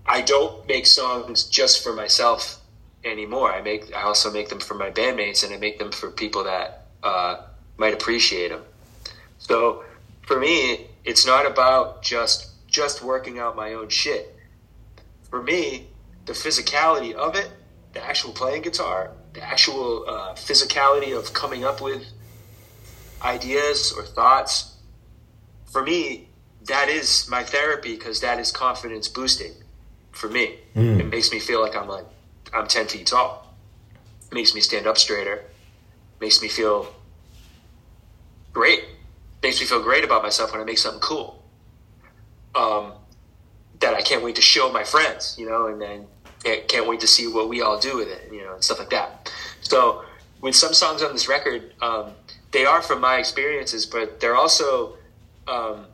I 0.07 0.21
don't 0.23 0.67
make 0.69 0.87
songs 0.87 1.45
just 1.45 1.83
for 1.83 1.93
myself 1.93 2.61
anymore. 3.05 3.53
I 3.53 3.61
make 3.61 3.93
I 3.93 4.03
also 4.03 4.31
make 4.31 4.49
them 4.49 4.61
for 4.61 4.75
my 4.75 4.91
bandmates, 4.91 5.45
and 5.45 5.53
I 5.53 5.57
make 5.57 5.81
them 5.81 5.91
for 5.91 6.13
people 6.13 6.45
that 6.45 6.87
uh, 7.03 7.43
might 7.77 7.93
appreciate 7.93 8.51
them. 8.51 8.63
So 9.39 9.83
for 10.23 10.39
me, 10.39 10.87
it's 11.05 11.27
not 11.27 11.45
about 11.45 12.03
just 12.03 12.51
just 12.69 13.03
working 13.03 13.41
out 13.41 13.57
my 13.57 13.75
own 13.75 13.89
shit. 13.89 14.37
For 15.31 15.43
me, 15.43 15.89
the 16.27 16.33
physicality 16.33 17.13
of 17.13 17.35
it, 17.37 17.51
the 17.93 18.05
actual 18.05 18.33
playing 18.33 18.63
guitar, 18.63 19.13
the 19.33 19.43
actual 19.43 20.05
uh, 20.09 20.35
physicality 20.35 21.17
of 21.17 21.33
coming 21.33 21.65
up 21.65 21.81
with 21.81 22.05
ideas 23.23 23.93
or 23.97 24.05
thoughts, 24.05 24.77
for 25.67 25.83
me, 25.83 26.29
that 26.67 26.89
is 26.89 27.29
my 27.31 27.43
therapy 27.43 27.95
because 27.95 28.21
that 28.21 28.39
is 28.39 28.53
confidence 28.53 29.09
boosting 29.09 29.53
for 30.13 30.29
me. 30.29 30.59
Mm. 30.75 31.01
It 31.01 31.07
makes 31.07 31.33
me 31.33 31.39
feel 31.39 31.63
like 31.63 31.77
I'm 31.77 31.89
like 31.89 32.05
I'm 32.53 32.67
ten 32.67 32.87
feet 32.87 33.07
tall. 33.07 33.55
It 34.31 34.35
makes 34.35 34.55
me 34.55 34.61
stand 34.61 34.87
up 34.87 34.99
straighter. 34.99 35.45
Makes 36.21 36.43
me 36.43 36.49
feel 36.49 36.93
great. 38.53 38.85
Makes 39.43 39.61
me 39.61 39.67
feel 39.67 39.83
great 39.83 40.05
about 40.05 40.23
myself 40.23 40.53
when 40.53 40.61
I 40.61 40.65
make 40.65 40.79
something 40.79 41.01
cool. 41.01 41.43
Um, 42.55 42.93
that 43.81 43.95
I 43.95 44.03
can't 44.03 44.23
wait 44.23 44.37
to 44.37 44.43
show 44.43 44.71
my 44.73 44.85
friends, 44.85 45.37
you 45.39 45.49
know, 45.49 45.67
and 45.67 45.81
then 45.81 46.07
can't, 46.45 46.69
can't 46.69 46.87
wait 46.89 47.01
to 47.01 47.07
see 47.07 47.27
what 47.27 47.49
we 47.49 47.63
all 47.63 47.79
do 47.79 47.97
with 47.97 48.09
it, 48.09 48.31
you 48.33 48.43
know, 48.45 48.55
and 48.55 48.65
stuff 48.65 48.79
like 48.79 48.91
that. 48.91 49.33
So 49.63 50.05
with 50.41 50.55
some 50.55 50.73
songs 50.75 51.03
on 51.03 51.13
this 51.13 51.29
record, 51.29 51.73
um, 51.83 52.13
they 52.53 52.65
are 52.65 52.83
from 52.83 53.01
my 53.01 53.17
experiences, 53.19 53.87
but 53.87 54.21
they're 54.21 54.37
also 54.37 54.97
um, 55.49 55.87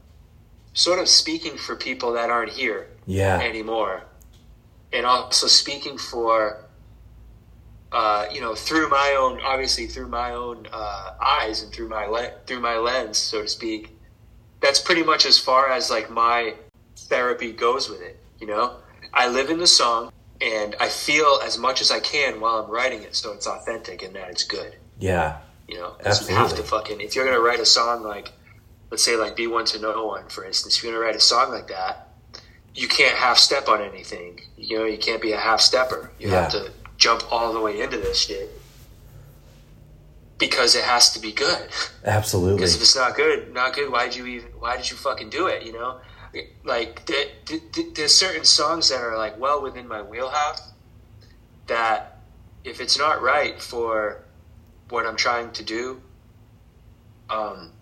sort 0.75 0.99
of 0.99 1.09
speaking 1.09 1.57
for 1.57 1.77
people 1.77 2.13
that 2.13 2.31
aren't 2.31 2.53
here 2.53 2.89
Yeah. 3.07 3.39
anymore, 3.41 4.03
and 4.93 5.07
also 5.07 5.47
speaking 5.47 5.99
for 5.99 6.63
uh, 7.93 8.27
you 8.33 8.41
know 8.41 8.55
through 8.55 8.89
my 8.91 9.15
own 9.19 9.41
obviously 9.43 9.87
through 9.87 10.09
my 10.09 10.33
own 10.33 10.67
uh, 10.73 11.13
eyes 11.25 11.63
and 11.63 11.73
through 11.73 11.89
my 11.89 12.05
le- 12.07 12.33
through 12.47 12.61
my 12.61 12.77
lens, 12.77 13.17
so 13.17 13.43
to 13.43 13.49
speak. 13.49 13.97
That's 14.61 14.81
pretty 14.81 15.03
much 15.05 15.25
as 15.25 15.39
far 15.39 15.71
as 15.71 15.89
like 15.91 16.11
my 16.11 16.55
therapy 17.07 17.53
goes 17.53 17.89
with 17.89 18.01
it. 18.01 18.19
You 18.41 18.47
know, 18.47 18.77
I 19.13 19.29
live 19.29 19.51
in 19.51 19.59
the 19.59 19.67
song 19.67 20.13
and 20.41 20.77
I 20.79 20.89
feel 20.89 21.41
as 21.45 21.59
much 21.59 21.81
as 21.81 21.91
I 21.91 22.01
can 22.01 22.41
while 22.41 22.57
I'm 22.57 22.71
writing 22.71 23.03
it, 23.03 23.17
so 23.17 23.33
it's 23.33 23.47
authentic 23.47 24.03
and 24.03 24.15
that 24.17 24.31
it's 24.31 24.45
good. 24.45 24.77
Yeah. 24.99 25.39
You 25.69 25.77
know, 25.77 25.97
you 26.05 26.35
have 26.35 26.55
to 26.55 26.63
fucking 26.63 27.01
if 27.01 27.17
you're 27.17 27.25
gonna 27.25 27.41
write 27.41 27.61
a 27.61 27.67
song 27.67 28.05
like, 28.05 28.33
let's 28.91 29.03
say 29.03 29.17
like 29.17 29.35
"Be 29.35 29.47
One 29.47 29.65
to 29.67 29.81
No 29.81 30.07
One," 30.07 30.29
for 30.29 30.45
instance, 30.45 30.77
if 30.77 30.85
you're 30.85 30.93
gonna 30.93 31.05
write 31.05 31.17
a 31.17 31.21
song 31.21 31.51
like 31.51 31.69
that, 31.69 32.09
you 32.75 32.87
can't 32.87 33.17
half 33.17 33.39
step 33.39 33.69
on 33.69 33.83
anything. 33.83 34.41
You 34.57 34.79
know, 34.79 34.85
you 34.85 34.99
can't 34.99 35.21
be 35.21 35.33
a 35.33 35.39
half 35.39 35.61
stepper. 35.61 36.13
You 36.21 36.29
have 36.29 36.53
to 36.53 36.71
jump 36.99 37.25
all 37.33 37.53
the 37.53 37.61
way 37.61 37.81
into 37.81 37.97
this 37.97 38.21
shit 38.21 38.51
because 40.39 40.75
it 40.75 40.85
has 40.85 41.13
to 41.13 41.21
be 41.21 41.33
good. 41.33 41.69
Absolutely. 42.05 42.57
Because 42.57 42.77
if 42.77 42.83
it's 42.83 42.97
not 42.97 43.17
good, 43.17 43.53
not 43.53 43.75
good, 43.75 43.91
why'd 43.91 44.15
you 44.15 44.27
even? 44.27 44.49
Why 44.59 44.77
did 44.77 44.91
you 44.91 44.97
fucking 44.97 45.31
do 45.31 45.47
it? 45.47 45.65
You 45.65 45.73
know, 45.73 45.99
like 46.65 47.07
there, 47.07 47.27
there- 47.47 47.85
there's 47.95 48.15
certain 48.15 48.45
songs 48.45 48.89
that 48.91 49.01
are 49.01 49.17
like 49.17 49.39
well 49.39 49.63
within 49.63 49.87
my 49.89 50.03
wheelhouse. 50.03 50.73
That 51.67 52.19
if 52.65 52.81
it's 52.81 52.99
not 52.99 53.23
right 53.23 53.61
for 53.61 54.25
what 54.89 55.07
I'm 55.07 55.17
trying 55.17 55.51
to 55.53 55.63
do, 55.65 56.01
um, 57.31 57.73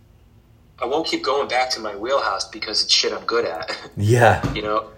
I 0.81 0.87
won't 0.87 1.07
keep 1.07 1.23
going 1.23 1.49
back 1.49 1.71
to 1.71 1.81
my 1.81 1.95
wheelhouse 1.95 2.49
because 2.49 2.83
it's 2.83 2.93
shit 2.93 3.13
I'm 3.13 3.25
good 3.25 3.45
at. 3.45 3.71
Yeah. 3.97 4.53
you 4.55 4.63
know, 4.63 4.91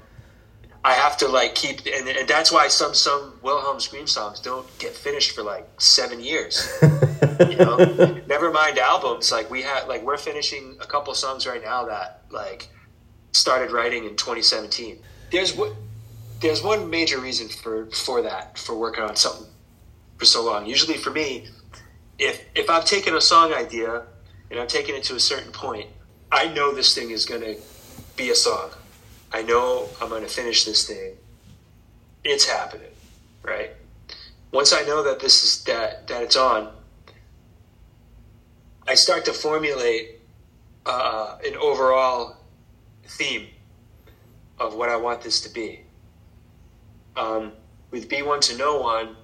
I 0.85 0.93
have 0.93 1.17
to 1.19 1.29
like 1.29 1.55
keep, 1.57 1.81
and, 1.87 2.09
and 2.09 2.29
that's 2.29 2.53
why 2.53 2.69
some 2.69 2.95
some 2.95 3.39
Wilhelm 3.43 3.81
Scream 3.81 4.07
songs 4.07 4.39
don't 4.41 4.67
get 4.79 4.93
finished 4.95 5.33
for 5.33 5.43
like 5.43 5.69
seven 5.79 6.21
years 6.21 6.69
you 7.41 7.57
know 7.57 7.77
never 8.29 8.53
mind 8.53 8.79
albums 8.79 9.33
like 9.33 9.51
we 9.51 9.63
had 9.63 9.89
like 9.89 10.03
we're 10.05 10.17
finishing 10.17 10.77
a 10.81 10.87
couple 10.87 11.13
songs 11.15 11.45
right 11.45 11.63
now 11.63 11.87
that 11.87 12.23
like 12.31 12.69
started 13.37 13.71
writing 13.71 14.05
in 14.05 14.17
2017 14.17 14.99
there's 15.31 15.55
what 15.55 15.73
there's 16.41 16.63
one 16.63 16.89
major 16.91 17.19
reason 17.19 17.49
for 17.49 17.87
for 17.87 18.23
that 18.23 18.59
for 18.59 18.77
working 18.77 19.03
on 19.03 19.17
something 19.17 19.47
for 20.19 20.25
so 20.25 20.45
long. 20.45 20.67
Usually 20.67 20.97
for 20.97 21.11
me 21.11 21.49
if 22.19 22.45
if 22.55 22.71
I've 22.71 22.85
taken 22.85 23.15
a 23.15 23.21
song 23.21 23.53
idea 23.53 24.05
and 24.51 24.61
i'm 24.61 24.69
taking 24.69 24.95
it 24.95 25.03
to 25.03 25.17
a 25.17 25.21
certain 25.21 25.51
point 25.51 25.89
i 26.31 26.47
know 26.47 26.73
this 26.73 26.95
thing 26.95 27.11
is 27.11 27.27
going 27.27 27.41
to 27.41 27.57
be 28.17 28.31
a 28.31 28.35
song. 28.35 28.71
I 29.33 29.43
know 29.43 29.89
i'm 30.01 30.09
going 30.09 30.23
to 30.23 30.29
finish 30.29 30.65
this 30.65 30.87
thing. 30.87 31.15
It's 32.25 32.49
happening 32.49 32.93
right? 33.43 33.71
Once 34.53 34.73
i 34.73 34.83
know 34.83 35.03
that 35.03 35.21
this 35.21 35.45
is 35.45 35.65
that 35.65 36.07
that 36.09 36.23
it's 36.23 36.37
on 36.37 36.73
I 38.89 38.95
start 38.95 39.25
to 39.25 39.33
formulate 39.33 40.21
uh, 40.87 41.39
an 41.45 41.57
overall 41.57 42.36
theme 43.09 43.49
of 44.59 44.75
what 44.75 44.89
I 44.89 44.97
want 44.97 45.23
this 45.23 45.41
to 45.43 45.49
be. 45.49 45.81
Um, 47.17 47.53
with 47.91 48.09
Be 48.09 48.23
One 48.23 48.41
to 48.41 48.57
No 48.57 48.81
One, 48.81 49.17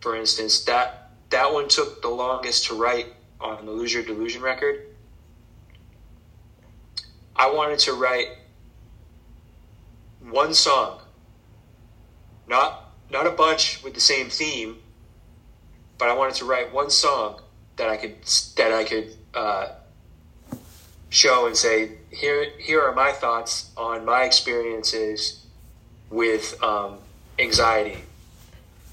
for 0.00 0.16
instance, 0.16 0.64
that 0.64 1.10
that 1.30 1.52
one 1.52 1.68
took 1.68 2.02
the 2.02 2.08
longest 2.08 2.66
to 2.66 2.74
write 2.74 3.06
on 3.40 3.64
the 3.64 3.72
Lose 3.72 3.92
Your 3.92 4.02
Delusion 4.02 4.42
record. 4.42 4.86
I 7.34 7.50
wanted 7.50 7.78
to 7.80 7.94
write 7.94 8.28
one 10.20 10.54
song, 10.54 11.00
not 12.46 12.92
not 13.10 13.26
a 13.26 13.30
bunch 13.30 13.82
with 13.82 13.94
the 13.94 14.00
same 14.00 14.28
theme, 14.28 14.78
but 15.98 16.08
I 16.08 16.14
wanted 16.14 16.34
to 16.36 16.44
write 16.44 16.72
one 16.72 16.90
song 16.90 17.40
that 17.76 17.88
I 17.88 17.96
could 17.96 18.16
that 18.56 18.72
I 18.72 18.84
could 18.84 19.16
uh, 19.34 19.68
show 21.12 21.46
and 21.46 21.54
say 21.56 21.92
here 22.10 22.46
here 22.58 22.80
are 22.82 22.92
my 22.94 23.12
thoughts 23.12 23.70
on 23.76 24.04
my 24.04 24.24
experiences 24.24 25.44
with 26.10 26.60
um, 26.62 26.96
anxiety 27.38 27.98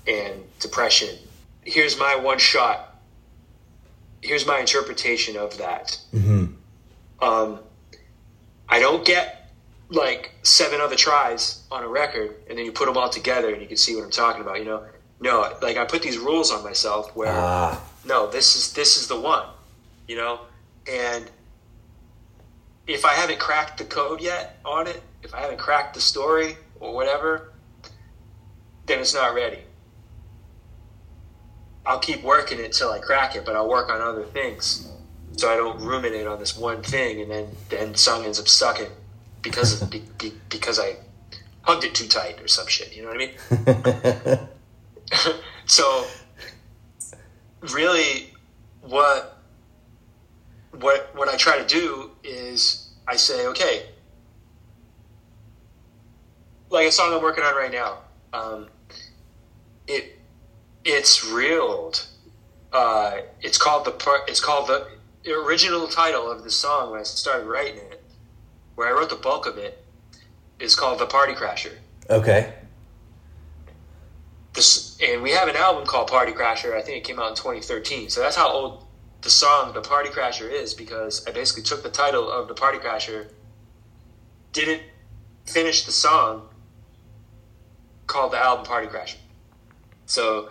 and 0.06 0.34
depression. 0.60 1.18
Here's 1.64 1.98
my 1.98 2.16
one 2.16 2.38
shot. 2.40 2.98
Here's 4.22 4.46
my 4.46 4.60
interpretation 4.60 5.38
of 5.38 5.58
that. 5.60 5.98
hmm 6.12 6.46
Um, 7.22 7.60
I 8.68 8.80
don't 8.80 9.06
get 9.06 9.52
like 9.90 10.32
seven 10.44 10.80
other 10.82 10.96
tries 10.96 11.64
on 11.72 11.84
a 11.84 11.88
record 11.88 12.36
and 12.50 12.58
then 12.58 12.66
you 12.66 12.72
put 12.72 12.86
them 12.86 12.98
all 12.98 13.10
together 13.10 13.50
and 13.54 13.62
you 13.62 13.68
can 13.68 13.78
see 13.78 13.96
what 13.96 14.04
I'm 14.04 14.12
talking 14.12 14.42
about. 14.42 14.60
You 14.60 14.66
know, 14.66 14.86
no, 15.22 15.54
like 15.62 15.78
I 15.78 15.86
put 15.86 16.02
these 16.02 16.18
rules 16.18 16.52
on 16.52 16.64
myself 16.64 17.16
where 17.16 17.32
Ah. 17.32 17.82
no, 18.06 18.30
this 18.30 18.56
is 18.58 18.74
this 18.74 18.98
is 18.98 19.08
the 19.08 19.20
one, 19.20 19.48
you 20.08 20.18
know, 20.18 20.42
and 20.86 21.30
if 22.90 23.06
I 23.06 23.14
haven't 23.14 23.40
cracked 23.40 23.78
the 23.78 23.86
code 23.86 24.20
yet 24.20 24.60
on 24.66 24.88
it, 24.88 25.02
if 25.22 25.34
I 25.34 25.42
haven't 25.42 25.60
cracked 25.60 25.94
the 25.94 26.02
story 26.02 26.58
or 26.80 26.94
whatever, 26.94 27.54
then 28.88 29.00
it's 29.00 29.14
not 29.14 29.36
ready. 29.36 29.60
I'll 31.86 32.00
keep 32.00 32.24
working 32.24 32.60
it 32.60 32.74
till 32.74 32.92
I 32.92 33.00
crack 33.00 33.36
it, 33.36 33.46
but 33.46 33.56
I'll 33.56 33.70
work 33.70 33.90
on 33.90 34.02
other 34.02 34.26
things 34.26 34.92
so 35.38 35.50
I 35.50 35.56
don't 35.56 35.80
ruminate 35.80 36.28
on 36.28 36.40
this 36.40 36.58
one 36.58 36.82
thing, 36.82 37.22
and 37.22 37.32
then 37.32 37.48
then 37.70 37.96
song 37.96 38.26
ends 38.26 38.40
up 38.40 38.48
sucking 38.48 38.92
because 39.42 39.82
of, 39.82 39.90
be, 39.90 40.04
be, 40.18 40.34
because 40.50 40.80
I 40.80 40.98
hugged 41.62 41.86
it 41.86 41.96
too 41.96 42.08
tight 42.08 42.42
or 42.42 42.48
some 42.48 42.68
shit. 42.68 42.94
You 42.96 43.04
know 43.04 43.10
what 43.10 43.22
I 43.22 44.40
mean? 45.16 45.36
so 45.66 46.06
really 47.62 48.34
what 48.82 49.39
what 50.80 51.10
what 51.16 51.30
I 51.30 51.36
try 51.36 51.58
to 51.58 51.66
do 51.66 52.12
is 52.24 52.90
I 53.08 53.16
say, 53.16 53.48
okay, 53.48 53.88
like 56.70 56.88
a 56.88 56.92
song 56.92 57.14
I'm 57.14 57.22
working 57.22 57.44
on 57.44 57.56
right 57.56 57.72
now, 57.72 58.00
um, 58.34 58.68
it 59.88 60.20
it's 60.86 61.26
reeled. 61.26 62.06
Uh, 62.72 63.22
it's 63.42 63.58
called 63.58 63.86
the 63.86 63.92
part. 63.92 64.30
It's 64.30 64.40
called 64.40 64.68
the, 64.68 64.88
the 65.24 65.34
original 65.34 65.88
title 65.88 66.30
of 66.30 66.44
the 66.44 66.52
song 66.52 66.92
when 66.92 67.00
I 67.00 67.04
started 67.04 67.46
writing 67.46 67.78
it, 67.78 68.04
where 68.76 68.88
I 68.88 68.92
wrote 68.92 69.10
the 69.10 69.16
bulk 69.16 69.48
of 69.48 69.58
it, 69.58 69.84
is 70.60 70.76
called 70.76 71.00
the 71.00 71.08
Party 71.08 71.34
Crasher. 71.34 71.74
okay. 72.10 72.54
this, 74.54 74.98
and 75.02 75.24
we 75.24 75.32
have 75.32 75.48
an 75.48 75.56
album 75.56 75.86
called 75.86 76.08
Party 76.10 76.32
Crasher. 76.32 76.76
I 76.76 76.82
think 76.82 76.98
it 76.98 77.04
came 77.04 77.20
out 77.20 77.30
in 77.30 77.36
2013. 77.36 78.10
So 78.10 78.22
that's 78.22 78.36
how 78.36 78.50
old 78.52 78.86
the 79.22 79.30
song 79.30 79.74
"The 79.74 79.82
Party 79.82 80.10
Crasher" 80.10 80.50
is 80.52 80.74
because 80.74 81.26
I 81.28 81.32
basically 81.32 81.64
took 81.64 81.84
the 81.84 81.90
title 81.90 82.30
of 82.32 82.48
"The 82.48 82.54
Party 82.54 82.78
Crasher," 82.78 83.28
didn't 84.54 84.82
finish 85.46 85.86
the 85.86 85.92
song, 85.92 86.48
called 88.08 88.32
the 88.34 88.38
album 88.38 88.66
"Party 88.66 88.88
Crasher." 88.88 89.18
So 90.06 90.50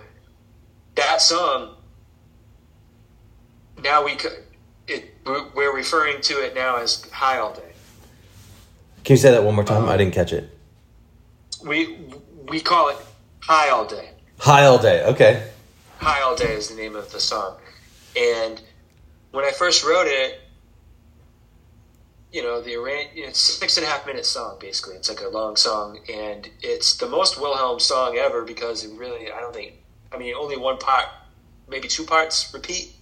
that 0.96 1.20
song, 1.20 1.76
now 3.82 4.04
we 4.04 4.16
could, 4.16 4.32
it 4.86 5.14
we're- 5.24 5.46
we're 5.54 5.74
referring 5.74 6.20
to 6.22 6.34
it 6.44 6.54
now 6.54 6.76
as 6.76 7.04
"High 7.10 7.38
All 7.38 7.52
Day." 7.54 7.72
Can 9.04 9.14
you 9.14 9.18
say 9.18 9.30
that 9.30 9.42
one 9.44 9.54
more 9.54 9.64
time? 9.64 9.84
Um, 9.84 9.88
I 9.88 9.96
didn't 9.96 10.14
catch 10.14 10.32
it. 10.32 10.50
we 11.64 11.98
we 12.48 12.60
call 12.60 12.88
it 12.88 12.96
High 13.40 13.70
All 13.70 13.84
Day. 13.86 14.10
High 14.38 14.64
all 14.64 14.78
day. 14.78 15.02
Okay. 15.04 15.50
High 15.98 16.20
All 16.22 16.36
Day 16.36 16.52
is 16.52 16.68
the 16.68 16.76
name 16.76 16.94
of 16.94 17.10
the 17.10 17.18
song. 17.18 17.56
And 18.16 18.60
when 19.30 19.44
I 19.44 19.50
first 19.50 19.84
wrote 19.84 20.06
it, 20.06 20.40
you 22.32 22.42
know, 22.42 22.60
the 22.60 22.74
arrange 22.76 23.10
it's 23.14 23.48
a 23.48 23.52
six 23.52 23.76
and 23.78 23.86
a 23.86 23.88
half 23.88 24.06
minute 24.06 24.26
song 24.26 24.58
basically. 24.60 24.96
It's 24.96 25.08
like 25.08 25.20
a 25.20 25.28
long 25.28 25.56
song 25.56 25.98
and 26.12 26.48
it's 26.62 26.96
the 26.96 27.08
most 27.08 27.40
Wilhelm 27.40 27.80
song 27.80 28.16
ever 28.16 28.44
because 28.44 28.84
it 28.84 28.92
really 28.98 29.30
I 29.32 29.40
don't 29.40 29.54
think 29.54 29.74
I 30.12 30.18
mean 30.18 30.34
only 30.34 30.56
one 30.56 30.78
part 30.78 31.06
maybe 31.68 31.88
two 31.88 32.04
parts 32.04 32.52
repeat 32.52 32.92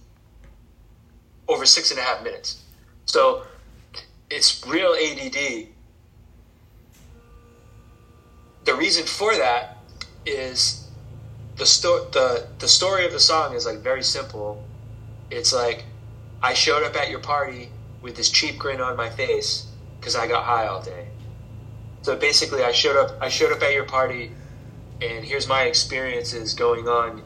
over 1.47 1.65
six 1.65 1.91
and 1.91 1.99
a 1.99 2.03
half 2.03 2.23
minutes. 2.23 2.63
So 3.05 3.43
it's 4.29 4.65
real 4.65 4.93
ADD. 4.93 5.67
The 8.65 8.75
reason 8.75 9.05
for 9.05 9.35
that 9.35 9.77
is 10.25 10.89
the 11.55 11.65
sto- 11.65 12.09
the 12.11 12.47
the 12.59 12.67
story 12.67 13.05
of 13.05 13.13
the 13.13 13.19
song 13.19 13.55
is 13.55 13.65
like 13.65 13.79
very 13.79 14.03
simple. 14.03 14.66
It's 15.29 15.53
like 15.53 15.85
I 16.41 16.53
showed 16.53 16.83
up 16.83 16.95
at 16.95 17.09
your 17.09 17.19
party 17.19 17.69
with 18.01 18.15
this 18.15 18.29
cheap 18.29 18.57
grin 18.57 18.79
on 18.81 18.95
my 18.95 19.09
face 19.09 19.67
because 19.99 20.15
I 20.15 20.27
got 20.27 20.43
high 20.45 20.67
all 20.67 20.81
day. 20.81 21.07
So 22.03 22.15
basically, 22.15 22.63
I 22.63 22.71
showed 22.71 22.95
up. 22.95 23.17
I 23.21 23.29
showed 23.29 23.51
up 23.51 23.61
at 23.61 23.73
your 23.73 23.83
party, 23.85 24.31
and 25.01 25.25
here's 25.25 25.47
my 25.47 25.63
experiences 25.63 26.53
going 26.53 26.87
on, 26.87 27.21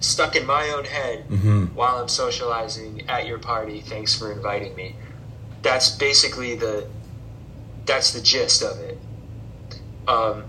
stuck 0.00 0.34
in 0.34 0.44
my 0.46 0.68
own 0.70 0.84
head 0.84 1.28
Mhm. 1.28 1.72
while 1.74 1.96
I'm 1.98 2.08
socializing 2.08 3.08
at 3.08 3.26
your 3.26 3.38
party. 3.38 3.80
Thanks 3.82 4.14
for 4.14 4.32
inviting 4.32 4.74
me. 4.74 4.96
That's 5.62 5.90
basically 5.90 6.56
the. 6.56 6.86
That's 7.84 8.12
the 8.12 8.20
gist 8.20 8.62
of 8.62 8.80
it. 8.80 8.98
Um, 10.08 10.44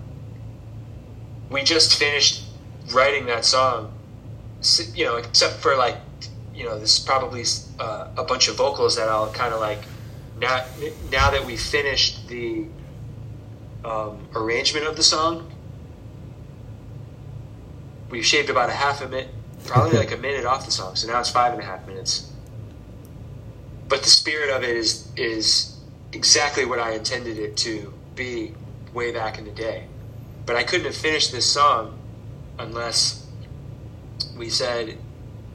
we 1.51 1.61
just 1.63 1.93
finished 1.95 2.43
writing 2.91 3.27
that 3.27 3.45
song, 3.45 3.93
you 4.95 5.05
know, 5.05 5.17
except 5.17 5.57
for 5.61 5.75
like, 5.75 5.97
you 6.57 6.63
know, 6.63 6.75
there's 6.75 6.99
probably 6.99 7.43
uh, 7.79 8.07
a 8.17 8.23
bunch 8.23 8.47
of 8.47 8.55
vocals 8.55 8.95
that 8.95 9.09
I'll 9.09 9.31
kind 9.31 9.53
of 9.53 9.59
like. 9.59 9.79
Now, 10.39 10.65
now 11.11 11.29
that 11.29 11.45
we 11.45 11.55
finished 11.55 12.27
the 12.27 12.65
um, 13.85 14.27
arrangement 14.35 14.87
of 14.87 14.95
the 14.95 15.03
song, 15.03 15.51
we've 18.09 18.25
shaved 18.25 18.49
about 18.49 18.69
a 18.69 18.73
half 18.73 19.01
a 19.01 19.07
minute, 19.07 19.29
probably 19.65 19.99
like 19.99 20.11
a 20.11 20.17
minute 20.17 20.45
off 20.45 20.65
the 20.65 20.71
song. 20.71 20.95
So 20.95 21.07
now 21.07 21.19
it's 21.19 21.29
five 21.29 21.53
and 21.53 21.61
a 21.61 21.65
half 21.65 21.85
minutes. 21.87 22.31
But 23.87 24.01
the 24.01 24.09
spirit 24.09 24.49
of 24.49 24.63
it 24.63 24.75
is 24.75 25.09
is 25.15 25.77
exactly 26.11 26.65
what 26.65 26.79
I 26.79 26.91
intended 26.93 27.37
it 27.37 27.55
to 27.57 27.93
be 28.15 28.53
way 28.93 29.11
back 29.11 29.37
in 29.37 29.45
the 29.45 29.51
day. 29.51 29.85
But 30.47 30.55
I 30.55 30.63
couldn't 30.63 30.85
have 30.85 30.95
finished 30.95 31.31
this 31.31 31.45
song 31.45 31.99
unless 32.57 33.27
we 34.35 34.49
said, 34.49 34.97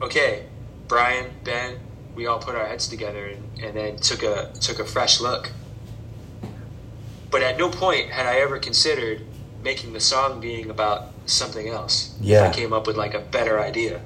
okay, 0.01 0.45
Brian, 0.87 1.31
Ben, 1.43 1.77
we 2.15 2.27
all 2.27 2.39
put 2.39 2.55
our 2.55 2.67
heads 2.67 2.87
together 2.87 3.27
and, 3.27 3.43
and 3.63 3.77
then 3.77 3.95
took 3.97 4.23
a 4.23 4.51
took 4.59 4.79
a 4.79 4.85
fresh 4.85 5.19
look. 5.19 5.51
But 7.31 7.41
at 7.41 7.57
no 7.57 7.69
point 7.69 8.11
had 8.11 8.25
I 8.25 8.39
ever 8.39 8.59
considered 8.59 9.21
making 9.63 9.93
the 9.93 9.99
song 9.99 10.39
being 10.39 10.69
about 10.69 11.13
something 11.25 11.67
else. 11.67 12.15
Yeah. 12.19 12.49
I 12.49 12.53
came 12.53 12.73
up 12.73 12.85
with 12.85 12.97
like 12.97 13.13
a 13.13 13.19
better 13.19 13.59
idea. 13.59 14.01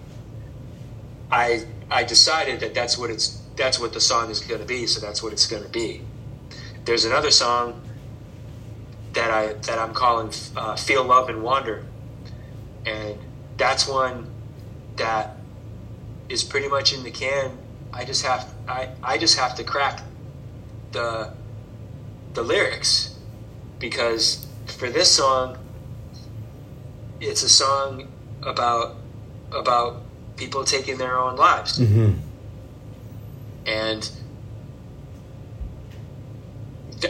I 1.32 1.66
I 1.90 2.04
decided 2.04 2.60
that 2.62 2.74
that's 2.74 2.98
what 2.98 3.10
it's 3.10 3.42
that's 3.56 3.80
what 3.80 3.94
the 3.94 4.00
song 4.00 4.30
is 4.30 4.40
going 4.40 4.62
to 4.62 4.68
be, 4.68 4.88
so 4.88 5.00
that's 5.00 5.22
what 5.22 5.34
it's 5.34 5.48
going 5.48 5.64
to 5.64 5.70
be. 5.70 6.02
There's 6.86 7.06
another 7.06 7.32
song 7.32 7.82
that 9.14 9.32
I 9.32 9.54
that 9.54 9.80
I'm 9.80 9.94
calling 9.94 10.32
uh, 10.56 10.76
"Feel 10.76 11.04
Love 11.04 11.28
and 11.28 11.44
Wander," 11.44 11.84
and 12.86 13.18
that's 13.58 13.88
one 13.88 14.28
that 14.98 15.37
is 16.30 16.44
pretty 16.44 16.68
much 16.68 16.94
in 16.94 17.04
the 17.04 17.12
can. 17.12 17.58
I 17.94 18.06
just 18.06 18.26
have 18.26 18.54
I, 18.68 18.90
I 19.04 19.18
just 19.18 19.38
have 19.38 19.56
to 19.56 19.64
crack 19.64 20.02
the 20.92 21.32
the 22.34 22.44
lyrics 22.44 23.16
because 23.80 24.46
for 24.66 24.90
this 24.90 25.10
song, 25.10 25.58
it's 27.22 27.44
a 27.44 27.50
song 27.50 28.08
about 28.44 28.96
about 29.52 30.02
people 30.36 30.64
taking 30.64 30.98
their 30.98 31.18
own 31.18 31.36
lives 31.36 31.80
Mm-hmm. 31.80 32.20
and 33.66 34.12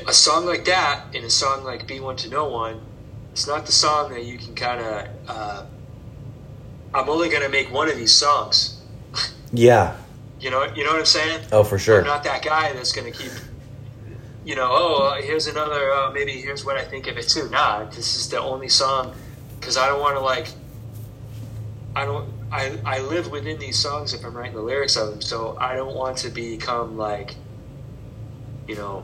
a 0.07 0.13
song 0.13 0.45
like 0.45 0.65
that 0.65 1.03
and 1.13 1.23
a 1.25 1.29
song 1.29 1.63
like 1.63 1.87
"Be 1.87 1.99
One 1.99 2.15
to 2.17 2.29
No 2.29 2.45
One," 2.47 2.81
it's 3.31 3.47
not 3.47 3.65
the 3.65 3.71
song 3.71 4.11
that 4.11 4.23
you 4.25 4.37
can 4.37 4.53
kind 4.55 4.81
of. 4.81 5.07
Uh, 5.27 5.65
I'm 6.93 7.09
only 7.09 7.29
gonna 7.29 7.49
make 7.49 7.71
one 7.71 7.89
of 7.89 7.95
these 7.97 8.13
songs. 8.13 8.76
Yeah. 9.57 9.97
You 10.39 10.51
know, 10.51 10.63
you 10.75 10.83
know 10.83 10.91
what 10.91 10.99
I'm 10.99 11.05
saying? 11.05 11.45
Oh, 11.51 11.63
for 11.63 11.79
sure. 11.79 12.01
I'm 12.01 12.05
not 12.05 12.23
that 12.25 12.43
guy 12.43 12.71
that's 12.73 12.91
gonna 12.91 13.11
keep. 13.11 13.31
You 14.45 14.55
know, 14.55 14.69
oh, 14.69 15.07
uh, 15.07 15.21
here's 15.21 15.47
another. 15.47 15.91
Uh, 15.91 16.11
maybe 16.11 16.33
here's 16.33 16.63
what 16.63 16.77
I 16.77 16.85
think 16.85 17.07
of 17.07 17.17
it 17.17 17.27
too. 17.27 17.49
Nah, 17.49 17.85
this 17.85 18.15
is 18.15 18.29
the 18.29 18.39
only 18.39 18.69
song 18.69 19.15
because 19.59 19.75
I 19.75 19.87
don't 19.87 19.99
want 19.99 20.15
to 20.15 20.21
like. 20.21 20.47
I 21.95 22.05
don't. 22.05 22.31
I 22.51 22.77
I 22.85 22.99
live 22.99 23.31
within 23.31 23.57
these 23.57 23.77
songs 23.77 24.13
if 24.13 24.23
I'm 24.23 24.37
writing 24.37 24.55
the 24.55 24.61
lyrics 24.61 24.95
of 24.95 25.09
them, 25.09 25.21
so 25.21 25.57
I 25.59 25.75
don't 25.75 25.95
want 25.95 26.17
to 26.19 26.29
become 26.29 26.97
like. 26.97 27.35
You 28.67 28.75
know. 28.75 29.03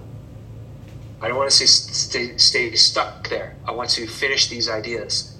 I 1.19 1.29
don't 1.29 1.37
want 1.37 1.49
to 1.49 1.55
stay, 1.55 1.65
stay 1.65 2.37
stay 2.37 2.75
stuck 2.75 3.29
there. 3.29 3.55
I 3.65 3.71
want 3.71 3.89
to 3.91 4.05
finish 4.05 4.49
these 4.49 4.69
ideas. 4.69 5.35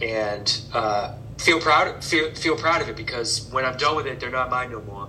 And 0.00 0.60
uh, 0.72 1.16
feel 1.38 1.60
proud 1.60 2.02
feel 2.04 2.34
feel 2.34 2.56
proud 2.56 2.80
of 2.82 2.88
it 2.88 2.96
because 2.96 3.48
when 3.50 3.64
I'm 3.64 3.76
done 3.76 3.96
with 3.96 4.06
it, 4.06 4.20
they're 4.20 4.30
not 4.30 4.50
mine 4.50 4.70
no 4.70 4.80
more. 4.82 5.08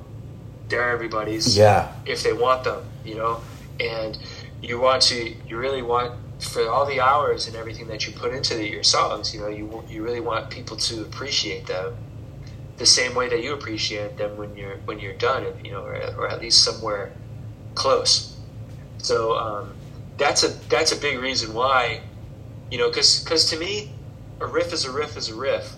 They're 0.68 0.90
everybody's 0.90 1.56
Yeah. 1.58 1.92
if 2.06 2.24
they 2.24 2.34
want 2.34 2.64
them, 2.64 2.84
you 3.04 3.16
know. 3.16 3.42
And 3.80 4.18
you 4.62 4.80
want 4.80 5.02
to, 5.04 5.36
you 5.48 5.58
really 5.58 5.82
want 5.82 6.14
for 6.40 6.70
all 6.70 6.86
the 6.86 7.00
hours 7.00 7.48
and 7.48 7.56
everything 7.56 7.88
that 7.88 8.06
you 8.08 8.14
put 8.14 8.34
into 8.34 8.56
the, 8.56 8.68
your 8.68 8.84
songs, 8.84 9.34
you 9.34 9.40
know, 9.40 9.48
you 9.48 9.84
you 9.90 10.04
really 10.04 10.20
want 10.22 10.50
people 10.50 10.76
to 10.78 11.02
appreciate 11.02 11.68
them 11.68 11.96
the 12.78 12.86
same 12.86 13.16
way 13.16 13.30
that 13.30 13.42
you 13.42 13.54
appreciate 13.54 14.18
them 14.18 14.36
when 14.38 14.56
you're 14.58 14.78
when 14.86 15.00
you're 15.00 15.14
done, 15.14 15.46
you 15.64 15.72
know, 15.72 15.84
or, 15.84 15.96
or 16.18 16.28
at 16.30 16.42
least 16.42 16.64
somewhere 16.64 17.12
close. 17.76 18.36
So 18.98 19.38
um, 19.38 19.74
that's 20.18 20.44
a 20.44 20.50
that's 20.70 20.92
a 20.92 20.98
big 20.98 21.20
reason 21.20 21.54
why, 21.54 22.02
you 22.72 22.78
know, 22.78 22.90
because 22.90 23.50
to 23.50 23.58
me, 23.58 23.92
a 24.42 24.46
riff 24.48 24.74
is 24.74 24.86
a 24.86 24.92
riff 24.92 25.16
is 25.16 25.30
a 25.30 25.36
riff. 25.36 25.76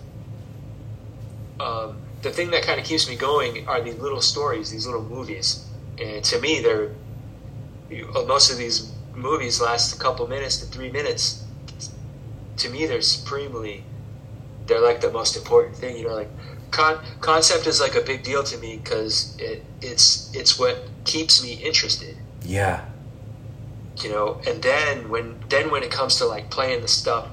Um, 1.60 1.98
the 2.22 2.30
thing 2.30 2.50
that 2.50 2.62
kind 2.62 2.80
of 2.80 2.86
keeps 2.86 3.08
me 3.08 3.16
going 3.16 3.66
are 3.68 3.80
these 3.80 3.96
little 3.98 4.20
stories, 4.20 4.70
these 4.70 4.86
little 4.86 5.02
movies, 5.04 5.64
and 6.00 6.22
to 6.24 6.40
me, 6.40 6.60
they're 6.60 6.90
you- 7.90 8.10
uh, 8.14 8.22
most 8.24 8.50
of 8.50 8.58
these 8.58 8.92
movies 9.14 9.60
last 9.60 9.94
a 9.94 9.98
couple 9.98 10.26
minutes 10.26 10.58
to 10.58 10.66
three 10.66 10.90
minutes. 10.90 11.42
To 12.58 12.68
me, 12.68 12.86
they're 12.86 13.02
supremely, 13.02 13.84
they're 14.66 14.80
like 14.80 15.00
the 15.00 15.10
most 15.10 15.36
important 15.36 15.76
thing. 15.76 15.96
You 15.96 16.08
know, 16.08 16.14
like 16.14 16.28
con- 16.70 17.00
concept 17.20 17.66
is 17.66 17.80
like 17.80 17.94
a 17.94 18.00
big 18.00 18.22
deal 18.24 18.42
to 18.44 18.58
me 18.58 18.76
because 18.82 19.36
it 19.38 19.64
it's 19.80 20.30
it's 20.34 20.58
what 20.58 20.76
keeps 21.04 21.42
me 21.42 21.52
interested 21.54 22.16
Yeah. 22.42 22.84
you 24.02 24.10
know 24.10 24.40
and 24.46 24.60
then 24.62 25.08
when 25.08 25.36
then 25.48 25.70
when 25.70 25.82
it 25.82 25.90
comes 25.90 26.16
to 26.16 26.26
like 26.26 26.50
playing 26.50 26.82
the 26.82 26.88
stuff 26.88 27.28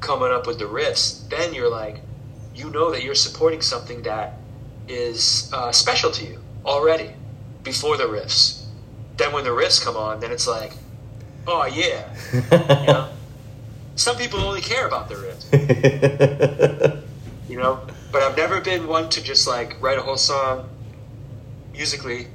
coming 0.00 0.30
up 0.32 0.46
with 0.46 0.58
the 0.58 0.64
riffs 0.64 1.28
then 1.28 1.52
you're 1.52 1.70
like 1.70 2.00
you 2.58 2.70
know 2.70 2.90
that 2.90 3.04
you're 3.04 3.14
supporting 3.14 3.62
something 3.62 4.02
that 4.02 4.34
is 4.88 5.48
uh, 5.54 5.70
special 5.70 6.10
to 6.10 6.26
you 6.26 6.40
already 6.66 7.12
before 7.62 7.96
the 7.96 8.04
riffs 8.04 8.64
then 9.16 9.32
when 9.32 9.44
the 9.44 9.50
riffs 9.50 9.82
come 9.82 9.96
on 9.96 10.18
then 10.18 10.32
it's 10.32 10.48
like 10.48 10.72
oh 11.46 11.64
yeah. 11.66 12.12
You 12.32 12.86
know? 12.86 13.08
Some 13.96 14.16
people 14.16 14.40
only 14.40 14.60
care 14.60 14.86
about 14.86 15.08
the 15.08 15.14
riffs 15.14 15.44
you 17.48 17.58
know? 17.58 17.80
But 18.10 18.22
i've 18.22 18.36
never 18.36 18.60
been 18.60 18.88
one 18.88 19.08
to 19.10 19.22
just 19.22 19.46
like 19.46 19.80
write 19.80 19.98
a 19.98 20.02
whole 20.02 20.16
song 20.16 20.68
musically 21.72 22.26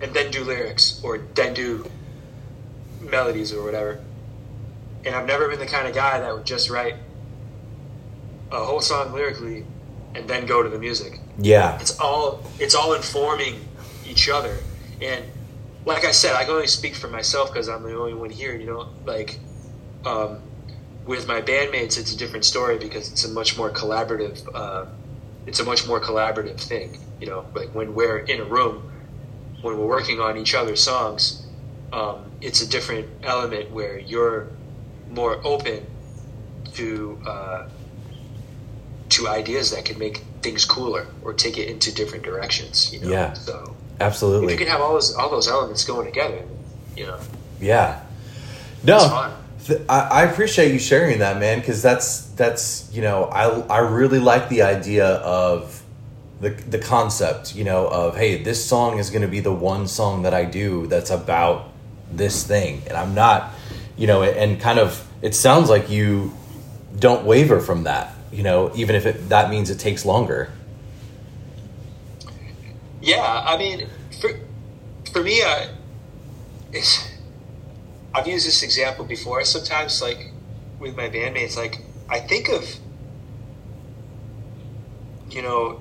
and 0.00 0.12
then 0.12 0.30
do 0.30 0.44
lyrics 0.44 1.00
or 1.02 1.18
then 1.34 1.54
do 1.54 1.90
melodies 3.00 3.52
or 3.52 3.64
whatever. 3.64 4.00
And 5.06 5.14
i've 5.14 5.26
never 5.26 5.48
been 5.48 5.60
the 5.60 5.66
kind 5.66 5.88
of 5.88 5.94
guy 5.94 6.20
that 6.20 6.34
would 6.34 6.44
just 6.44 6.68
write 6.68 6.96
a 8.50 8.64
whole 8.64 8.80
song 8.80 9.12
lyrically 9.12 9.64
and 10.14 10.28
then 10.28 10.46
go 10.46 10.62
to 10.62 10.68
the 10.68 10.78
music 10.78 11.20
yeah. 11.38 11.78
it's 11.80 11.98
all 12.00 12.42
it's 12.58 12.74
all 12.74 12.94
informing 12.94 13.64
each 14.06 14.28
other 14.28 14.56
and 15.00 15.24
like 15.84 16.04
i 16.04 16.10
said 16.10 16.34
i 16.34 16.44
can 16.44 16.54
only 16.54 16.66
speak 16.66 16.94
for 16.94 17.08
myself 17.08 17.52
because 17.52 17.68
i'm 17.68 17.82
the 17.82 17.94
only 17.94 18.14
one 18.14 18.30
here 18.30 18.54
you 18.56 18.66
know 18.66 18.88
like 19.04 19.38
um, 20.04 20.40
with 21.06 21.26
my 21.26 21.40
bandmates 21.40 21.98
it's 21.98 22.12
a 22.12 22.16
different 22.16 22.44
story 22.44 22.78
because 22.78 23.10
it's 23.10 23.24
a 23.24 23.28
much 23.28 23.56
more 23.56 23.70
collaborative 23.70 24.46
uh, 24.54 24.86
it's 25.46 25.60
a 25.60 25.64
much 25.64 25.86
more 25.86 26.00
collaborative 26.00 26.60
thing 26.60 26.98
you 27.20 27.26
know 27.26 27.46
like 27.54 27.74
when 27.74 27.94
we're 27.94 28.18
in 28.18 28.40
a 28.40 28.44
room 28.44 28.90
when 29.62 29.76
we're 29.78 29.86
working 29.86 30.20
on 30.20 30.36
each 30.36 30.54
other's 30.54 30.82
songs 30.82 31.46
um, 31.92 32.30
it's 32.40 32.60
a 32.60 32.68
different 32.68 33.08
element 33.22 33.70
where 33.70 33.98
you're 33.98 34.48
more 35.10 35.40
open 35.44 35.86
to 36.74 37.20
uh, 37.26 37.68
to 39.10 39.28
ideas 39.28 39.70
that 39.70 39.84
can 39.84 39.98
make 39.98 40.18
things 40.42 40.64
cooler 40.64 41.06
or 41.22 41.32
take 41.32 41.58
it 41.58 41.68
into 41.68 41.94
different 41.94 42.24
directions. 42.24 42.92
You 42.92 43.00
know? 43.00 43.08
Yeah. 43.10 43.32
So 43.34 43.74
Absolutely. 44.00 44.46
if 44.54 44.60
you 44.60 44.66
can 44.66 44.68
have 44.72 44.80
all 44.80 44.92
those 44.94 45.14
all 45.14 45.30
those 45.30 45.48
elements 45.48 45.84
going 45.84 46.06
together, 46.06 46.42
you 46.96 47.06
know, 47.06 47.18
Yeah. 47.60 48.00
No, 48.84 48.96
It's 48.96 49.06
fun. 49.06 49.32
th- 49.66 49.80
I, 49.88 49.98
I 50.00 50.22
appreciate 50.24 50.72
you 50.72 50.78
sharing 50.78 51.18
that, 51.18 51.38
man, 51.38 51.58
because 51.58 51.82
that's 51.82 52.20
that's 52.36 52.88
you 52.92 53.02
know 53.02 53.24
I 53.24 53.48
I 53.68 53.78
really 53.78 54.20
like 54.20 54.48
the 54.48 54.62
idea 54.62 55.06
of 55.06 55.82
the 56.40 56.50
the 56.50 56.78
concept, 56.78 57.56
you 57.56 57.64
know, 57.64 57.88
of 57.88 58.16
hey, 58.16 58.42
this 58.42 58.64
song 58.64 58.98
is 58.98 59.10
going 59.10 59.22
to 59.22 59.28
be 59.28 59.40
the 59.40 59.52
one 59.52 59.88
song 59.88 60.22
that 60.22 60.32
I 60.34 60.44
do 60.44 60.86
that's 60.86 61.10
about 61.10 61.70
this 62.12 62.46
thing, 62.46 62.82
and 62.86 62.96
I'm 62.96 63.14
not, 63.14 63.50
you 63.96 64.06
know, 64.06 64.22
and 64.22 64.60
kind 64.60 64.78
of 64.78 65.04
it 65.22 65.34
sounds 65.34 65.68
like 65.68 65.90
you 65.90 66.32
don't 66.96 67.24
waver 67.24 67.58
from 67.60 67.82
that, 67.84 68.14
you 68.32 68.42
know, 68.42 68.70
even 68.74 68.94
if 68.94 69.06
it 69.06 69.28
that 69.28 69.50
means 69.50 69.70
it 69.70 69.78
takes 69.78 70.04
longer. 70.04 70.50
Yeah, 73.00 73.42
I 73.46 73.56
mean, 73.56 73.88
for 74.20 74.30
for 75.12 75.22
me, 75.22 75.42
uh, 75.42 75.68
it's, 76.72 77.08
I've 78.14 78.26
used 78.26 78.46
this 78.46 78.62
example 78.62 79.04
before. 79.04 79.44
Sometimes, 79.44 80.02
like 80.02 80.32
with 80.78 80.96
my 80.96 81.08
bandmates, 81.08 81.56
like 81.56 81.80
I 82.08 82.20
think 82.20 82.48
of, 82.48 82.64
you 85.30 85.42
know, 85.42 85.80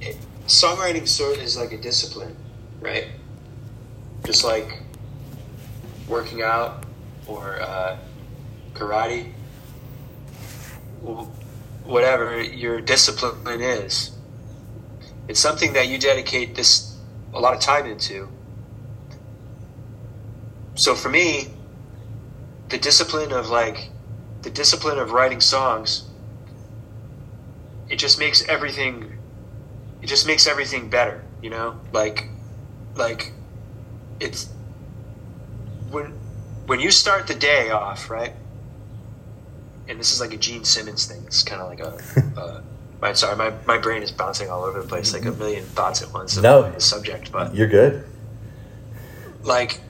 it, 0.00 0.16
songwriting 0.46 1.06
sort 1.06 1.36
of 1.36 1.42
is 1.42 1.56
like 1.56 1.72
a 1.72 1.78
discipline, 1.78 2.36
right? 2.80 3.06
Just 4.24 4.44
like 4.44 4.82
working 6.08 6.42
out 6.42 6.84
or 7.26 7.60
uh, 7.60 7.98
karate, 8.74 9.32
whatever 11.88 12.40
your 12.40 12.80
discipline 12.80 13.60
is 13.60 14.12
it's 15.28 15.38
something 15.38 15.74
that 15.74 15.88
you 15.88 15.98
dedicate 15.98 16.54
this 16.54 16.96
a 17.34 17.38
lot 17.38 17.54
of 17.54 17.60
time 17.60 17.84
into. 17.84 18.28
So 20.74 20.94
for 20.94 21.10
me, 21.10 21.48
the 22.70 22.78
discipline 22.78 23.32
of 23.32 23.50
like 23.50 23.90
the 24.42 24.50
discipline 24.50 24.98
of 24.98 25.12
writing 25.12 25.40
songs, 25.40 26.08
it 27.90 27.96
just 27.96 28.18
makes 28.18 28.42
everything 28.48 29.18
it 30.00 30.06
just 30.06 30.26
makes 30.26 30.46
everything 30.46 30.88
better, 30.88 31.24
you 31.42 31.50
know? 31.50 31.78
Like 31.92 32.28
like 32.94 33.32
it's 34.18 34.48
when 35.90 36.12
when 36.66 36.80
you 36.80 36.90
start 36.90 37.26
the 37.26 37.34
day 37.34 37.70
off, 37.70 38.08
right? 38.08 38.32
And 39.88 39.98
this 39.98 40.12
is 40.12 40.20
like 40.20 40.34
a 40.34 40.36
Gene 40.36 40.64
Simmons 40.64 41.06
thing. 41.06 41.22
It's 41.26 41.42
kind 41.42 41.62
of 41.62 41.68
like 41.68 41.80
a, 41.80 42.20
a 42.40 42.62
my 43.00 43.12
sorry, 43.12 43.36
my, 43.36 43.52
my 43.66 43.78
brain 43.78 44.02
is 44.02 44.10
bouncing 44.12 44.50
all 44.50 44.64
over 44.64 44.82
the 44.82 44.86
place, 44.88 45.12
like 45.14 45.24
a 45.24 45.32
million 45.32 45.64
thoughts 45.64 46.02
at 46.02 46.12
once 46.12 46.36
No. 46.36 46.70
the 46.70 46.80
subject. 46.80 47.32
But 47.32 47.54
You're 47.54 47.68
good. 47.68 48.04
like 49.44 49.80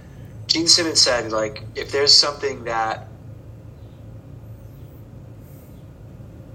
Gene 0.46 0.66
Simmons 0.68 1.00
said, 1.00 1.32
like 1.32 1.64
if 1.74 1.90
there's 1.90 2.12
something 2.14 2.64
that 2.64 3.08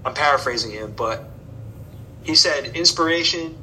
I'm 0.04 0.14
paraphrasing 0.14 0.70
him, 0.70 0.92
but 0.96 1.24
he 2.22 2.34
said 2.34 2.76
inspiration 2.76 3.56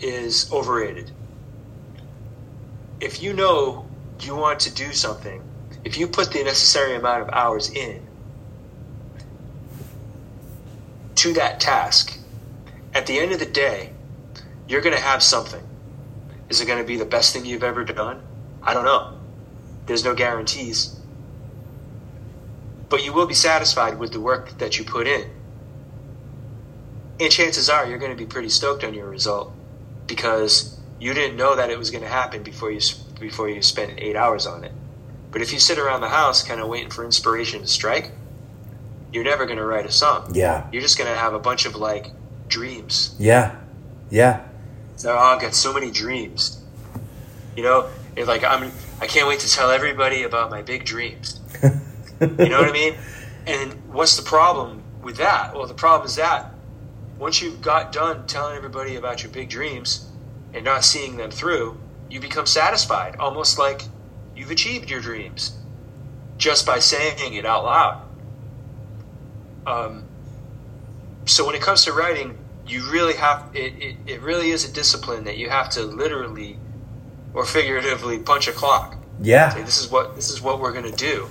is 0.00 0.50
overrated. 0.52 1.10
If 3.00 3.22
you 3.22 3.32
know 3.32 3.86
you 4.20 4.34
want 4.36 4.60
to 4.60 4.74
do 4.74 4.92
something, 4.92 5.42
if 5.84 5.98
you 5.98 6.06
put 6.06 6.32
the 6.32 6.42
necessary 6.44 6.96
amount 6.96 7.22
of 7.22 7.28
hours 7.30 7.70
in 7.70 8.05
to 11.16 11.32
that 11.34 11.60
task, 11.60 12.18
at 12.94 13.06
the 13.06 13.18
end 13.18 13.32
of 13.32 13.38
the 13.38 13.46
day, 13.46 13.90
you're 14.68 14.80
going 14.80 14.94
to 14.94 15.02
have 15.02 15.22
something. 15.22 15.62
Is 16.48 16.60
it 16.60 16.66
going 16.66 16.78
to 16.78 16.86
be 16.86 16.96
the 16.96 17.04
best 17.04 17.32
thing 17.32 17.44
you've 17.44 17.64
ever 17.64 17.84
done? 17.84 18.22
I 18.62 18.74
don't 18.74 18.84
know. 18.84 19.18
There's 19.86 20.04
no 20.04 20.14
guarantees. 20.14 20.98
But 22.88 23.04
you 23.04 23.12
will 23.12 23.26
be 23.26 23.34
satisfied 23.34 23.98
with 23.98 24.12
the 24.12 24.20
work 24.20 24.58
that 24.58 24.78
you 24.78 24.84
put 24.84 25.06
in. 25.06 25.30
And 27.18 27.32
chances 27.32 27.68
are 27.68 27.86
you're 27.86 27.98
going 27.98 28.12
to 28.12 28.16
be 28.16 28.26
pretty 28.26 28.48
stoked 28.48 28.84
on 28.84 28.94
your 28.94 29.08
result 29.08 29.52
because 30.06 30.78
you 31.00 31.14
didn't 31.14 31.36
know 31.36 31.56
that 31.56 31.70
it 31.70 31.78
was 31.78 31.90
going 31.90 32.02
to 32.02 32.08
happen 32.08 32.42
before 32.42 32.70
you 32.70 32.80
before 33.18 33.48
you 33.48 33.62
spent 33.62 33.98
8 33.98 34.14
hours 34.16 34.46
on 34.46 34.64
it. 34.64 34.72
But 35.30 35.40
if 35.40 35.52
you 35.52 35.58
sit 35.58 35.78
around 35.78 36.02
the 36.02 36.08
house 36.08 36.42
kind 36.42 36.60
of 36.60 36.68
waiting 36.68 36.90
for 36.90 37.04
inspiration 37.04 37.62
to 37.62 37.66
strike, 37.66 38.12
you're 39.16 39.24
never 39.24 39.46
going 39.46 39.56
to 39.56 39.64
write 39.64 39.86
a 39.86 39.90
song. 39.90 40.30
Yeah. 40.34 40.68
You're 40.70 40.82
just 40.82 40.98
going 40.98 41.10
to 41.10 41.18
have 41.18 41.32
a 41.32 41.38
bunch 41.38 41.64
of 41.64 41.74
like 41.74 42.12
dreams. 42.48 43.16
Yeah. 43.18 43.56
Yeah. 44.10 44.46
So 44.96 45.10
oh, 45.10 45.18
I've 45.18 45.40
got 45.40 45.54
so 45.54 45.72
many 45.72 45.90
dreams. 45.90 46.62
You 47.56 47.62
know, 47.62 47.88
if 48.14 48.28
like 48.28 48.44
I'm, 48.44 48.70
I 49.00 49.06
can't 49.06 49.26
wait 49.26 49.40
to 49.40 49.50
tell 49.50 49.70
everybody 49.70 50.24
about 50.24 50.50
my 50.50 50.60
big 50.62 50.84
dreams. 50.84 51.40
You 52.18 52.48
know 52.48 52.60
what 52.60 52.70
I 52.70 52.72
mean? 52.72 52.94
And 53.46 53.72
what's 53.92 54.16
the 54.16 54.22
problem 54.22 54.82
with 55.02 55.18
that? 55.18 55.54
Well, 55.54 55.66
the 55.66 55.74
problem 55.74 56.06
is 56.06 56.16
that 56.16 56.50
once 57.18 57.42
you've 57.42 57.60
got 57.60 57.92
done 57.92 58.26
telling 58.26 58.56
everybody 58.56 58.96
about 58.96 59.22
your 59.22 59.30
big 59.30 59.50
dreams 59.50 60.10
and 60.54 60.64
not 60.64 60.82
seeing 60.82 61.18
them 61.18 61.30
through, 61.30 61.76
you 62.08 62.18
become 62.18 62.46
satisfied, 62.46 63.16
almost 63.16 63.58
like 63.58 63.82
you've 64.34 64.50
achieved 64.50 64.88
your 64.88 65.02
dreams 65.02 65.58
just 66.38 66.64
by 66.64 66.78
saying 66.78 67.34
it 67.34 67.44
out 67.44 67.64
loud. 67.64 68.05
Um, 69.66 70.04
so 71.24 71.44
when 71.44 71.54
it 71.54 71.60
comes 71.60 71.84
to 71.84 71.92
writing, 71.92 72.38
you 72.66 72.90
really 72.90 73.14
have 73.14 73.50
it, 73.54 73.74
it, 73.80 73.96
it 74.06 74.20
really 74.22 74.50
is 74.50 74.68
a 74.68 74.72
discipline 74.72 75.24
that 75.24 75.36
you 75.36 75.50
have 75.50 75.68
to 75.70 75.82
literally 75.82 76.58
or 77.34 77.44
figuratively 77.44 78.18
punch 78.18 78.48
a 78.48 78.52
clock. 78.52 78.92
Say 78.94 79.30
Yeah. 79.30 79.54
this 79.62 79.78
is 79.78 79.90
what 79.90 80.14
this 80.14 80.30
is 80.30 80.40
what 80.40 80.60
we're 80.60 80.72
gonna 80.72 80.90
do. 80.90 81.28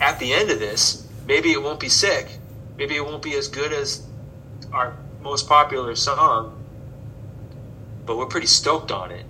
At 0.00 0.18
the 0.18 0.32
end 0.32 0.50
of 0.50 0.58
this, 0.58 1.06
maybe 1.26 1.52
it 1.52 1.62
won't 1.62 1.80
be 1.80 1.88
sick, 1.88 2.38
maybe 2.76 2.96
it 2.96 3.04
won't 3.04 3.22
be 3.22 3.34
as 3.36 3.48
good 3.48 3.72
as 3.72 4.02
our 4.72 4.96
most 5.22 5.48
popular 5.48 5.94
song, 5.94 6.62
but 8.04 8.16
we're 8.16 8.26
pretty 8.26 8.46
stoked 8.46 8.90
on 8.90 9.10
it. 9.10 9.24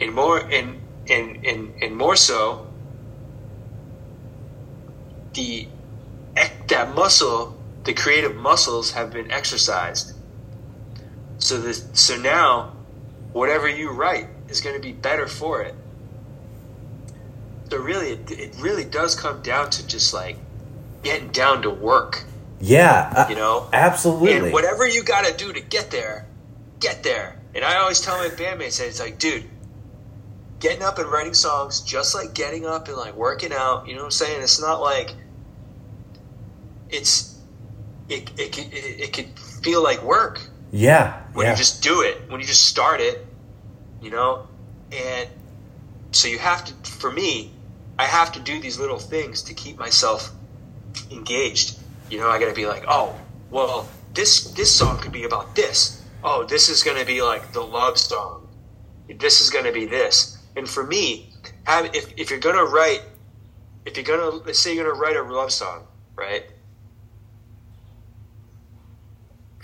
And 0.00 0.12
more 0.14 0.38
and 0.38 0.80
and 1.08 1.44
and, 1.46 1.72
and 1.82 1.96
more 1.96 2.16
so 2.16 2.66
the 5.34 5.68
that 6.34 6.94
muscle, 6.94 7.56
the 7.84 7.94
creative 7.94 8.36
muscles 8.36 8.92
have 8.92 9.12
been 9.12 9.30
exercised. 9.30 10.14
So 11.38 11.60
this 11.60 11.86
so 11.94 12.16
now 12.16 12.72
whatever 13.32 13.68
you 13.68 13.90
write 13.90 14.28
is 14.48 14.60
going 14.60 14.76
to 14.76 14.82
be 14.82 14.92
better 14.92 15.26
for 15.26 15.62
it. 15.62 15.74
So 17.70 17.78
really, 17.78 18.10
it, 18.12 18.30
it 18.30 18.56
really 18.58 18.84
does 18.84 19.14
come 19.14 19.42
down 19.42 19.70
to 19.70 19.86
just 19.86 20.12
like 20.12 20.36
getting 21.02 21.28
down 21.28 21.62
to 21.62 21.70
work, 21.70 22.24
Yeah. 22.60 23.12
uh, 23.16 23.26
you 23.28 23.36
know. 23.36 23.68
Absolutely. 23.72 24.32
And 24.32 24.52
whatever 24.52 24.86
you 24.86 25.02
got 25.04 25.24
to 25.24 25.36
do 25.36 25.52
to 25.52 25.60
get 25.60 25.90
there, 25.90 26.26
get 26.80 27.02
there. 27.04 27.40
And 27.54 27.64
I 27.64 27.76
always 27.76 28.00
tell 28.00 28.18
my 28.18 28.28
bandmates, 28.28 28.80
it's 28.80 29.00
like, 29.00 29.18
dude, 29.18 29.44
getting 30.58 30.82
up 30.82 30.98
and 30.98 31.08
writing 31.10 31.34
songs, 31.34 31.80
just 31.80 32.14
like 32.14 32.34
getting 32.34 32.66
up 32.66 32.88
and 32.88 32.96
like 32.96 33.14
working 33.14 33.52
out. 33.52 33.86
You 33.86 33.94
know 33.94 34.00
what 34.00 34.06
I'm 34.06 34.10
saying? 34.10 34.42
It's 34.42 34.60
not 34.60 34.80
like 34.80 35.14
it's 36.92 37.38
it 38.08 38.30
it 38.38 38.52
could, 38.52 38.72
it, 38.72 39.00
it 39.00 39.12
could 39.12 39.38
feel 39.62 39.82
like 39.82 40.02
work 40.02 40.40
yeah. 40.72 41.22
when 41.32 41.46
yeah. 41.46 41.52
you 41.52 41.58
just 41.58 41.82
do 41.82 42.02
it, 42.02 42.30
when 42.30 42.40
you 42.40 42.46
just 42.46 42.64
start 42.64 43.00
it, 43.00 43.26
you 44.00 44.10
know? 44.10 44.46
And 44.92 45.28
so 46.12 46.28
you 46.28 46.38
have 46.38 46.64
to, 46.64 46.90
for 46.90 47.10
me, 47.10 47.52
I 47.98 48.04
have 48.04 48.32
to 48.32 48.40
do 48.40 48.60
these 48.60 48.78
little 48.78 48.98
things 48.98 49.42
to 49.44 49.54
keep 49.54 49.78
myself 49.78 50.30
engaged. 51.10 51.78
You 52.08 52.18
know, 52.18 52.28
I 52.28 52.38
got 52.38 52.48
to 52.48 52.54
be 52.54 52.66
like, 52.66 52.84
oh, 52.88 53.14
well, 53.50 53.88
this 54.14 54.44
this 54.52 54.74
song 54.74 54.98
could 54.98 55.12
be 55.12 55.24
about 55.24 55.54
this. 55.54 56.02
Oh, 56.24 56.44
this 56.44 56.68
is 56.68 56.82
going 56.82 56.98
to 56.98 57.06
be 57.06 57.22
like 57.22 57.52
the 57.52 57.60
love 57.60 57.98
song. 57.98 58.48
This 59.08 59.40
is 59.40 59.50
going 59.50 59.64
to 59.64 59.72
be 59.72 59.86
this. 59.86 60.38
And 60.56 60.68
for 60.68 60.84
me, 60.84 61.32
have, 61.64 61.94
if 61.94 62.12
if 62.16 62.30
you're 62.30 62.40
going 62.40 62.56
to 62.56 62.64
write, 62.64 63.02
if 63.84 63.96
you're 63.96 64.04
going 64.04 64.20
to 64.20 64.44
let's 64.46 64.58
say 64.58 64.74
you're 64.74 64.84
going 64.84 64.96
to 64.96 65.00
write 65.00 65.16
a 65.16 65.22
love 65.22 65.52
song, 65.52 65.86
right? 66.16 66.44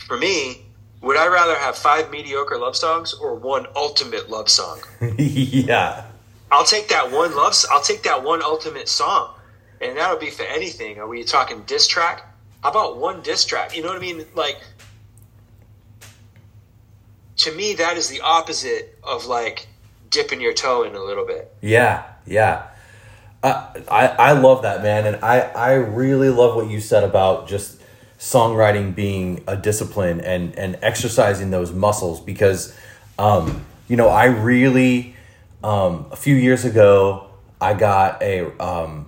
For 0.07 0.17
me, 0.17 0.63
would 1.01 1.17
I 1.17 1.27
rather 1.27 1.57
have 1.57 1.77
five 1.77 2.11
mediocre 2.11 2.59
love 2.59 2.77
songs 2.77 3.13
or 3.13 3.35
one 3.35 3.67
ultimate 3.75 4.31
love 4.31 4.49
song? 4.49 4.81
yeah. 5.19 6.05
I'll 6.51 6.65
take 6.65 6.89
that 6.89 7.11
one 7.11 7.35
love. 7.35 7.55
I'll 7.71 7.83
take 7.83 8.05
that 8.05 8.23
one 8.23 8.41
ultimate 8.41 8.89
song, 8.89 9.35
and 9.81 9.97
that'll 9.97 10.19
be 10.19 10.31
for 10.31 10.45
anything. 10.45 10.99
Are 10.99 11.09
we 11.09 11.25
talking 11.25 11.63
diss 11.67 11.89
track? 11.89 12.33
How 12.63 12.71
about 12.71 12.99
one 12.99 13.21
diss 13.23 13.45
track? 13.45 13.77
You 13.77 13.83
know 13.83 13.89
what 13.89 13.97
I 13.97 14.01
mean? 14.01 14.25
Like, 14.37 14.59
to 17.39 17.53
me, 17.53 17.75
that 17.75 17.97
is 17.97 18.09
the 18.09 18.21
opposite 18.21 18.97
of 19.03 19.27
like 19.27 19.67
dipping 20.11 20.41
your 20.41 20.55
toe 20.55 20.85
in 20.85 20.95
a 20.95 21.03
little 21.03 21.27
bit. 21.27 21.53
Yeah, 21.61 22.05
yeah. 22.27 22.69
Uh, 23.43 23.73
I 23.91 24.07
I 24.07 24.33
love 24.33 24.63
that 24.63 24.83
man, 24.83 25.05
and 25.05 25.25
I 25.25 25.41
I 25.41 25.73
really 25.75 26.31
love 26.31 26.55
what 26.55 26.71
you 26.71 26.81
said 26.81 27.03
about 27.03 27.49
just 27.49 27.76
songwriting 28.27 28.93
being 28.95 29.45
a 29.47 29.57
discipline 29.57 30.21
and 30.21 30.59
and 30.59 30.79
exercising 30.83 31.51
those 31.51 31.73
muscles 31.73 32.21
because, 32.21 32.77
um, 33.19 33.65
you 33.89 33.97
know, 33.97 34.09
I 34.09 34.25
really 34.25 35.15
um, 35.63 36.07
a 36.11 36.17
few 36.17 36.35
years 36.35 36.65
ago 36.65 37.31
I 37.61 37.75
got 37.75 38.21
a 38.23 38.51
um, 38.61 39.07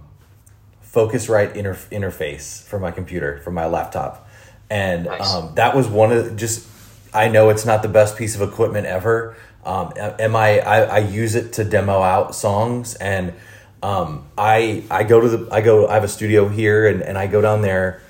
Focusrite 0.84 1.56
inter- 1.56 1.74
interface 1.90 2.62
for 2.62 2.78
my 2.78 2.90
computer 2.90 3.38
for 3.38 3.50
my 3.50 3.66
laptop, 3.66 4.28
and 4.70 5.04
Nice. 5.04 5.34
um, 5.34 5.54
that 5.56 5.74
was 5.76 5.86
one 5.86 6.12
of 6.12 6.24
the, 6.24 6.30
just. 6.32 6.66
I 7.12 7.28
know 7.28 7.48
it's 7.48 7.64
not 7.64 7.82
the 7.82 7.88
best 7.88 8.18
piece 8.18 8.34
of 8.36 8.42
equipment 8.42 8.86
ever. 8.86 9.34
Um, 9.64 9.92
am 9.96 10.36
I, 10.36 10.60
I? 10.60 10.80
I 10.80 10.98
use 10.98 11.34
it 11.34 11.54
to 11.54 11.64
demo 11.64 12.02
out 12.02 12.34
songs, 12.34 12.94
and 12.94 13.32
um, 13.82 14.26
I 14.36 14.84
I 14.90 15.04
go 15.04 15.20
to 15.20 15.28
the 15.28 15.54
I 15.54 15.60
go 15.60 15.88
I 15.88 15.94
have 15.94 16.04
a 16.04 16.08
studio 16.08 16.48
here, 16.48 16.86
and, 16.86 17.02
and 17.02 17.16
I 17.18 17.26
go 17.26 17.40
down 17.40 17.62
there, 17.62 18.00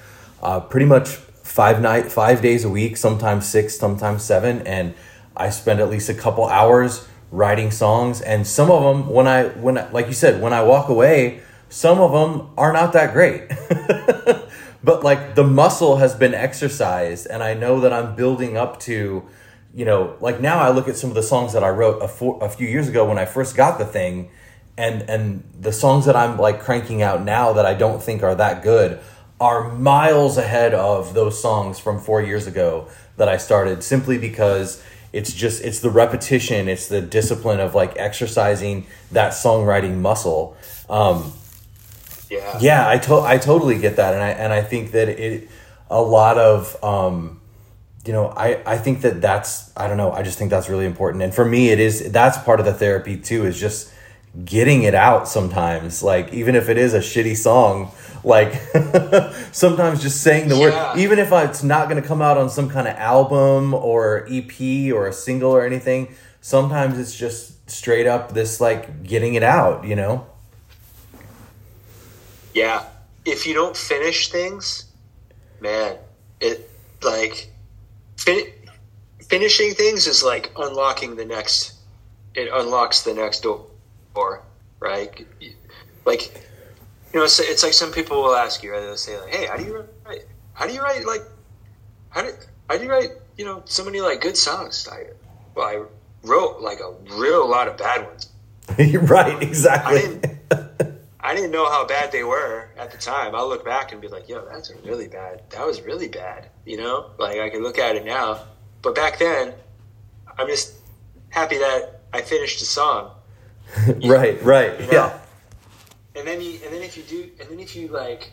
uh, 0.43 0.61
pretty 0.61 0.87
much 0.87 1.09
five 1.09 1.81
night 1.81 2.11
five 2.13 2.43
days 2.43 2.65
a 2.65 2.69
week, 2.69 2.97
sometimes 2.97 3.47
six, 3.47 3.79
sometimes 3.79 4.23
seven, 4.23 4.67
and 4.67 4.95
I 5.37 5.51
spend 5.51 5.81
at 5.81 5.91
least 5.91 6.09
a 6.09 6.15
couple 6.15 6.47
hours 6.47 7.07
writing 7.31 7.71
songs, 7.71 8.21
and 8.21 8.47
some 8.47 8.71
of 8.71 8.83
them 8.83 9.09
when 9.13 9.27
I 9.27 9.49
when 9.49 9.75
like 9.93 10.07
you 10.07 10.13
said 10.13 10.43
when 10.43 10.53
I 10.53 10.63
walk 10.63 10.89
away, 10.89 11.41
some 11.69 12.01
of 12.01 12.13
them 12.13 12.51
are 12.57 12.73
not 12.73 12.93
that 12.93 13.13
great. 13.13 13.49
but 14.83 15.03
like 15.03 15.35
the 15.35 15.45
muscle 15.45 15.97
has 15.97 16.15
been 16.15 16.35
exercised 16.35 17.27
and 17.27 17.43
i 17.43 17.55
know 17.55 17.81
that 17.81 17.93
i'm 17.93 18.15
building 18.15 18.57
up 18.57 18.79
to 18.79 19.23
you 19.75 19.85
know 19.85 20.17
like 20.21 20.41
now 20.41 20.59
i 20.59 20.71
look 20.71 20.89
at 20.89 20.97
some 20.97 21.11
of 21.11 21.17
the 21.17 21.23
songs 21.23 21.53
that 21.53 21.65
i 21.65 21.69
wrote 21.69 22.03
a, 22.03 22.09
four, 22.09 22.39
a 22.43 22.49
few 22.49 22.67
years 22.67 22.89
ago 22.89 23.07
when 23.07 23.19
i 23.19 23.25
first 23.25 23.57
got 23.57 23.79
the 23.79 23.85
thing 23.85 24.31
and 24.77 25.03
and 25.03 25.43
the 25.59 25.73
songs 25.73 26.07
that 26.07 26.17
i'm 26.17 26.39
like 26.39 26.61
cranking 26.61 27.03
out 27.03 27.23
now 27.23 27.53
that 27.53 27.67
i 27.67 27.75
don't 27.75 28.03
think 28.03 28.23
are 28.23 28.35
that 28.35 28.63
good 28.63 29.01
are 29.41 29.73
miles 29.75 30.37
ahead 30.37 30.75
of 30.75 31.15
those 31.15 31.41
songs 31.41 31.79
from 31.79 32.01
four 32.01 32.21
years 32.23 32.47
ago 32.47 32.87
that 33.17 33.29
i 33.29 33.37
started 33.37 33.83
simply 33.83 34.19
because 34.19 34.83
it's 35.13 35.33
just 35.33 35.63
it's 35.65 35.81
the 35.81 35.91
repetition 35.91 36.69
it's 36.69 36.89
the 36.89 37.01
discipline 37.01 37.61
of 37.61 37.75
like 37.75 37.97
exercising 37.97 38.87
that 39.13 39.33
songwriting 39.33 39.97
muscle 39.99 40.57
um, 40.91 41.33
Yeah. 42.31 42.59
yeah, 42.61 42.89
I 42.89 42.99
to- 42.99 43.21
I 43.35 43.39
totally 43.39 43.79
get 43.79 43.97
that, 43.97 44.13
and 44.15 44.23
I 44.23 44.31
and 44.31 44.53
I 44.53 44.63
think 44.63 44.93
that 44.93 45.09
it 45.09 45.49
a 45.91 46.01
lot 46.03 46.37
of 46.39 46.77
um, 46.85 47.41
you 48.05 48.13
know 48.13 48.29
I 48.37 48.61
I 48.67 48.77
think 48.79 49.01
that 49.03 49.21
that's 49.21 49.71
I 49.77 49.89
don't 49.89 49.97
know 49.97 50.13
I 50.13 50.23
just 50.23 50.39
think 50.39 50.51
that's 50.51 50.69
really 50.69 50.85
important, 50.87 51.23
and 51.23 51.33
for 51.35 51.45
me 51.45 51.71
it 51.71 51.81
is 51.81 52.11
that's 52.13 52.37
part 52.39 52.61
of 52.61 52.67
the 52.67 52.73
therapy 52.75 53.17
too 53.17 53.47
is 53.47 53.59
just 53.59 53.91
getting 54.45 54.83
it 54.83 54.95
out 54.95 55.27
sometimes 55.27 56.03
like 56.03 56.33
even 56.33 56.55
if 56.55 56.69
it 56.69 56.79
is 56.79 56.95
a 56.95 57.01
shitty 57.01 57.37
song 57.37 57.91
like 58.25 58.55
sometimes 59.53 60.03
just 60.03 60.21
saying 60.23 60.49
the 60.49 60.57
Yeah. 60.57 60.93
word 60.93 60.99
even 60.99 61.19
if 61.19 61.33
it's 61.33 61.63
not 61.63 61.89
going 61.89 62.01
to 62.01 62.07
come 62.07 62.21
out 62.23 62.37
on 62.37 62.51
some 62.51 62.69
kind 62.69 62.87
of 62.87 62.95
album 62.97 63.75
or 63.75 64.27
ep 64.31 64.61
or 64.93 65.07
a 65.07 65.13
single 65.13 65.51
or 65.51 65.65
anything 65.65 66.15
sometimes 66.41 66.99
it's 66.99 67.17
just 67.17 67.69
straight 67.71 68.07
up 68.07 68.33
this 68.35 68.61
like 68.61 69.03
getting 69.03 69.35
it 69.35 69.43
out 69.43 69.85
you 69.85 69.97
know 69.97 70.27
Yeah. 72.55 72.85
If 73.25 73.47
you 73.47 73.55
don't 73.55 73.77
finish 73.77 74.31
things, 74.31 74.87
man, 75.61 75.97
it 76.41 76.69
like 77.03 77.51
fin- 78.17 78.51
finishing 79.29 79.75
things 79.75 80.07
is 80.07 80.23
like 80.25 80.51
unlocking 80.57 81.17
the 81.17 81.25
next. 81.25 81.75
It 82.35 82.49
unlocks 82.53 83.03
the 83.03 83.15
next 83.15 83.41
door, 83.43 83.67
right? 84.81 85.27
Like, 86.05 86.49
you 87.13 87.21
know, 87.21 87.25
it's, 87.25 87.39
it's 87.39 87.63
like 87.63 87.73
some 87.73 87.93
people 87.93 88.23
will 88.23 88.35
ask 88.35 88.63
you, 88.63 88.73
right? 88.73 88.81
They'll 88.81 88.97
say 88.97 89.19
like, 89.19 89.35
"Hey, 89.35 89.47
how 89.47 89.57
do 89.57 89.65
you 89.65 89.85
write? 90.05 90.25
How 90.53 90.67
do 90.67 90.73
you 90.73 90.83
write 90.83 91.07
like 91.07 91.23
how 92.11 92.23
do 92.23 92.33
how 92.69 92.77
do 92.77 92.85
you 92.85 92.91
write? 92.91 93.11
You 93.37 93.45
know, 93.45 93.63
so 93.65 93.85
many 93.85 94.01
like 94.01 94.21
good 94.21 94.37
songs." 94.37 94.89
I 94.91 95.07
well, 95.55 95.67
I 95.67 95.83
wrote 96.27 96.61
like 96.61 96.81
a 96.81 96.93
real 97.15 97.49
lot 97.49 97.69
of 97.69 97.77
bad 97.77 98.07
ones. 98.07 98.31
right 99.09 99.37
I 99.37 99.41
exactly 99.41 100.01
didn't. 100.01 100.27
I 101.21 101.35
didn't 101.35 101.51
know 101.51 101.69
how 101.69 101.87
bad 101.87 102.13
they 102.13 102.25
were 102.25 102.69
at 102.77 102.91
the 102.91 102.99
time. 102.99 103.35
I'll 103.35 103.49
look 103.49 103.65
back 103.65 103.93
and 103.93 104.01
be 104.01 104.09
like, 104.09 104.29
"Yo, 104.29 104.45
that's 104.47 104.71
a 104.71 104.77
really 104.79 105.09
bad. 105.09 105.43
That 105.51 105.67
was 105.67 105.81
really 105.81 106.09
bad." 106.09 106.49
You 106.65 106.77
know, 106.77 107.11
like 107.19 107.39
I 107.39 107.49
can 107.51 107.63
look 107.63 107.79
at 107.79 107.97
it 107.97 108.05
now, 108.05 108.45
but 108.83 108.95
back 108.95 109.19
then, 109.19 109.55
I'm 110.39 110.47
just 110.47 110.75
happy 111.31 111.59
that 111.59 112.03
I 112.13 112.23
finished 112.23 112.61
a 112.63 112.65
song. 112.65 113.13
right 114.05 114.43
right 114.43 114.81
yeah 114.93 115.19
And 116.17 116.27
then 116.27 116.41
you, 116.41 116.59
and 116.65 116.73
then 116.75 116.83
if 116.83 116.97
you 116.97 117.03
do, 117.05 117.31
and 117.41 117.49
then 117.51 117.61
if 117.61 117.77
you 117.77 117.89
like, 117.89 118.33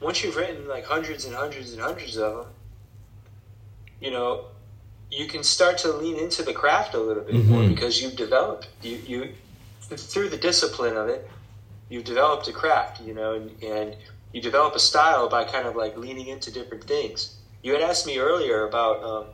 once 0.00 0.24
you've 0.24 0.36
written 0.36 0.66
like 0.66 0.84
hundreds 0.84 1.24
and 1.26 1.34
hundreds 1.34 1.72
and 1.72 1.80
hundreds 1.82 2.16
of 2.16 2.36
them, 2.36 2.46
you 4.00 4.10
know, 4.10 4.46
you 5.10 5.26
can 5.26 5.42
start 5.44 5.76
to 5.78 5.92
lean 5.92 6.16
into 6.16 6.42
the 6.42 6.54
craft 6.54 6.94
a 6.94 6.98
little 6.98 7.22
bit 7.22 7.34
more 7.34 7.62
Mhm. 7.62 7.74
because 7.74 8.00
you've 8.00 8.16
developed 8.16 8.68
you 8.82 8.96
you 9.06 9.34
through 9.96 10.30
the 10.30 10.38
discipline 10.38 10.96
of 10.96 11.08
it, 11.08 11.28
you've 11.90 12.04
developed 12.04 12.48
a 12.48 12.52
craft, 12.52 13.02
you 13.02 13.12
know, 13.12 13.34
and, 13.34 13.62
and 13.62 13.96
you 14.32 14.40
develop 14.40 14.74
a 14.74 14.78
style 14.78 15.28
by 15.28 15.44
kind 15.44 15.66
of 15.68 15.76
like 15.76 15.94
leaning 15.98 16.28
into 16.28 16.50
different 16.50 16.84
things. 16.84 17.36
You 17.62 17.72
had 17.74 17.82
asked 17.82 18.06
me 18.06 18.18
earlier 18.18 18.66
about 18.66 19.02
um, 19.04 19.26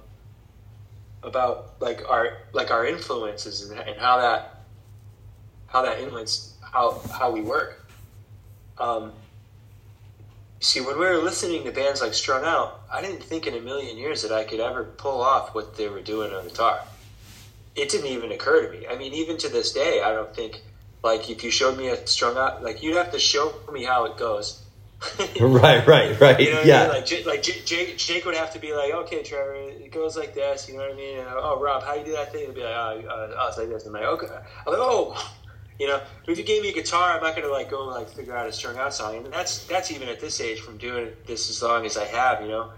about 1.22 1.74
like 1.80 2.02
our 2.08 2.38
like 2.52 2.70
our 2.72 2.84
influences 2.86 3.70
and, 3.70 3.78
and 3.78 3.96
how 4.00 4.18
that 4.18 4.57
how 5.68 5.82
that 5.82 6.00
influenced 6.00 6.52
how 6.60 7.00
how 7.12 7.30
we 7.30 7.40
work. 7.40 7.86
Um, 8.78 9.12
see, 10.60 10.80
when 10.80 10.98
we 10.98 11.06
were 11.06 11.18
listening 11.18 11.64
to 11.64 11.72
bands 11.72 12.00
like 12.00 12.14
Strung 12.14 12.44
Out, 12.44 12.80
I 12.92 13.00
didn't 13.00 13.22
think 13.22 13.46
in 13.46 13.54
a 13.54 13.60
million 13.60 13.96
years 13.96 14.22
that 14.22 14.32
I 14.32 14.44
could 14.44 14.60
ever 14.60 14.84
pull 14.84 15.20
off 15.22 15.54
what 15.54 15.76
they 15.76 15.88
were 15.88 16.00
doing 16.00 16.32
on 16.32 16.44
guitar. 16.44 16.80
It 17.76 17.88
didn't 17.90 18.08
even 18.08 18.32
occur 18.32 18.66
to 18.66 18.78
me. 18.78 18.86
I 18.88 18.96
mean, 18.96 19.14
even 19.14 19.36
to 19.38 19.48
this 19.48 19.72
day, 19.72 20.00
I 20.02 20.12
don't 20.12 20.34
think 20.34 20.62
like 21.02 21.30
if 21.30 21.44
you 21.44 21.50
showed 21.50 21.76
me 21.78 21.88
a 21.88 22.06
Strung 22.06 22.36
Out, 22.36 22.62
like 22.62 22.82
you'd 22.82 22.96
have 22.96 23.12
to 23.12 23.18
show 23.18 23.54
me 23.72 23.84
how 23.84 24.04
it 24.06 24.16
goes. 24.16 24.62
right 25.40 25.86
right 25.86 26.18
right 26.20 26.40
You 26.40 26.50
know 26.50 26.56
what 26.56 26.66
yeah 26.66 26.80
I 26.80 26.84
mean? 26.86 26.92
Like, 26.94 27.06
J- 27.06 27.24
like 27.24 27.42
J- 27.42 27.62
Jake, 27.64 27.96
Jake 27.98 28.24
would 28.24 28.34
have 28.34 28.52
to 28.54 28.58
be 28.58 28.72
like, 28.74 28.92
okay, 28.92 29.22
Trevor, 29.22 29.54
it 29.54 29.92
goes 29.92 30.16
like 30.16 30.34
this. 30.34 30.68
You 30.68 30.74
know 30.76 30.80
what 30.80 30.92
I 30.92 30.96
mean? 30.96 31.18
And, 31.18 31.28
oh, 31.30 31.60
Rob, 31.60 31.84
how 31.84 31.94
you 31.94 32.04
do 32.04 32.12
that 32.12 32.32
thing? 32.32 32.46
He'd 32.46 32.54
be 32.56 32.64
like, 32.64 32.74
oh, 32.74 33.00
uh, 33.08 33.34
oh, 33.38 33.48
it's 33.48 33.58
like 33.58 33.68
this. 33.68 33.86
I'm 33.86 33.92
like, 33.92 34.02
okay. 34.02 34.26
I'm 34.26 34.72
like, 34.72 34.80
oh, 34.80 35.14
you 35.78 35.86
know. 35.86 36.00
But 36.24 36.32
if 36.32 36.38
you 36.38 36.44
gave 36.44 36.62
me 36.62 36.70
a 36.70 36.72
guitar, 36.72 37.12
I'm 37.12 37.22
not 37.22 37.34
gonna 37.34 37.48
like 37.48 37.70
go 37.70 37.84
like 37.86 38.08
figure 38.08 38.36
out 38.36 38.46
a 38.46 38.52
Strung 38.52 38.76
Out 38.78 38.94
song. 38.94 39.16
And 39.16 39.32
that's 39.32 39.64
that's 39.66 39.90
even 39.90 40.08
at 40.08 40.20
this 40.20 40.40
age 40.40 40.60
from 40.60 40.78
doing 40.78 41.10
this 41.26 41.50
as 41.50 41.62
long 41.62 41.86
as 41.86 41.96
I 41.96 42.04
have. 42.04 42.42
You 42.42 42.48
know. 42.48 42.72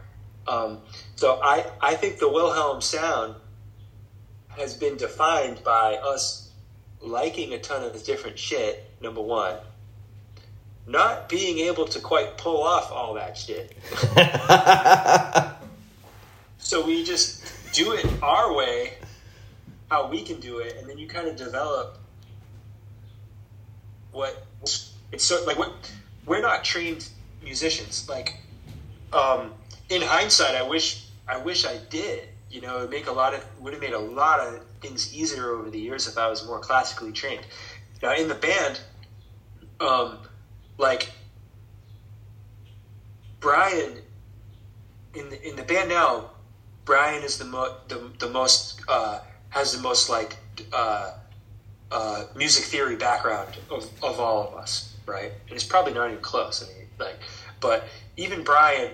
Um, 0.46 0.78
so 1.16 1.40
I 1.42 1.66
I 1.80 1.94
think 1.94 2.18
the 2.18 2.28
Wilhelm 2.28 2.80
sound 2.80 3.34
has 4.56 4.74
been 4.74 4.96
defined 4.96 5.62
by 5.64 5.96
us 5.96 6.50
liking 7.00 7.52
a 7.54 7.58
ton 7.58 7.84
of 7.84 8.04
different 8.04 8.38
shit. 8.38 8.90
Number 9.00 9.22
one. 9.22 9.56
Not 10.86 11.28
being 11.28 11.58
able 11.58 11.86
to 11.86 12.00
quite 12.00 12.36
pull 12.36 12.62
off 12.62 12.90
all 12.90 13.14
that 13.14 13.36
shit. 13.36 13.76
So 16.70 16.86
we 16.86 17.02
just 17.04 17.42
do 17.72 17.94
it 17.94 18.06
our 18.22 18.54
way, 18.54 18.92
how 19.90 20.08
we 20.08 20.22
can 20.22 20.38
do 20.40 20.58
it, 20.58 20.76
and 20.78 20.88
then 20.88 20.98
you 20.98 21.08
kind 21.08 21.26
of 21.26 21.34
develop 21.34 21.98
what 24.12 24.44
it's 25.12 25.24
so 25.24 25.42
like. 25.44 25.58
What 25.58 25.90
we're 26.26 26.40
not 26.40 26.64
trained 26.64 27.08
musicians. 27.42 28.08
Like, 28.08 28.34
um, 29.12 29.52
in 29.88 30.02
hindsight, 30.02 30.54
I 30.54 30.62
wish 30.62 31.04
I 31.26 31.38
wish 31.38 31.64
I 31.64 31.78
did. 31.88 32.28
You 32.50 32.60
know, 32.60 32.86
make 32.88 33.06
a 33.06 33.12
lot 33.12 33.34
of 33.34 33.44
would 33.60 33.72
have 33.72 33.82
made 33.82 33.92
a 33.92 33.98
lot 33.98 34.40
of 34.40 34.64
things 34.80 35.14
easier 35.14 35.50
over 35.52 35.70
the 35.70 35.78
years 35.78 36.06
if 36.06 36.18
I 36.18 36.28
was 36.28 36.44
more 36.44 36.58
classically 36.58 37.12
trained. 37.12 37.46
Now 38.02 38.14
in 38.14 38.28
the 38.28 38.34
band, 38.34 38.80
um, 39.78 40.18
like 40.78 41.10
Brian 43.40 43.98
in 45.14 45.30
the 45.30 45.48
in 45.48 45.56
the 45.56 45.62
band 45.62 45.88
now, 45.88 46.30
Brian 46.84 47.22
is 47.22 47.38
the 47.38 47.44
mo- 47.44 47.76
the, 47.88 48.10
the 48.18 48.28
most 48.28 48.80
uh, 48.88 49.20
has 49.50 49.72
the 49.72 49.80
most 49.80 50.08
like 50.08 50.36
uh, 50.72 51.12
uh, 51.90 52.24
music 52.34 52.64
theory 52.64 52.96
background 52.96 53.56
of, 53.70 53.90
of 54.02 54.20
all 54.20 54.46
of 54.46 54.54
us, 54.54 54.94
right? 55.06 55.32
And 55.48 55.52
it's 55.56 55.64
probably 55.64 55.92
not 55.92 56.10
even 56.10 56.22
close. 56.22 56.62
I 56.62 56.66
mean, 56.66 56.88
like, 56.98 57.18
but 57.60 57.84
even 58.16 58.42
Brian, 58.42 58.92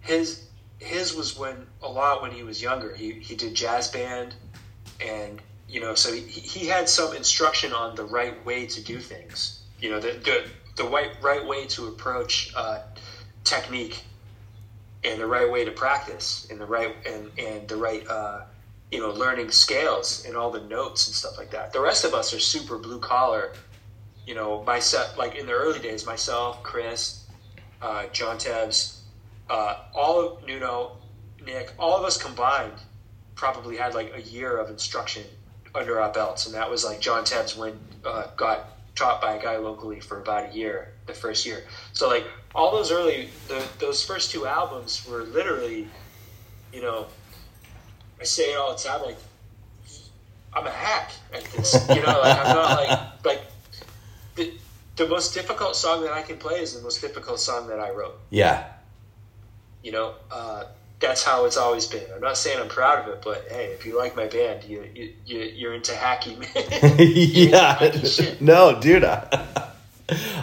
his 0.00 0.42
his 0.78 1.14
was 1.14 1.38
when 1.38 1.66
a 1.82 1.88
lot 1.88 2.22
when 2.22 2.30
he 2.30 2.42
was 2.42 2.60
younger. 2.62 2.94
He 2.94 3.12
he 3.12 3.34
did 3.34 3.54
jazz 3.54 3.88
band, 3.88 4.34
and 5.00 5.40
you 5.68 5.80
know, 5.80 5.94
so 5.94 6.12
he, 6.12 6.20
he 6.22 6.66
had 6.66 6.88
some 6.88 7.14
instruction 7.14 7.72
on 7.72 7.94
the 7.94 8.04
right 8.04 8.44
way 8.44 8.66
to 8.66 8.80
do 8.80 9.00
things. 9.00 9.62
You 9.80 9.90
know, 9.90 10.00
the 10.00 10.12
the 10.12 10.44
the 10.76 10.84
right 10.84 11.10
right 11.20 11.44
way 11.44 11.66
to 11.68 11.86
approach 11.86 12.52
uh, 12.54 12.80
technique 13.44 14.04
and 15.04 15.20
the 15.20 15.26
right 15.26 15.50
way 15.50 15.64
to 15.64 15.70
practice 15.70 16.46
and 16.50 16.60
the 16.60 16.66
right 16.66 16.94
and 17.06 17.30
and 17.38 17.68
the 17.68 17.76
right 17.76 18.06
uh, 18.08 18.42
you 18.90 19.00
know, 19.00 19.10
learning 19.10 19.50
scales 19.50 20.24
and 20.26 20.36
all 20.36 20.50
the 20.50 20.60
notes 20.60 21.06
and 21.06 21.14
stuff 21.14 21.36
like 21.38 21.50
that. 21.50 21.72
The 21.72 21.80
rest 21.80 22.04
of 22.04 22.14
us 22.14 22.32
are 22.32 22.38
super 22.38 22.78
blue 22.78 23.00
collar. 23.00 23.52
You 24.26 24.34
know, 24.34 24.62
myself, 24.64 25.16
like 25.16 25.34
in 25.34 25.46
the 25.46 25.52
early 25.52 25.78
days, 25.78 26.06
myself, 26.06 26.62
Chris, 26.62 27.24
uh, 27.80 28.06
John 28.12 28.38
Teves, 28.38 28.98
uh, 29.48 29.84
all 29.94 30.20
of 30.20 30.46
Nuno, 30.46 30.98
Nick, 31.44 31.72
all 31.78 31.96
of 31.96 32.04
us 32.04 32.20
combined 32.20 32.72
probably 33.34 33.76
had 33.76 33.94
like 33.94 34.12
a 34.16 34.22
year 34.22 34.56
of 34.56 34.70
instruction 34.70 35.24
under 35.74 36.00
our 36.00 36.12
belts, 36.12 36.46
and 36.46 36.54
that 36.54 36.68
was 36.68 36.84
like 36.84 37.00
John 37.00 37.24
Teves 37.24 37.56
went 37.56 37.76
uh, 38.04 38.28
got 38.36 38.70
taught 38.96 39.20
by 39.20 39.34
a 39.34 39.42
guy 39.42 39.58
locally 39.58 40.00
for 40.00 40.20
about 40.20 40.50
a 40.50 40.56
year, 40.56 40.92
the 41.06 41.12
first 41.12 41.44
year. 41.46 41.64
So 41.92 42.08
like 42.08 42.26
all 42.54 42.72
those 42.72 42.90
early, 42.90 43.28
the, 43.46 43.62
those 43.78 44.02
first 44.02 44.30
two 44.30 44.46
albums 44.46 45.06
were 45.08 45.22
literally, 45.24 45.86
you 46.72 46.80
know, 46.80 47.06
I 48.20 48.24
say 48.24 48.52
it 48.52 48.56
all 48.56 48.74
the 48.74 48.82
time, 48.82 49.02
like 49.02 49.16
I'm 50.52 50.66
a 50.66 50.70
hack 50.70 51.12
at 51.34 51.44
this, 51.44 51.74
you 51.88 51.96
know, 51.96 52.20
like 52.20 52.38
I'm 52.38 52.56
not 52.56 52.80
like 52.80 52.98
like 53.24 53.42
the 54.36 54.52
the 54.96 55.06
most 55.06 55.34
difficult 55.34 55.76
song 55.76 56.02
that 56.02 56.12
I 56.12 56.22
can 56.22 56.38
play 56.38 56.60
is 56.60 56.74
the 56.74 56.82
most 56.82 57.00
difficult 57.00 57.40
song 57.40 57.68
that 57.68 57.78
I 57.78 57.90
wrote. 57.90 58.18
Yeah. 58.30 58.64
You 59.82 59.92
know, 59.92 60.14
uh, 60.30 60.64
that's 60.98 61.22
how 61.22 61.44
it's 61.44 61.58
always 61.58 61.86
been. 61.86 62.04
I'm 62.14 62.22
not 62.22 62.38
saying 62.38 62.58
I'm 62.58 62.68
proud 62.68 63.06
of 63.06 63.14
it, 63.14 63.22
but 63.22 63.46
hey, 63.50 63.66
if 63.66 63.84
you 63.84 63.98
like 63.98 64.16
my 64.16 64.26
band, 64.26 64.64
you 64.64 64.88
you, 64.94 65.12
you 65.26 65.38
you're 65.40 65.74
into 65.74 65.92
hacky. 65.92 66.38
Man. 66.38 66.48
Yeah. 66.98 67.76
hacky. 67.76 68.40
No, 68.40 68.80
dude. 68.80 69.04
I, 69.04 69.70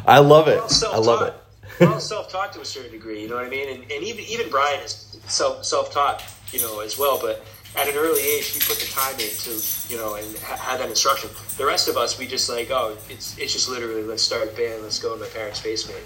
I 0.06 0.20
love 0.20 0.48
it. 0.48 0.62
I 0.86 0.98
love 0.98 1.28
it. 1.28 1.34
We're 1.80 1.92
all 1.92 2.00
self-taught 2.00 2.54
to 2.54 2.62
a 2.62 2.66
certain 2.66 2.92
degree. 2.92 3.24
You 3.24 3.30
know 3.30 3.36
what 3.36 3.46
I 3.46 3.50
mean? 3.50 3.70
And, 3.70 3.92
and 3.92 4.04
even 4.04 4.24
even 4.26 4.50
Brian 4.50 4.80
is 4.82 5.18
self 5.28 5.66
self-taught, 5.66 6.24
you 6.52 6.60
know, 6.60 6.82
as 6.82 7.00
well. 7.00 7.20
But 7.20 7.44
at 7.76 7.88
an 7.88 7.96
early 7.96 8.22
age, 8.22 8.48
he 8.54 8.60
put 8.60 8.78
the 8.78 8.86
time 8.92 9.14
in 9.20 9.30
to 9.30 9.62
you 9.90 9.98
know 9.98 10.16
and 10.16 10.38
ha- 10.40 10.58
had 10.58 10.80
that 10.80 10.90
instruction. 10.90 11.30
The 11.58 11.66
rest 11.66 11.88
of 11.88 11.98
us, 11.98 12.18
we 12.20 12.28
just 12.28 12.50
like, 12.50 12.70
oh, 12.72 12.98
it's 13.10 13.38
it's 13.38 13.54
just 13.54 13.70
literally 13.70 14.04
let's 14.04 14.24
start 14.24 14.44
a 14.44 14.52
band, 14.56 14.84
let's 14.84 15.00
go 15.00 15.14
in 15.14 15.20
my 15.20 15.28
parents' 15.28 15.62
basement. 15.62 16.00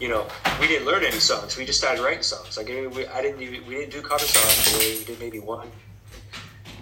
You 0.00 0.08
know, 0.08 0.26
we 0.60 0.66
didn't 0.66 0.86
learn 0.86 1.04
any 1.04 1.20
songs. 1.20 1.56
We 1.56 1.64
just 1.64 1.78
started 1.78 2.02
writing 2.02 2.22
songs. 2.24 2.56
Like 2.56 2.66
we, 2.68 3.06
I 3.06 3.22
didn't 3.22 3.40
even, 3.40 3.64
we 3.66 3.74
didn't 3.76 3.92
do 3.92 4.02
cover 4.02 4.24
songs. 4.24 4.78
We 4.78 5.04
did 5.04 5.20
maybe 5.20 5.38
one 5.38 5.70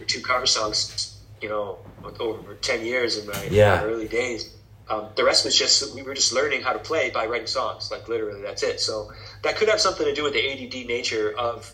or 0.00 0.04
two 0.06 0.20
cover 0.22 0.46
songs. 0.46 1.18
You 1.42 1.48
know, 1.48 1.78
over 2.18 2.54
ten 2.54 2.84
years 2.84 3.18
in 3.18 3.26
my, 3.26 3.42
Yeah. 3.50 3.76
my 3.76 3.84
early 3.84 4.08
days. 4.08 4.54
Um, 4.90 5.06
the 5.16 5.24
rest 5.24 5.44
was 5.44 5.56
just 5.56 5.94
we 5.94 6.02
were 6.02 6.14
just 6.14 6.32
learning 6.32 6.62
how 6.62 6.72
to 6.72 6.78
play 6.78 7.10
by 7.10 7.26
writing 7.26 7.46
songs. 7.46 7.90
Like 7.90 8.08
literally, 8.08 8.42
that's 8.42 8.62
it. 8.62 8.80
So 8.80 9.10
that 9.42 9.56
could 9.56 9.68
have 9.68 9.80
something 9.80 10.04
to 10.06 10.14
do 10.14 10.22
with 10.24 10.32
the 10.32 10.40
ADD 10.50 10.86
nature 10.86 11.32
of 11.38 11.72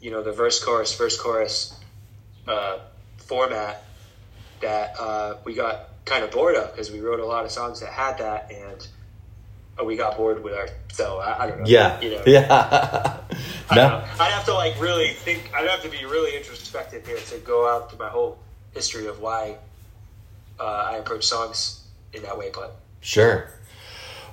you 0.00 0.10
know 0.10 0.22
the 0.22 0.32
verse 0.32 0.62
chorus 0.62 0.94
verse 0.96 1.20
chorus 1.20 1.74
uh, 2.46 2.78
format 3.18 3.84
that 4.60 4.94
uh, 4.98 5.36
we 5.44 5.54
got 5.54 5.88
kind 6.04 6.24
of 6.24 6.30
bored 6.30 6.56
of 6.56 6.70
because 6.72 6.90
we 6.90 7.00
wrote 7.00 7.20
a 7.20 7.26
lot 7.26 7.44
of 7.44 7.50
songs 7.50 7.80
that 7.80 7.90
had 7.92 8.18
that 8.18 8.50
and 8.50 8.86
uh, 9.80 9.84
we 9.84 9.96
got 9.96 10.16
bored 10.16 10.42
with 10.42 10.54
our 10.54 10.68
so 10.92 11.18
I, 11.18 11.44
I 11.44 11.46
don't 11.46 11.58
know 11.60 11.66
Yeah. 11.66 12.00
you 12.00 12.10
know 12.10 12.22
Yeah. 12.26 12.46
I 13.70 13.76
no. 13.76 13.88
know. 13.88 14.04
I'd 14.18 14.32
have 14.32 14.46
to 14.46 14.54
like 14.54 14.80
really 14.80 15.08
think 15.10 15.50
I'd 15.54 15.68
have 15.68 15.82
to 15.82 15.88
be 15.90 16.04
really 16.06 16.36
introspective 16.36 17.06
here 17.06 17.18
to 17.18 17.38
go 17.38 17.68
out 17.68 17.90
to 17.90 17.96
my 17.98 18.08
whole 18.08 18.38
history 18.72 19.06
of 19.06 19.20
why 19.20 19.56
uh, 20.58 20.64
I 20.92 20.96
approach 20.96 21.24
songs 21.26 21.84
in 22.14 22.22
that 22.22 22.38
way 22.38 22.50
but 22.54 22.76
Sure. 23.00 23.52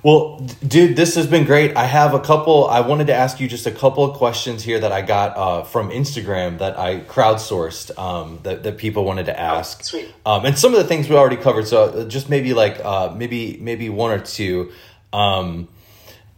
Well, 0.06 0.38
dude, 0.64 0.94
this 0.94 1.16
has 1.16 1.26
been 1.26 1.46
great. 1.46 1.76
I 1.76 1.84
have 1.84 2.14
a 2.14 2.20
couple. 2.20 2.68
I 2.68 2.78
wanted 2.78 3.08
to 3.08 3.12
ask 3.12 3.40
you 3.40 3.48
just 3.48 3.66
a 3.66 3.72
couple 3.72 4.04
of 4.04 4.16
questions 4.16 4.62
here 4.62 4.78
that 4.78 4.92
I 4.92 5.02
got 5.02 5.36
uh, 5.36 5.62
from 5.64 5.90
Instagram 5.90 6.58
that 6.58 6.78
I 6.78 7.00
crowdsourced 7.00 7.98
um, 7.98 8.38
that 8.44 8.62
that 8.62 8.78
people 8.78 9.04
wanted 9.04 9.26
to 9.26 9.36
ask. 9.36 9.82
sweet. 9.82 10.14
Um, 10.24 10.44
and 10.44 10.56
some 10.56 10.72
of 10.72 10.78
the 10.78 10.84
things 10.84 11.08
we 11.08 11.16
already 11.16 11.36
covered. 11.36 11.66
So 11.66 11.86
uh, 11.86 12.04
just 12.04 12.30
maybe 12.30 12.54
like 12.54 12.78
uh, 12.84 13.14
maybe 13.16 13.58
maybe 13.60 13.88
one 13.88 14.12
or 14.12 14.20
two. 14.20 14.70
Um, 15.12 15.66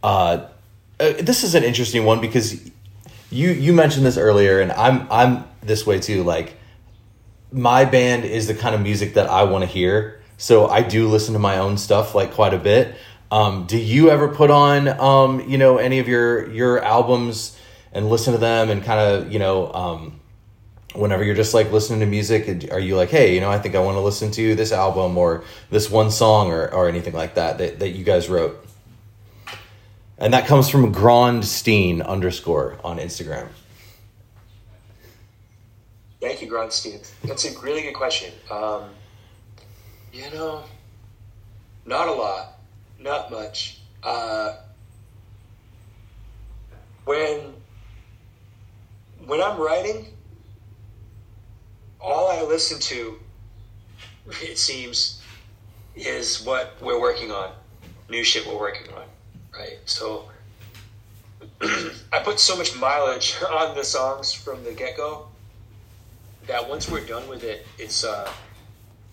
uh, 0.01 0.47
uh, 0.99 1.13
this 1.19 1.43
is 1.43 1.53
an 1.53 1.63
interesting 1.63 2.05
one 2.05 2.21
because 2.21 2.71
you 3.29 3.51
you 3.51 3.71
mentioned 3.71 4.03
this 4.03 4.17
earlier, 4.17 4.61
and 4.61 4.71
I'm 4.71 5.07
I'm 5.11 5.43
this 5.61 5.85
way 5.85 5.99
too. 5.99 6.23
Like 6.23 6.55
my 7.51 7.85
band 7.85 8.25
is 8.25 8.47
the 8.47 8.55
kind 8.55 8.73
of 8.73 8.81
music 8.81 9.13
that 9.13 9.29
I 9.29 9.43
want 9.43 9.63
to 9.63 9.69
hear. 9.69 10.23
So 10.39 10.67
I 10.67 10.81
do 10.81 11.07
listen 11.07 11.33
to 11.33 11.39
my 11.39 11.59
own 11.59 11.77
stuff 11.77 12.15
like 12.15 12.31
quite 12.31 12.55
a 12.55 12.57
bit. 12.57 12.95
Um, 13.31 13.65
do 13.65 13.77
you 13.77 14.09
ever 14.09 14.27
put 14.27 14.49
on 14.49 14.87
um, 14.87 15.47
you 15.49 15.57
know 15.57 15.77
any 15.77 15.99
of 15.99 16.07
your 16.07 16.49
your 16.51 16.83
albums 16.83 17.57
and 17.91 18.09
listen 18.09 18.33
to 18.33 18.39
them 18.39 18.69
and 18.69 18.83
kind 18.83 18.99
of 18.99 19.31
you 19.31 19.39
know 19.39 19.71
um, 19.73 20.19
whenever 20.95 21.23
you're 21.23 21.35
just 21.35 21.53
like 21.53 21.71
listening 21.71 21.99
to 21.99 22.07
music 22.07 22.71
are 22.71 22.79
you 22.79 22.95
like 22.95 23.09
hey 23.09 23.35
you 23.35 23.41
know 23.41 23.51
I 23.51 23.59
think 23.59 23.75
I 23.75 23.79
want 23.79 23.95
to 23.97 24.01
listen 24.01 24.31
to 24.31 24.55
this 24.55 24.71
album 24.71 25.17
or 25.17 25.43
this 25.69 25.89
one 25.89 26.09
song 26.09 26.51
or, 26.51 26.73
or 26.73 26.87
anything 26.87 27.13
like 27.13 27.35
that, 27.35 27.59
that 27.59 27.79
that 27.79 27.89
you 27.89 28.03
guys 28.03 28.29
wrote? 28.29 28.65
And 30.17 30.33
that 30.33 30.47
comes 30.47 30.67
from 30.67 30.93
Grandstein 30.93 32.05
underscore 32.05 32.77
on 32.83 32.97
Instagram. 32.97 33.47
Thank 36.19 36.41
you, 36.41 36.51
Grunstein. 36.51 37.09
That's 37.23 37.45
a 37.45 37.57
really 37.59 37.81
good 37.81 37.93
question. 37.93 38.33
Um, 38.51 38.89
you 40.11 40.29
know, 40.31 40.65
not 41.85 42.09
a 42.09 42.11
lot, 42.11 42.58
not 42.99 43.31
much. 43.31 43.79
Uh, 44.03 44.55
when 47.05 47.53
when 49.25 49.41
I'm 49.41 49.59
writing, 49.59 50.07
all 51.99 52.29
I 52.29 52.41
listen 52.41 52.79
to, 52.79 53.19
it 54.41 54.57
seems, 54.57 55.21
is 55.95 56.43
what 56.43 56.75
we're 56.81 56.99
working 56.99 57.31
on, 57.31 57.51
new 58.09 58.23
shit 58.23 58.47
we're 58.47 58.59
working 58.59 58.91
on, 58.93 59.03
right? 59.55 59.77
So 59.85 60.29
I 61.61 62.19
put 62.23 62.39
so 62.39 62.57
much 62.57 62.75
mileage 62.77 63.35
on 63.49 63.75
the 63.75 63.83
songs 63.83 64.31
from 64.31 64.63
the 64.63 64.71
get 64.71 64.97
go 64.97 65.27
that 66.47 66.67
once 66.67 66.89
we're 66.89 67.05
done 67.05 67.27
with 67.29 67.43
it, 67.43 67.67
it's 67.77 68.03
uh, 68.03 68.29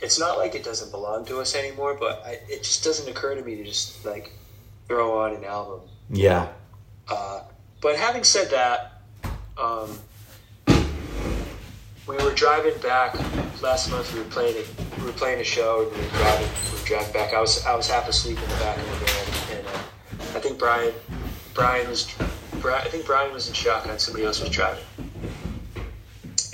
it's 0.00 0.18
not 0.18 0.38
like 0.38 0.54
it 0.54 0.64
doesn't 0.64 0.90
belong 0.90 1.24
to 1.26 1.40
us 1.40 1.54
anymore. 1.54 1.96
But 1.98 2.22
I, 2.24 2.38
it 2.48 2.62
just 2.62 2.84
doesn't 2.84 3.08
occur 3.08 3.34
to 3.34 3.42
me 3.42 3.56
to 3.56 3.64
just 3.64 4.04
like 4.04 4.32
throw 4.88 5.20
on 5.20 5.34
an 5.34 5.44
album. 5.44 5.80
Yeah. 6.10 6.48
Uh, 7.08 7.42
but 7.80 7.96
having 7.96 8.24
said 8.24 8.50
that, 8.50 9.02
um, 9.58 9.98
we 12.06 12.16
were 12.16 12.32
driving 12.34 12.78
back 12.80 13.14
last 13.62 13.90
month. 13.90 14.12
We 14.12 14.20
were 14.20 14.26
playing 14.26 14.56
a, 14.56 15.00
we 15.00 15.06
were 15.06 15.12
playing 15.12 15.40
a 15.40 15.44
show, 15.44 15.82
and 15.82 15.92
we 15.92 16.02
were 16.02 16.10
driving. 16.10 16.48
We 16.72 16.78
were 16.78 16.86
driving 16.86 17.12
back. 17.12 17.34
I 17.34 17.40
was 17.40 17.64
I 17.64 17.74
was 17.74 17.88
half 17.88 18.08
asleep 18.08 18.38
in 18.40 18.48
the 18.48 18.56
back 18.56 18.78
of 18.78 19.00
the 19.00 19.06
van, 19.06 19.58
and 19.58 19.66
uh, 19.68 20.36
I 20.36 20.40
think 20.40 20.58
Brian 20.58 20.92
Brian 21.54 21.88
was 21.88 22.12
Brian, 22.60 22.86
I 22.86 22.90
think 22.90 23.06
Brian 23.06 23.32
was 23.32 23.48
in 23.48 23.54
shotgun. 23.54 23.98
Somebody 23.98 24.24
else 24.24 24.40
was 24.40 24.50
driving, 24.50 24.84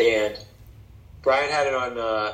and 0.01 0.39
Brian 1.23 1.51
had 1.51 1.67
it 1.67 1.75
on 1.75 1.99
uh, 1.99 2.33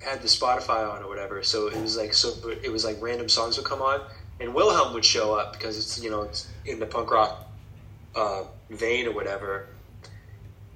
had 0.00 0.22
the 0.22 0.28
Spotify 0.28 0.90
on 0.90 1.02
or 1.02 1.08
whatever. 1.08 1.42
So 1.42 1.68
it 1.68 1.80
was 1.80 1.96
like 1.96 2.12
so 2.14 2.34
it 2.62 2.70
was 2.70 2.84
like 2.84 3.00
random 3.00 3.28
songs 3.28 3.56
would 3.56 3.66
come 3.66 3.82
on, 3.82 4.00
and 4.40 4.54
Wilhelm 4.54 4.94
would 4.94 5.04
show 5.04 5.34
up 5.34 5.52
because 5.52 5.76
it's 5.78 6.02
you 6.02 6.10
know 6.10 6.22
it's 6.22 6.48
in 6.66 6.80
the 6.80 6.86
punk 6.86 7.10
rock 7.10 7.46
uh, 8.14 8.44
vein 8.70 9.06
or 9.06 9.12
whatever, 9.12 9.68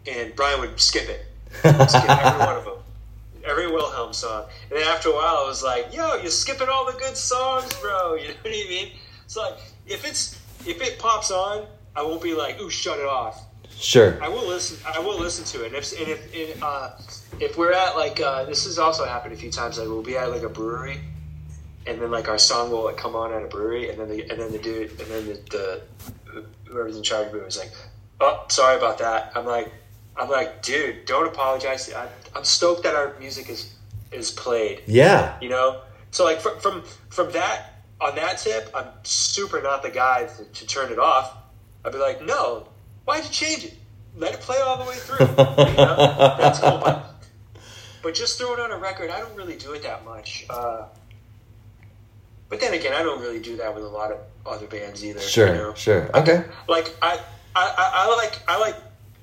and 0.06 0.34
Brian 0.36 0.60
would 0.60 0.78
skip 0.78 1.08
it, 1.08 1.26
skip 1.52 1.74
every 2.08 2.38
one 2.46 2.56
of 2.56 2.64
them, 2.64 2.78
every 3.44 3.66
Wilhelm 3.70 4.12
song, 4.12 4.46
and 4.70 4.78
then 4.78 4.86
after 4.86 5.08
a 5.08 5.12
while 5.12 5.38
I 5.38 5.46
was 5.46 5.62
like, 5.62 5.94
"Yo, 5.94 6.16
you're 6.16 6.30
skipping 6.30 6.68
all 6.68 6.86
the 6.90 6.98
good 6.98 7.16
songs, 7.16 7.72
bro." 7.80 8.14
You 8.20 8.28
know 8.28 8.34
what 8.42 8.52
I 8.52 8.68
mean? 8.68 8.92
It's 9.24 9.36
like 9.36 9.54
if 9.86 10.04
it's 10.04 10.38
if 10.66 10.80
it 10.80 10.98
pops 10.98 11.30
on, 11.30 11.66
I 11.96 12.02
won't 12.02 12.22
be 12.22 12.34
like, 12.34 12.60
"Ooh, 12.60 12.70
shut 12.70 12.98
it 12.98 13.06
off." 13.06 13.42
Sure. 13.76 14.22
I 14.22 14.28
will 14.28 14.46
listen. 14.46 14.78
I 14.86 14.98
will 15.00 15.18
listen 15.18 15.44
to 15.46 15.64
it. 15.64 15.68
And 15.68 15.76
if 15.76 15.98
and 15.98 16.08
if 16.08 16.52
and, 16.52 16.62
uh, 16.62 16.90
if 17.40 17.56
we're 17.56 17.72
at 17.72 17.96
like 17.96 18.20
uh, 18.20 18.44
this 18.44 18.64
has 18.64 18.78
also 18.78 19.04
happened 19.04 19.34
a 19.34 19.36
few 19.36 19.50
times. 19.50 19.78
Like 19.78 19.88
we'll 19.88 20.02
be 20.02 20.16
at 20.16 20.30
like 20.30 20.42
a 20.42 20.48
brewery, 20.48 21.00
and 21.86 22.00
then 22.00 22.10
like 22.10 22.28
our 22.28 22.38
song 22.38 22.70
will 22.70 22.84
like 22.84 22.96
come 22.96 23.14
on 23.16 23.32
at 23.32 23.42
a 23.42 23.46
brewery, 23.46 23.90
and 23.90 23.98
then 23.98 24.08
the 24.08 24.22
and 24.22 24.40
then 24.40 24.52
the 24.52 24.58
dude 24.58 24.90
and 24.90 25.10
then 25.10 25.26
the, 25.26 25.82
the 26.32 26.44
whoever's 26.66 26.96
in 26.96 27.02
charge 27.02 27.26
of 27.26 27.32
the 27.32 27.38
brewery 27.38 27.48
is 27.48 27.58
like, 27.58 27.72
"Oh, 28.20 28.44
sorry 28.48 28.76
about 28.76 28.98
that." 28.98 29.32
I'm 29.34 29.46
like, 29.46 29.72
I'm 30.16 30.28
like, 30.28 30.62
dude, 30.62 31.04
don't 31.06 31.26
apologize. 31.26 31.92
I, 31.92 32.08
I'm 32.34 32.44
stoked 32.44 32.84
that 32.84 32.94
our 32.94 33.16
music 33.18 33.48
is 33.48 33.74
is 34.12 34.30
played. 34.30 34.82
Yeah. 34.86 35.36
You 35.40 35.48
know, 35.48 35.80
so 36.10 36.24
like 36.24 36.40
from 36.40 36.58
from 36.60 36.82
from 37.10 37.32
that 37.32 37.82
on 38.00 38.14
that 38.16 38.38
tip, 38.38 38.70
I'm 38.74 38.86
super 39.02 39.60
not 39.62 39.82
the 39.82 39.90
guy 39.90 40.26
to, 40.26 40.44
to 40.44 40.66
turn 40.66 40.92
it 40.92 40.98
off. 40.98 41.36
I'd 41.84 41.92
be 41.92 41.98
like, 41.98 42.24
no, 42.24 42.68
why'd 43.04 43.24
you 43.24 43.30
change 43.30 43.64
it? 43.64 43.74
Let 44.16 44.34
it 44.34 44.40
play 44.40 44.58
all 44.58 44.82
the 44.82 44.88
way 44.88 44.96
through. 44.96 45.26
You 45.26 45.76
know? 45.76 46.36
That's 46.38 46.60
cool, 46.60 46.78
but, 46.78 47.13
but 48.04 48.14
just 48.14 48.38
throw 48.38 48.52
it 48.52 48.60
on 48.60 48.70
a 48.70 48.76
record. 48.76 49.08
I 49.08 49.18
don't 49.18 49.34
really 49.34 49.56
do 49.56 49.72
it 49.72 49.82
that 49.82 50.04
much. 50.04 50.44
Uh, 50.50 50.84
but 52.50 52.60
then 52.60 52.74
again, 52.74 52.92
I 52.92 53.02
don't 53.02 53.20
really 53.20 53.40
do 53.40 53.56
that 53.56 53.74
with 53.74 53.82
a 53.82 53.88
lot 53.88 54.12
of 54.12 54.18
other 54.44 54.66
bands 54.66 55.02
either. 55.02 55.20
Sure. 55.20 55.48
You 55.48 55.54
know? 55.54 55.74
Sure. 55.74 56.14
Okay. 56.14 56.44
Like 56.68 56.94
I, 57.00 57.18
I, 57.56 57.74
I, 57.76 58.16
like 58.16 58.42
I 58.46 58.58
like 58.60 58.76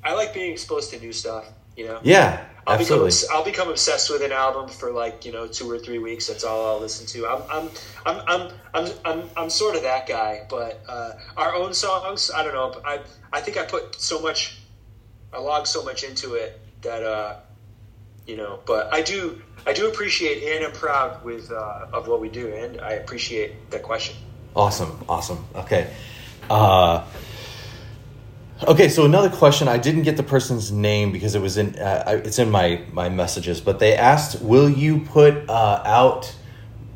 I 0.03 0.15
like 0.15 0.33
being 0.33 0.51
exposed 0.51 0.89
to 0.91 0.99
new 0.99 1.13
stuff. 1.13 1.47
You 1.77 1.85
know. 1.85 1.99
Yeah. 2.01 2.43
I'll 2.65 2.77
become 2.77 3.05
Absolutely. 3.05 3.35
I'll 3.35 3.45
become 3.45 3.69
obsessed 3.69 4.09
with 4.09 4.23
an 4.23 4.31
album 4.31 4.67
for 4.67 4.91
like 4.91 5.25
you 5.25 5.31
know 5.31 5.45
two 5.47 5.69
or 5.69 5.77
three 5.77 5.99
weeks. 5.99 6.27
That's 6.27 6.43
all 6.43 6.67
I'll 6.67 6.81
listen 6.81 7.05
to. 7.07 7.27
I'm 7.27 7.43
I'm 7.51 7.69
I'm 8.05 8.21
I'm 8.27 8.51
I'm 8.73 8.91
I'm, 9.05 9.29
I'm 9.37 9.49
sort 9.51 9.75
of 9.75 9.83
that 9.83 10.07
guy. 10.07 10.45
But 10.49 10.81
uh, 10.87 11.13
our 11.37 11.53
own 11.53 11.73
songs, 11.75 12.31
I 12.35 12.43
don't 12.43 12.53
know. 12.53 12.81
I 12.83 12.99
I 13.31 13.41
think 13.41 13.57
I 13.57 13.63
put 13.63 14.01
so 14.01 14.19
much, 14.19 14.59
I 15.31 15.39
log 15.39 15.67
so 15.67 15.83
much 15.83 16.03
into 16.03 16.33
it 16.33 16.59
that 16.81 17.03
uh, 17.03 17.35
you 18.31 18.37
know. 18.37 18.59
But 18.65 18.93
I 18.93 19.01
do 19.01 19.41
I 19.67 19.73
do 19.73 19.87
appreciate 19.87 20.41
and 20.43 20.65
I'm 20.65 20.71
proud 20.71 21.23
with 21.23 21.51
uh, 21.51 21.87
of 21.93 22.07
what 22.07 22.21
we 22.21 22.29
do, 22.29 22.47
and 22.47 22.79
I 22.79 22.93
appreciate 22.93 23.69
that 23.71 23.83
question. 23.83 24.15
Awesome, 24.55 25.03
awesome. 25.07 25.45
Okay. 25.55 25.93
Uh, 26.49 27.05
okay, 28.67 28.89
so 28.89 29.05
another 29.05 29.29
question. 29.29 29.67
I 29.67 29.77
didn't 29.77 30.03
get 30.03 30.17
the 30.17 30.23
person's 30.23 30.71
name 30.71 31.11
because 31.11 31.35
it 31.35 31.41
was 31.41 31.57
in 31.57 31.77
uh, 31.77 32.21
it's 32.25 32.39
in 32.39 32.49
my 32.49 32.81
my 32.91 33.09
messages, 33.09 33.59
but 33.59 33.79
they 33.79 33.95
asked, 33.95 34.41
"Will 34.41 34.69
you 34.69 34.99
put 35.01 35.49
uh, 35.49 35.83
out? 35.85 36.33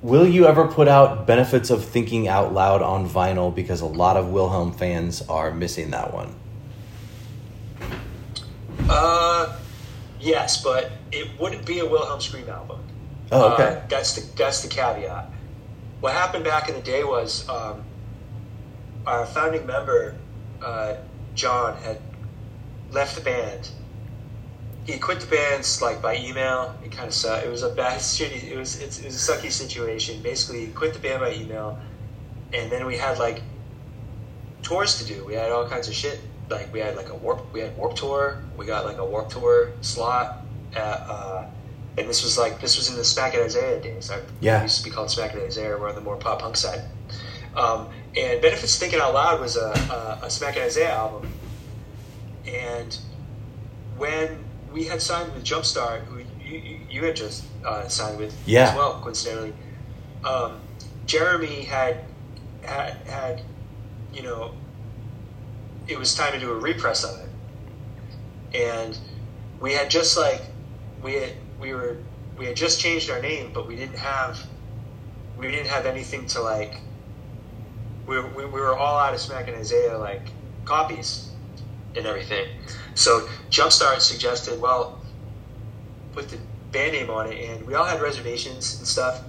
Will 0.02 0.28
you 0.28 0.46
ever 0.48 0.68
put 0.68 0.88
out 0.88 1.28
benefits 1.28 1.70
of 1.70 1.84
thinking 1.84 2.28
out 2.28 2.54
loud 2.54 2.82
on 2.82 3.10
vinyl? 3.10 3.54
Because 3.54 3.82
a 3.82 3.88
lot 3.88 4.18
of 4.18 4.30
Wilhelm 4.30 4.72
fans 4.72 5.22
are 5.28 5.52
missing 5.52 5.92
that 5.92 6.14
one." 6.14 6.34
Uh, 8.88 9.58
yes, 10.26 10.62
but 10.62 10.92
it 11.12 11.40
wouldn't 11.40 11.66
be 11.66 11.80
a 11.80 11.86
Wilhelm 11.86 12.20
Scream 12.20 12.50
album. 12.50 12.80
Oh, 13.32 13.54
okay. 13.54 13.64
Uh, 13.64 13.82
that's 13.88 14.16
the 14.16 14.36
that's 14.36 14.62
the 14.62 14.68
caveat. 14.68 15.32
What 16.02 16.14
happened 16.14 16.44
back 16.44 16.68
in 16.70 16.76
the 16.76 16.82
day 16.82 17.04
was 17.04 17.48
um, 17.50 17.84
our 19.06 19.26
founding 19.26 19.66
member 19.66 20.16
uh, 20.62 20.96
John 21.34 21.78
had 21.78 22.00
left 22.92 23.16
the 23.16 23.22
band. 23.22 23.70
He 24.86 25.00
quit 25.00 25.20
the 25.20 25.28
band 25.28 25.66
like 25.82 26.02
by 26.02 26.18
email. 26.18 26.76
It 26.84 26.92
kind 26.92 27.08
of 27.08 27.14
sucked. 27.14 27.46
It 27.46 27.50
was 27.50 27.64
a 27.64 27.70
bad 27.70 28.00
shitty. 28.00 28.44
It 28.44 28.58
was 28.58 28.80
it's, 28.82 29.00
it 29.00 29.06
was 29.06 29.30
a 29.30 29.32
sucky 29.32 29.52
situation. 29.52 30.22
Basically, 30.22 30.66
he 30.66 30.72
quit 30.72 30.94
the 30.94 31.00
band 31.00 31.22
by 31.22 31.34
email, 31.34 31.80
and 32.54 32.72
then 32.72 32.86
we 32.86 32.98
had 32.98 33.18
like 33.18 33.42
tours 34.62 34.98
to 35.00 35.06
do. 35.06 35.26
We 35.26 35.34
had 35.34 35.52
all 35.52 35.68
kinds 35.68 35.88
of 35.88 35.94
shit. 35.96 36.20
Like 36.50 36.72
we 36.74 36.80
had 36.80 36.96
like 36.96 37.10
a 37.10 37.16
warp. 37.16 37.52
We 37.54 37.62
had 37.62 37.76
Warped 37.78 37.98
Tour. 37.98 38.42
We 38.58 38.66
got 38.66 38.86
like 38.86 38.98
a 38.98 39.06
Warped 39.06 39.32
Tour 39.32 39.72
slot 39.82 40.46
at. 40.76 40.80
Uh, 41.08 41.46
and 41.98 42.10
this 42.10 42.24
was 42.24 42.38
like 42.38 42.60
this 42.60 42.76
was 42.78 42.90
in 42.90 42.96
the 42.98 43.04
Smackin' 43.04 43.42
Isaiah 43.44 43.82
days. 43.82 44.12
I 44.12 44.20
Yeah. 44.42 44.60
it 44.60 44.64
used 44.64 44.80
to 44.80 44.84
be 44.84 44.90
called 44.90 45.10
Smackin' 45.10 45.42
Isaiah. 45.46 45.78
We're 45.80 45.90
on 45.90 45.96
the 45.96 46.02
more 46.02 46.18
pop 46.18 46.42
punk 46.42 46.58
side. 46.58 46.82
Um, 47.56 47.88
and 48.18 48.42
Benefits 48.42 48.78
Thinking 48.78 49.00
Out 49.00 49.14
Loud 49.14 49.40
was 49.40 49.56
a, 49.56 49.70
a, 50.22 50.26
a 50.26 50.30
Smackin' 50.30 50.62
Isaiah 50.64 50.92
album. 50.94 51.32
And 52.46 52.98
when 53.98 54.44
we 54.72 54.84
had 54.86 55.02
signed 55.02 55.34
with 55.34 55.44
Jumpstart, 55.46 56.04
who 56.06 56.18
you, 56.44 56.60
you, 56.60 56.80
you 56.90 57.06
had 57.06 57.16
just 57.16 57.46
uh, 57.66 57.88
signed 57.88 58.18
with 58.20 58.36
Yeah. 58.46 58.70
as 58.72 58.76
well, 58.76 59.00
coincidentally, 59.02 59.54
um, 60.26 60.60
Jeremy 61.06 61.64
had, 61.64 62.02
had 62.64 62.94
had 63.08 63.42
you 64.14 64.22
know 64.24 64.52
it 65.88 65.98
was 65.98 66.16
time 66.16 66.34
to 66.34 66.40
do 66.40 66.52
a 66.52 66.58
repress 66.58 67.04
of 67.04 67.20
it, 67.20 67.30
and 68.58 68.98
we 69.60 69.74
had 69.74 69.90
just 69.90 70.18
like 70.18 70.42
we 71.02 71.14
had, 71.14 71.34
we 71.60 71.74
were 71.74 71.98
we 72.38 72.46
had 72.46 72.56
just 72.56 72.80
changed 72.80 73.10
our 73.10 73.22
name, 73.22 73.52
but 73.54 73.68
we 73.68 73.76
didn't 73.76 73.98
have 73.98 74.40
we 75.38 75.50
didn't 75.52 75.68
have 75.68 75.86
anything 75.86 76.26
to 76.28 76.42
like. 76.42 76.80
We, 78.08 78.20
we, 78.20 78.46
we 78.46 78.62
were 78.62 78.78
all 78.78 79.00
out 79.00 79.14
of 79.14 79.20
Smackin' 79.20 79.56
Isaiah 79.56 79.98
like 79.98 80.22
copies 80.64 81.32
and 81.96 82.06
everything. 82.06 82.48
So 82.94 83.28
Jumpstart 83.50 84.00
suggested, 84.00 84.62
well, 84.62 85.02
put 86.14 86.30
the 86.30 86.38
band 86.72 86.94
name 86.94 87.10
on 87.10 87.32
it, 87.32 87.50
and 87.50 87.66
we 87.66 87.74
all 87.74 87.86
had 87.86 88.02
reservations 88.02 88.78
and 88.78 88.88
stuff 88.88 89.24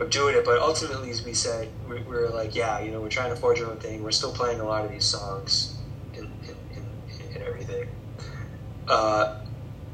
of 0.00 0.10
doing 0.10 0.34
it. 0.34 0.44
But 0.44 0.58
ultimately, 0.58 1.10
as 1.10 1.24
we 1.24 1.34
said, 1.34 1.68
we, 1.88 2.00
we 2.00 2.16
were 2.16 2.30
like, 2.30 2.54
yeah, 2.56 2.80
you 2.80 2.90
know, 2.90 3.00
we're 3.00 3.08
trying 3.08 3.30
to 3.30 3.36
forge 3.36 3.60
our 3.60 3.70
own 3.70 3.78
thing. 3.78 4.02
We're 4.02 4.10
still 4.10 4.32
playing 4.32 4.60
a 4.60 4.64
lot 4.64 4.84
of 4.84 4.90
these 4.90 5.04
songs 5.04 5.79
and. 7.70 7.88
Uh, 8.88 9.40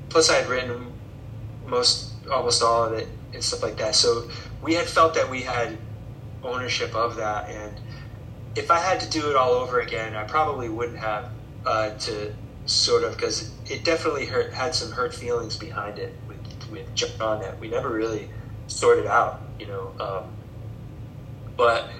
plus, 0.08 0.30
I 0.30 0.36
had 0.36 0.48
written 0.48 0.92
most, 1.66 2.12
almost 2.30 2.62
all 2.62 2.84
of 2.84 2.92
it 2.92 3.08
and 3.32 3.42
stuff 3.42 3.62
like 3.62 3.76
that. 3.76 3.94
So 3.94 4.28
we 4.62 4.74
had 4.74 4.86
felt 4.86 5.14
that 5.14 5.30
we 5.30 5.42
had 5.42 5.76
ownership 6.42 6.94
of 6.94 7.16
that, 7.16 7.50
and 7.50 7.74
if 8.54 8.70
I 8.70 8.78
had 8.78 9.00
to 9.00 9.10
do 9.10 9.30
it 9.30 9.36
all 9.36 9.52
over 9.52 9.80
again, 9.80 10.14
I 10.14 10.24
probably 10.24 10.68
wouldn't 10.68 10.98
have 10.98 11.30
uh, 11.66 11.90
to 11.90 12.34
sort 12.64 13.04
of 13.04 13.14
because 13.16 13.52
it 13.70 13.84
definitely 13.84 14.26
hurt 14.26 14.52
had 14.52 14.74
some 14.74 14.90
hurt 14.90 15.14
feelings 15.14 15.56
behind 15.56 15.98
it 15.98 16.12
with 16.26 16.38
with 16.70 16.94
John 16.94 17.40
that 17.40 17.58
we 17.60 17.68
never 17.68 17.90
really 17.90 18.28
sorted 18.66 19.06
out, 19.06 19.40
you 19.60 19.66
know. 19.66 19.92
Um, 20.00 20.36
but 21.56 21.90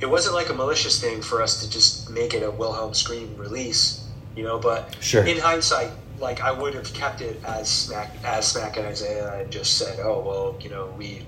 it 0.00 0.06
wasn't 0.06 0.34
like 0.34 0.48
a 0.48 0.54
malicious 0.54 1.00
thing 1.00 1.22
for 1.22 1.42
us 1.42 1.62
to 1.62 1.70
just 1.70 2.10
make 2.10 2.34
it 2.34 2.42
a 2.42 2.50
Wilhelm 2.50 2.94
Scream 2.94 3.36
release, 3.36 4.01
you 4.36 4.44
know. 4.44 4.58
But 4.58 4.94
Sure. 5.00 5.24
in 5.24 5.38
hindsight, 5.38 5.90
like 6.18 6.40
I 6.40 6.52
would 6.52 6.74
have 6.74 6.92
kept 6.92 7.20
it 7.20 7.42
as 7.44 7.68
Smack 7.68 8.10
as 8.24 8.46
Smackin' 8.52 8.84
Isaiah 8.84 9.40
and 9.40 9.50
just 9.50 9.76
said, 9.78 9.98
oh 10.00 10.20
well, 10.20 10.56
you 10.60 10.70
know, 10.70 10.94
we 10.96 11.26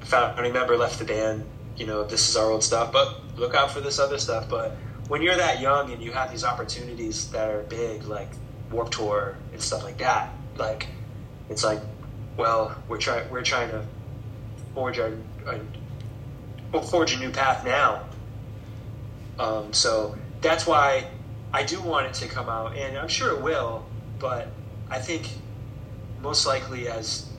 founding 0.00 0.52
member 0.52 0.76
left 0.76 0.98
the 0.98 1.04
band. 1.04 1.44
You 1.76 1.86
know, 1.86 2.04
this 2.04 2.28
is 2.28 2.36
our 2.36 2.50
old 2.50 2.62
stuff, 2.62 2.92
but 2.92 3.20
look 3.36 3.54
out 3.54 3.70
for 3.70 3.80
this 3.80 3.98
other 3.98 4.18
stuff. 4.18 4.48
But 4.48 4.76
when 5.08 5.22
you're 5.22 5.36
that 5.36 5.60
young 5.60 5.90
and 5.92 6.02
you 6.02 6.12
have 6.12 6.30
these 6.30 6.44
opportunities 6.44 7.30
that 7.30 7.50
are 7.50 7.62
big, 7.62 8.04
like 8.04 8.28
Warped 8.70 8.92
Tour 8.92 9.36
and 9.52 9.60
stuff 9.60 9.82
like 9.82 9.98
that, 9.98 10.30
like 10.56 10.86
it's 11.48 11.64
like, 11.64 11.80
well, 12.36 12.76
we're 12.88 12.98
trying 12.98 13.28
we're 13.30 13.42
trying 13.42 13.70
to 13.70 13.84
forge 14.74 14.98
our, 14.98 15.12
our 15.46 15.58
we'll 16.72 16.82
forge 16.82 17.14
a 17.14 17.18
new 17.18 17.30
path 17.30 17.64
now. 17.64 18.04
Um, 19.38 19.72
so 19.72 20.16
that's 20.40 20.66
why 20.66 21.06
I 21.54 21.62
do 21.62 21.80
want 21.80 22.06
it 22.06 22.14
to 22.14 22.26
come 22.26 22.48
out, 22.48 22.76
and 22.76 22.98
I'm 22.98 23.06
sure 23.06 23.30
it 23.30 23.40
will. 23.40 23.86
But 24.18 24.48
I 24.90 24.98
think 24.98 25.28
most 26.20 26.46
likely 26.46 26.88
as 26.88 27.30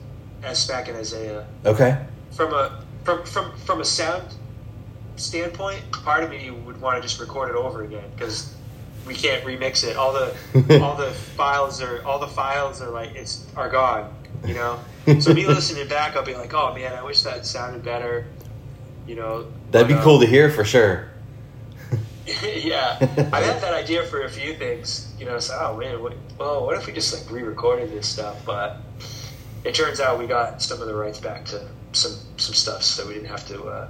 as 0.42 0.58
Smackin' 0.58 0.96
Isaiah 0.96 1.46
Okay. 1.66 1.98
from 2.30 2.54
a 2.54 2.82
from 3.04 3.24
from 3.24 3.54
from 3.58 3.80
a 3.82 3.84
sound 3.84 4.24
standpoint, 5.16 5.82
part 5.92 6.24
of 6.24 6.30
me 6.30 6.50
would 6.50 6.80
want 6.80 6.96
to 6.96 7.06
just 7.06 7.20
record 7.20 7.50
it 7.50 7.56
over 7.56 7.84
again 7.84 8.04
because 8.14 8.54
we 9.06 9.14
can't 9.14 9.44
remix 9.44 9.84
it. 9.84 9.96
All 9.96 10.14
the 10.14 10.34
all 10.82 10.96
the 10.96 11.10
files 11.10 11.82
are 11.82 12.02
all 12.06 12.18
the 12.18 12.26
files 12.26 12.80
are 12.80 12.90
like 12.90 13.14
it's 13.14 13.44
are 13.54 13.68
gone. 13.68 14.14
You 14.46 14.54
know, 14.54 14.80
so 15.20 15.34
me 15.34 15.46
listening 15.58 15.88
back, 15.88 16.16
I'll 16.16 16.24
be 16.24 16.34
like, 16.34 16.54
oh 16.54 16.72
man, 16.74 16.94
I 16.94 17.02
wish 17.02 17.22
that 17.22 17.44
sounded 17.44 17.82
better. 17.82 18.26
You 19.06 19.16
know, 19.16 19.46
That'd 19.72 19.88
be 19.88 19.94
but, 19.94 20.04
cool 20.04 20.16
um, 20.16 20.20
to 20.22 20.26
hear 20.26 20.50
for 20.50 20.64
sure. 20.64 21.10
yeah, 22.42 22.96
I've 23.00 23.44
had 23.44 23.60
that 23.62 23.72
idea 23.74 24.02
for 24.04 24.24
a 24.24 24.28
few 24.28 24.54
things. 24.54 25.12
You 25.18 25.26
know, 25.26 25.38
so 25.38 25.56
oh 25.60 25.76
man, 25.76 26.02
what, 26.02 26.14
well, 26.38 26.66
what 26.66 26.76
if 26.76 26.86
we 26.86 26.92
just 26.92 27.14
like 27.14 27.30
re-recorded 27.30 27.90
this 27.90 28.08
stuff? 28.08 28.44
But 28.44 28.78
it 29.64 29.74
turns 29.74 30.00
out 30.00 30.18
we 30.18 30.26
got 30.26 30.60
some 30.60 30.80
of 30.80 30.88
the 30.88 30.94
rights 30.94 31.20
back 31.20 31.44
to 31.46 31.68
some 31.92 32.12
some 32.36 32.54
stuff, 32.54 32.82
so 32.82 33.06
we 33.06 33.14
didn't 33.14 33.28
have 33.28 33.46
to. 33.48 33.62
Uh, 33.62 33.88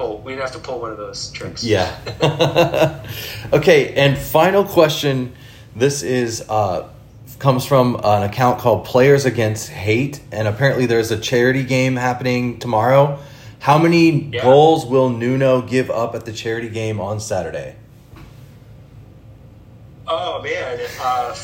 oh, 0.00 0.16
we 0.16 0.32
didn't 0.32 0.42
have 0.42 0.52
to 0.52 0.58
pull 0.58 0.80
one 0.80 0.90
of 0.90 0.96
those 0.96 1.30
tricks. 1.32 1.62
Yeah. 1.62 3.02
okay, 3.52 3.92
and 3.94 4.16
final 4.16 4.64
question. 4.64 5.34
This 5.76 6.02
is 6.02 6.48
uh, 6.48 6.88
comes 7.38 7.66
from 7.66 8.00
an 8.02 8.22
account 8.22 8.58
called 8.58 8.86
Players 8.86 9.26
Against 9.26 9.68
Hate, 9.68 10.20
and 10.32 10.48
apparently 10.48 10.86
there's 10.86 11.10
a 11.10 11.18
charity 11.18 11.62
game 11.62 11.96
happening 11.96 12.58
tomorrow. 12.58 13.18
How 13.64 13.78
many 13.78 14.28
Yeah. 14.30 14.42
goals 14.42 14.84
will 14.84 15.08
Nuno 15.08 15.62
give 15.62 15.90
up 15.90 16.14
at 16.14 16.26
the 16.26 16.34
charity 16.34 16.68
game 16.68 17.00
on 17.00 17.18
Saturday? 17.18 17.76
Oh 20.06 20.42
man, 20.42 20.78
uh, 21.00 21.34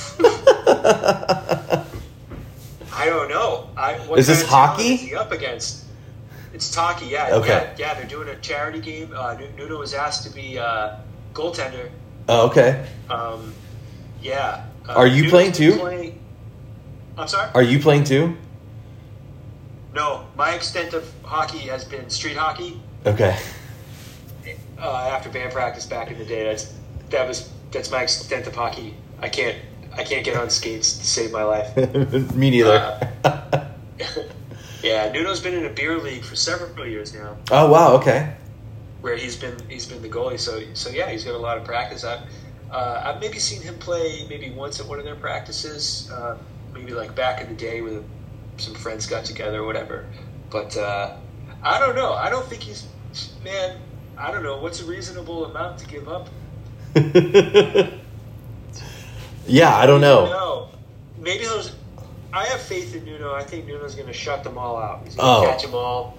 I 2.94 3.06
don't 3.06 3.30
know. 3.30 3.70
I, 3.74 3.94
Is 4.18 4.26
this 4.26 4.42
kind 4.42 4.44
of 4.44 4.48
talent 4.50 4.50
hockey? 4.50 4.94
Is 4.96 5.00
he 5.00 5.14
up 5.14 5.32
against? 5.32 5.84
It's 6.52 6.74
hockey. 6.74 7.06
Yeah. 7.06 7.36
Okay. 7.36 7.72
Yeah, 7.78 7.94
yeah, 7.94 7.94
they're 7.94 8.04
doing 8.04 8.28
a 8.28 8.36
charity 8.40 8.80
game. 8.80 9.14
Uh, 9.16 9.38
Nuno 9.56 9.78
was 9.78 9.94
asked 9.94 10.24
to 10.26 10.30
be 10.34 10.58
uh, 10.58 10.96
goaltender. 11.32 11.88
Oh, 12.28 12.48
okay. 12.48 12.84
Um, 13.08 13.54
yeah. 14.20 14.66
Uh, 14.86 14.92
Are 14.92 15.06
you 15.06 15.22
Nuno's 15.22 15.30
playing 15.30 15.52
too? 15.52 15.78
playing- 15.78 16.18
I'm 17.16 17.28
sorry. 17.28 17.48
Are 17.54 17.62
you 17.62 17.78
playing 17.78 18.04
too? 18.04 18.36
No, 19.94 20.26
my 20.36 20.54
extent 20.54 20.94
of 20.94 21.10
hockey 21.24 21.58
has 21.68 21.84
been 21.84 22.08
street 22.10 22.36
hockey. 22.36 22.80
Okay. 23.06 23.36
Uh, 24.78 25.08
after 25.12 25.28
band 25.28 25.52
practice 25.52 25.84
back 25.86 26.10
in 26.10 26.18
the 26.18 26.24
day, 26.24 26.44
that's 26.44 26.74
that 27.10 27.26
was 27.28 27.50
that's 27.70 27.90
my 27.90 28.02
extent 28.02 28.46
of 28.46 28.54
hockey. 28.54 28.94
I 29.20 29.28
can't 29.28 29.56
I 29.92 30.04
can't 30.04 30.24
get 30.24 30.36
on 30.36 30.48
skates 30.48 30.96
to 30.98 31.04
save 31.04 31.32
my 31.32 31.42
life. 31.42 31.76
Me 32.34 32.50
neither. 32.50 33.08
Uh, 33.24 33.66
Yeah, 34.82 35.12
Nuno's 35.12 35.40
been 35.40 35.52
in 35.52 35.66
a 35.66 35.68
beer 35.68 35.98
league 35.98 36.22
for 36.24 36.36
several 36.36 36.86
years 36.86 37.12
now, 37.12 37.36
oh 37.50 37.70
wow. 37.70 37.92
Okay. 37.96 38.32
where 39.02 39.14
he's 39.14 39.36
been 39.36 39.54
he's 39.68 39.84
been 39.86 40.00
the 40.00 40.08
goalie. 40.08 40.38
So 40.40 40.62
so 40.72 40.88
yeah, 40.88 41.10
he's 41.10 41.22
got 41.24 41.34
a 41.34 41.38
lot 41.38 41.58
of 41.58 41.64
practice. 41.64 42.02
I've 42.02 42.20
uh, 42.70 43.02
I've 43.04 43.20
maybe 43.20 43.38
seen 43.38 43.60
him 43.60 43.74
play 43.78 44.26
maybe 44.30 44.48
once 44.50 44.80
at 44.80 44.86
one 44.86 44.98
of 44.98 45.04
their 45.04 45.16
practices. 45.16 46.10
Uh, 46.10 46.38
maybe 46.72 46.92
like 46.92 47.14
back 47.14 47.42
in 47.42 47.48
the 47.48 47.54
day 47.54 47.82
with 47.82 48.02
some 48.60 48.74
friends 48.74 49.06
got 49.06 49.24
together 49.24 49.60
or 49.60 49.66
whatever. 49.66 50.06
But 50.50 50.76
uh, 50.76 51.16
I 51.62 51.78
don't 51.78 51.94
know. 51.96 52.12
I 52.12 52.30
don't 52.30 52.46
think 52.46 52.62
he's 52.62 52.86
man. 53.44 53.78
I 54.18 54.30
don't 54.30 54.42
know 54.42 54.58
what's 54.58 54.80
a 54.80 54.84
reasonable 54.84 55.46
amount 55.46 55.78
to 55.78 55.86
give 55.86 56.08
up. 56.08 56.28
yeah, 59.46 59.74
I 59.76 59.86
don't 59.86 60.00
know. 60.00 60.26
No, 60.26 60.68
maybe 61.18 61.44
those. 61.44 61.72
I 62.32 62.44
have 62.46 62.60
faith 62.60 62.94
in 62.94 63.04
Nuno. 63.04 63.34
I 63.34 63.42
think 63.42 63.66
Nuno's 63.66 63.94
going 63.94 64.06
to 64.06 64.12
shut 64.12 64.44
them 64.44 64.56
all 64.58 64.76
out. 64.76 65.02
He's 65.04 65.16
going 65.16 65.42
to 65.42 65.48
Oh. 65.48 65.50
catch 65.50 65.62
them 65.62 65.74
all. 65.74 66.16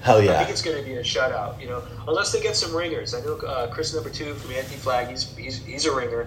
Hell 0.00 0.20
yeah! 0.22 0.32
I 0.34 0.38
think 0.38 0.50
it's 0.50 0.62
going 0.62 0.76
to 0.76 0.82
be 0.82 0.96
a 0.96 1.02
shutout. 1.02 1.60
You 1.60 1.68
know, 1.68 1.82
unless 2.08 2.32
they 2.32 2.40
get 2.42 2.56
some 2.56 2.74
ringers. 2.74 3.14
I 3.14 3.20
know 3.20 3.36
uh, 3.36 3.68
Chris 3.72 3.94
number 3.94 4.10
two 4.10 4.34
from 4.34 4.52
Anti 4.52 4.74
Flag. 4.76 5.08
He's, 5.08 5.34
he's 5.36 5.64
he's 5.64 5.86
a 5.86 5.94
ringer. 5.94 6.26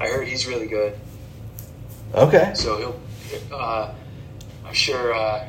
I 0.00 0.08
heard 0.08 0.28
he's 0.28 0.46
really 0.46 0.66
good. 0.66 0.94
Okay. 2.14 2.52
So 2.54 2.76
he'll. 2.76 3.00
Uh, 3.52 3.92
I'm 4.68 4.74
sure. 4.74 5.14
Uh, 5.14 5.48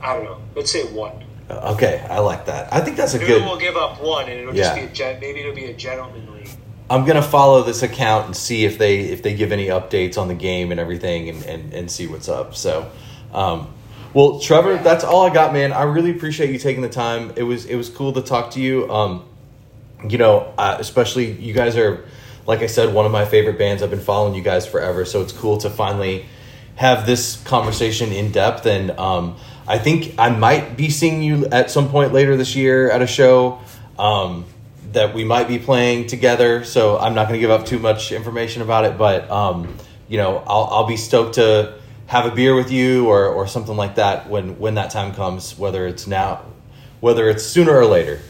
I 0.00 0.14
don't 0.14 0.24
know. 0.24 0.38
Let's 0.54 0.70
say 0.70 0.84
one. 0.92 1.24
Okay, 1.50 2.04
I 2.10 2.18
like 2.18 2.46
that. 2.46 2.72
I 2.72 2.80
think 2.80 2.96
that's 2.96 3.14
a 3.14 3.18
Nuno 3.18 3.28
good. 3.38 3.44
will 3.44 3.56
give 3.56 3.76
up 3.76 4.02
one, 4.02 4.24
and 4.28 4.32
it'll 4.40 4.54
Yeah. 4.54 4.62
just 4.64 4.74
be 4.76 4.82
a 4.82 4.88
gen- 4.88 5.20
maybe 5.20 5.40
it'll 5.40 5.54
be 5.54 5.66
a 5.66 5.72
gentlemanly. 5.74 6.44
I'm 6.90 7.04
gonna 7.04 7.22
follow 7.22 7.62
this 7.62 7.82
account 7.82 8.26
and 8.26 8.36
see 8.36 8.64
if 8.64 8.78
they 8.78 9.00
if 9.00 9.22
they 9.22 9.34
give 9.34 9.52
any 9.52 9.66
updates 9.68 10.18
on 10.18 10.28
the 10.28 10.34
game 10.34 10.70
and 10.70 10.78
everything 10.80 11.28
and 11.28 11.44
and, 11.44 11.72
and 11.72 11.90
see 11.90 12.06
what's 12.06 12.28
up. 12.28 12.54
So, 12.54 12.90
um, 13.32 13.68
well, 14.12 14.38
Trevor, 14.40 14.76
that's 14.78 15.02
all 15.04 15.26
I 15.26 15.32
got, 15.32 15.52
man. 15.52 15.72
I 15.72 15.82
really 15.84 16.10
appreciate 16.10 16.50
you 16.50 16.58
taking 16.58 16.82
the 16.82 16.88
time. 16.88 17.32
It 17.36 17.42
was 17.44 17.64
it 17.64 17.76
was 17.76 17.88
cool 17.88 18.12
to 18.12 18.22
talk 18.22 18.50
to 18.52 18.60
you. 18.60 18.90
Um, 18.90 19.24
you 20.08 20.18
know, 20.18 20.52
uh, 20.58 20.76
especially 20.78 21.30
you 21.32 21.52
guys 21.54 21.76
are, 21.76 22.04
like 22.46 22.60
I 22.60 22.66
said, 22.66 22.92
one 22.92 23.06
of 23.06 23.12
my 23.12 23.24
favorite 23.24 23.58
bands. 23.58 23.82
I've 23.82 23.90
been 23.90 23.98
following 24.00 24.34
you 24.34 24.42
guys 24.42 24.66
forever, 24.66 25.04
so 25.04 25.22
it's 25.22 25.32
cool 25.32 25.58
to 25.58 25.70
finally 25.70 26.26
have 26.76 27.06
this 27.06 27.42
conversation 27.44 28.12
in 28.12 28.30
depth. 28.30 28.66
And 28.66 28.92
um, 28.92 29.36
I 29.66 29.78
think 29.78 30.14
I 30.18 30.30
might 30.30 30.76
be 30.76 30.90
seeing 30.90 31.22
you 31.22 31.46
at 31.46 31.70
some 31.70 31.88
point 31.88 32.12
later 32.12 32.36
this 32.36 32.54
year 32.54 32.90
at 32.90 33.02
a 33.02 33.06
show 33.06 33.60
um, 33.98 34.44
that 34.92 35.14
we 35.14 35.24
might 35.24 35.48
be 35.48 35.58
playing 35.58 36.06
together. 36.06 36.64
So 36.64 36.98
I'm 36.98 37.14
not 37.14 37.28
going 37.28 37.38
to 37.38 37.40
give 37.40 37.50
up 37.50 37.66
too 37.66 37.78
much 37.78 38.12
information 38.12 38.62
about 38.62 38.84
it, 38.84 38.96
but 38.96 39.28
um, 39.30 39.76
you 40.08 40.18
know, 40.18 40.38
I'll 40.46 40.68
I'll 40.70 40.86
be 40.86 40.96
stoked 40.96 41.34
to 41.34 41.78
have 42.06 42.26
a 42.26 42.34
beer 42.34 42.54
with 42.54 42.70
you 42.70 43.08
or 43.08 43.26
or 43.26 43.48
something 43.48 43.76
like 43.76 43.96
that 43.96 44.28
when 44.28 44.58
when 44.58 44.74
that 44.74 44.90
time 44.90 45.14
comes. 45.14 45.58
Whether 45.58 45.86
it's 45.86 46.06
now, 46.06 46.44
whether 47.00 47.28
it's 47.28 47.44
sooner 47.44 47.76
or 47.76 47.86
later. 47.86 48.20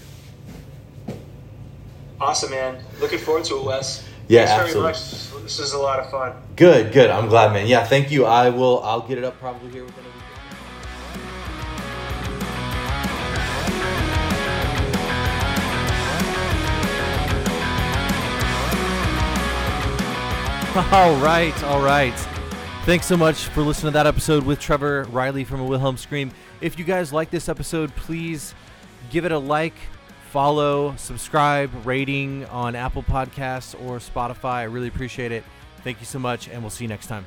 Awesome, 2.18 2.50
man. 2.50 2.82
Looking 2.98 3.18
forward 3.18 3.44
to 3.44 3.58
it, 3.58 3.64
Wes. 3.64 4.08
Yeah, 4.28 4.46
Thanks 4.46 4.74
absolutely. 4.74 4.92
Very 5.46 5.52
much. 5.52 5.56
This 5.58 5.66
is 5.68 5.72
a 5.74 5.78
lot 5.78 6.00
of 6.00 6.10
fun. 6.10 6.32
Good, 6.56 6.92
good. 6.92 7.10
I'm 7.10 7.28
glad, 7.28 7.52
man. 7.52 7.66
Yeah, 7.66 7.84
thank 7.84 8.10
you. 8.10 8.24
I 8.24 8.50
will. 8.50 8.82
I'll 8.82 9.06
get 9.06 9.18
it 9.18 9.24
up 9.24 9.38
probably 9.38 9.70
here 9.70 9.84
within 9.84 10.04
a 10.04 10.08
week. 10.08 10.12
All 20.92 21.16
right, 21.22 21.64
all 21.64 21.82
right. 21.82 22.12
Thanks 22.84 23.06
so 23.06 23.16
much 23.16 23.46
for 23.46 23.62
listening 23.62 23.92
to 23.92 23.94
that 23.94 24.06
episode 24.06 24.44
with 24.44 24.60
Trevor 24.60 25.04
Reilly 25.04 25.42
from 25.42 25.60
a 25.60 25.64
Wilhelm 25.64 25.96
Scream. 25.96 26.30
If 26.60 26.78
you 26.78 26.84
guys 26.84 27.12
like 27.12 27.30
this 27.30 27.48
episode, 27.48 27.94
please 27.96 28.54
give 29.10 29.24
it 29.24 29.32
a 29.32 29.38
like, 29.38 29.72
follow, 30.36 30.94
subscribe, 30.98 31.70
rating 31.86 32.44
on 32.48 32.76
Apple 32.76 33.02
Podcasts 33.02 33.74
or 33.86 33.96
Spotify. 33.96 34.56
I 34.56 34.62
really 34.64 34.88
appreciate 34.88 35.32
it. 35.32 35.42
Thank 35.82 35.98
you 35.98 36.04
so 36.04 36.18
much, 36.18 36.46
and 36.50 36.60
we'll 36.60 36.68
see 36.68 36.84
you 36.84 36.88
next 36.88 37.06
time. 37.06 37.24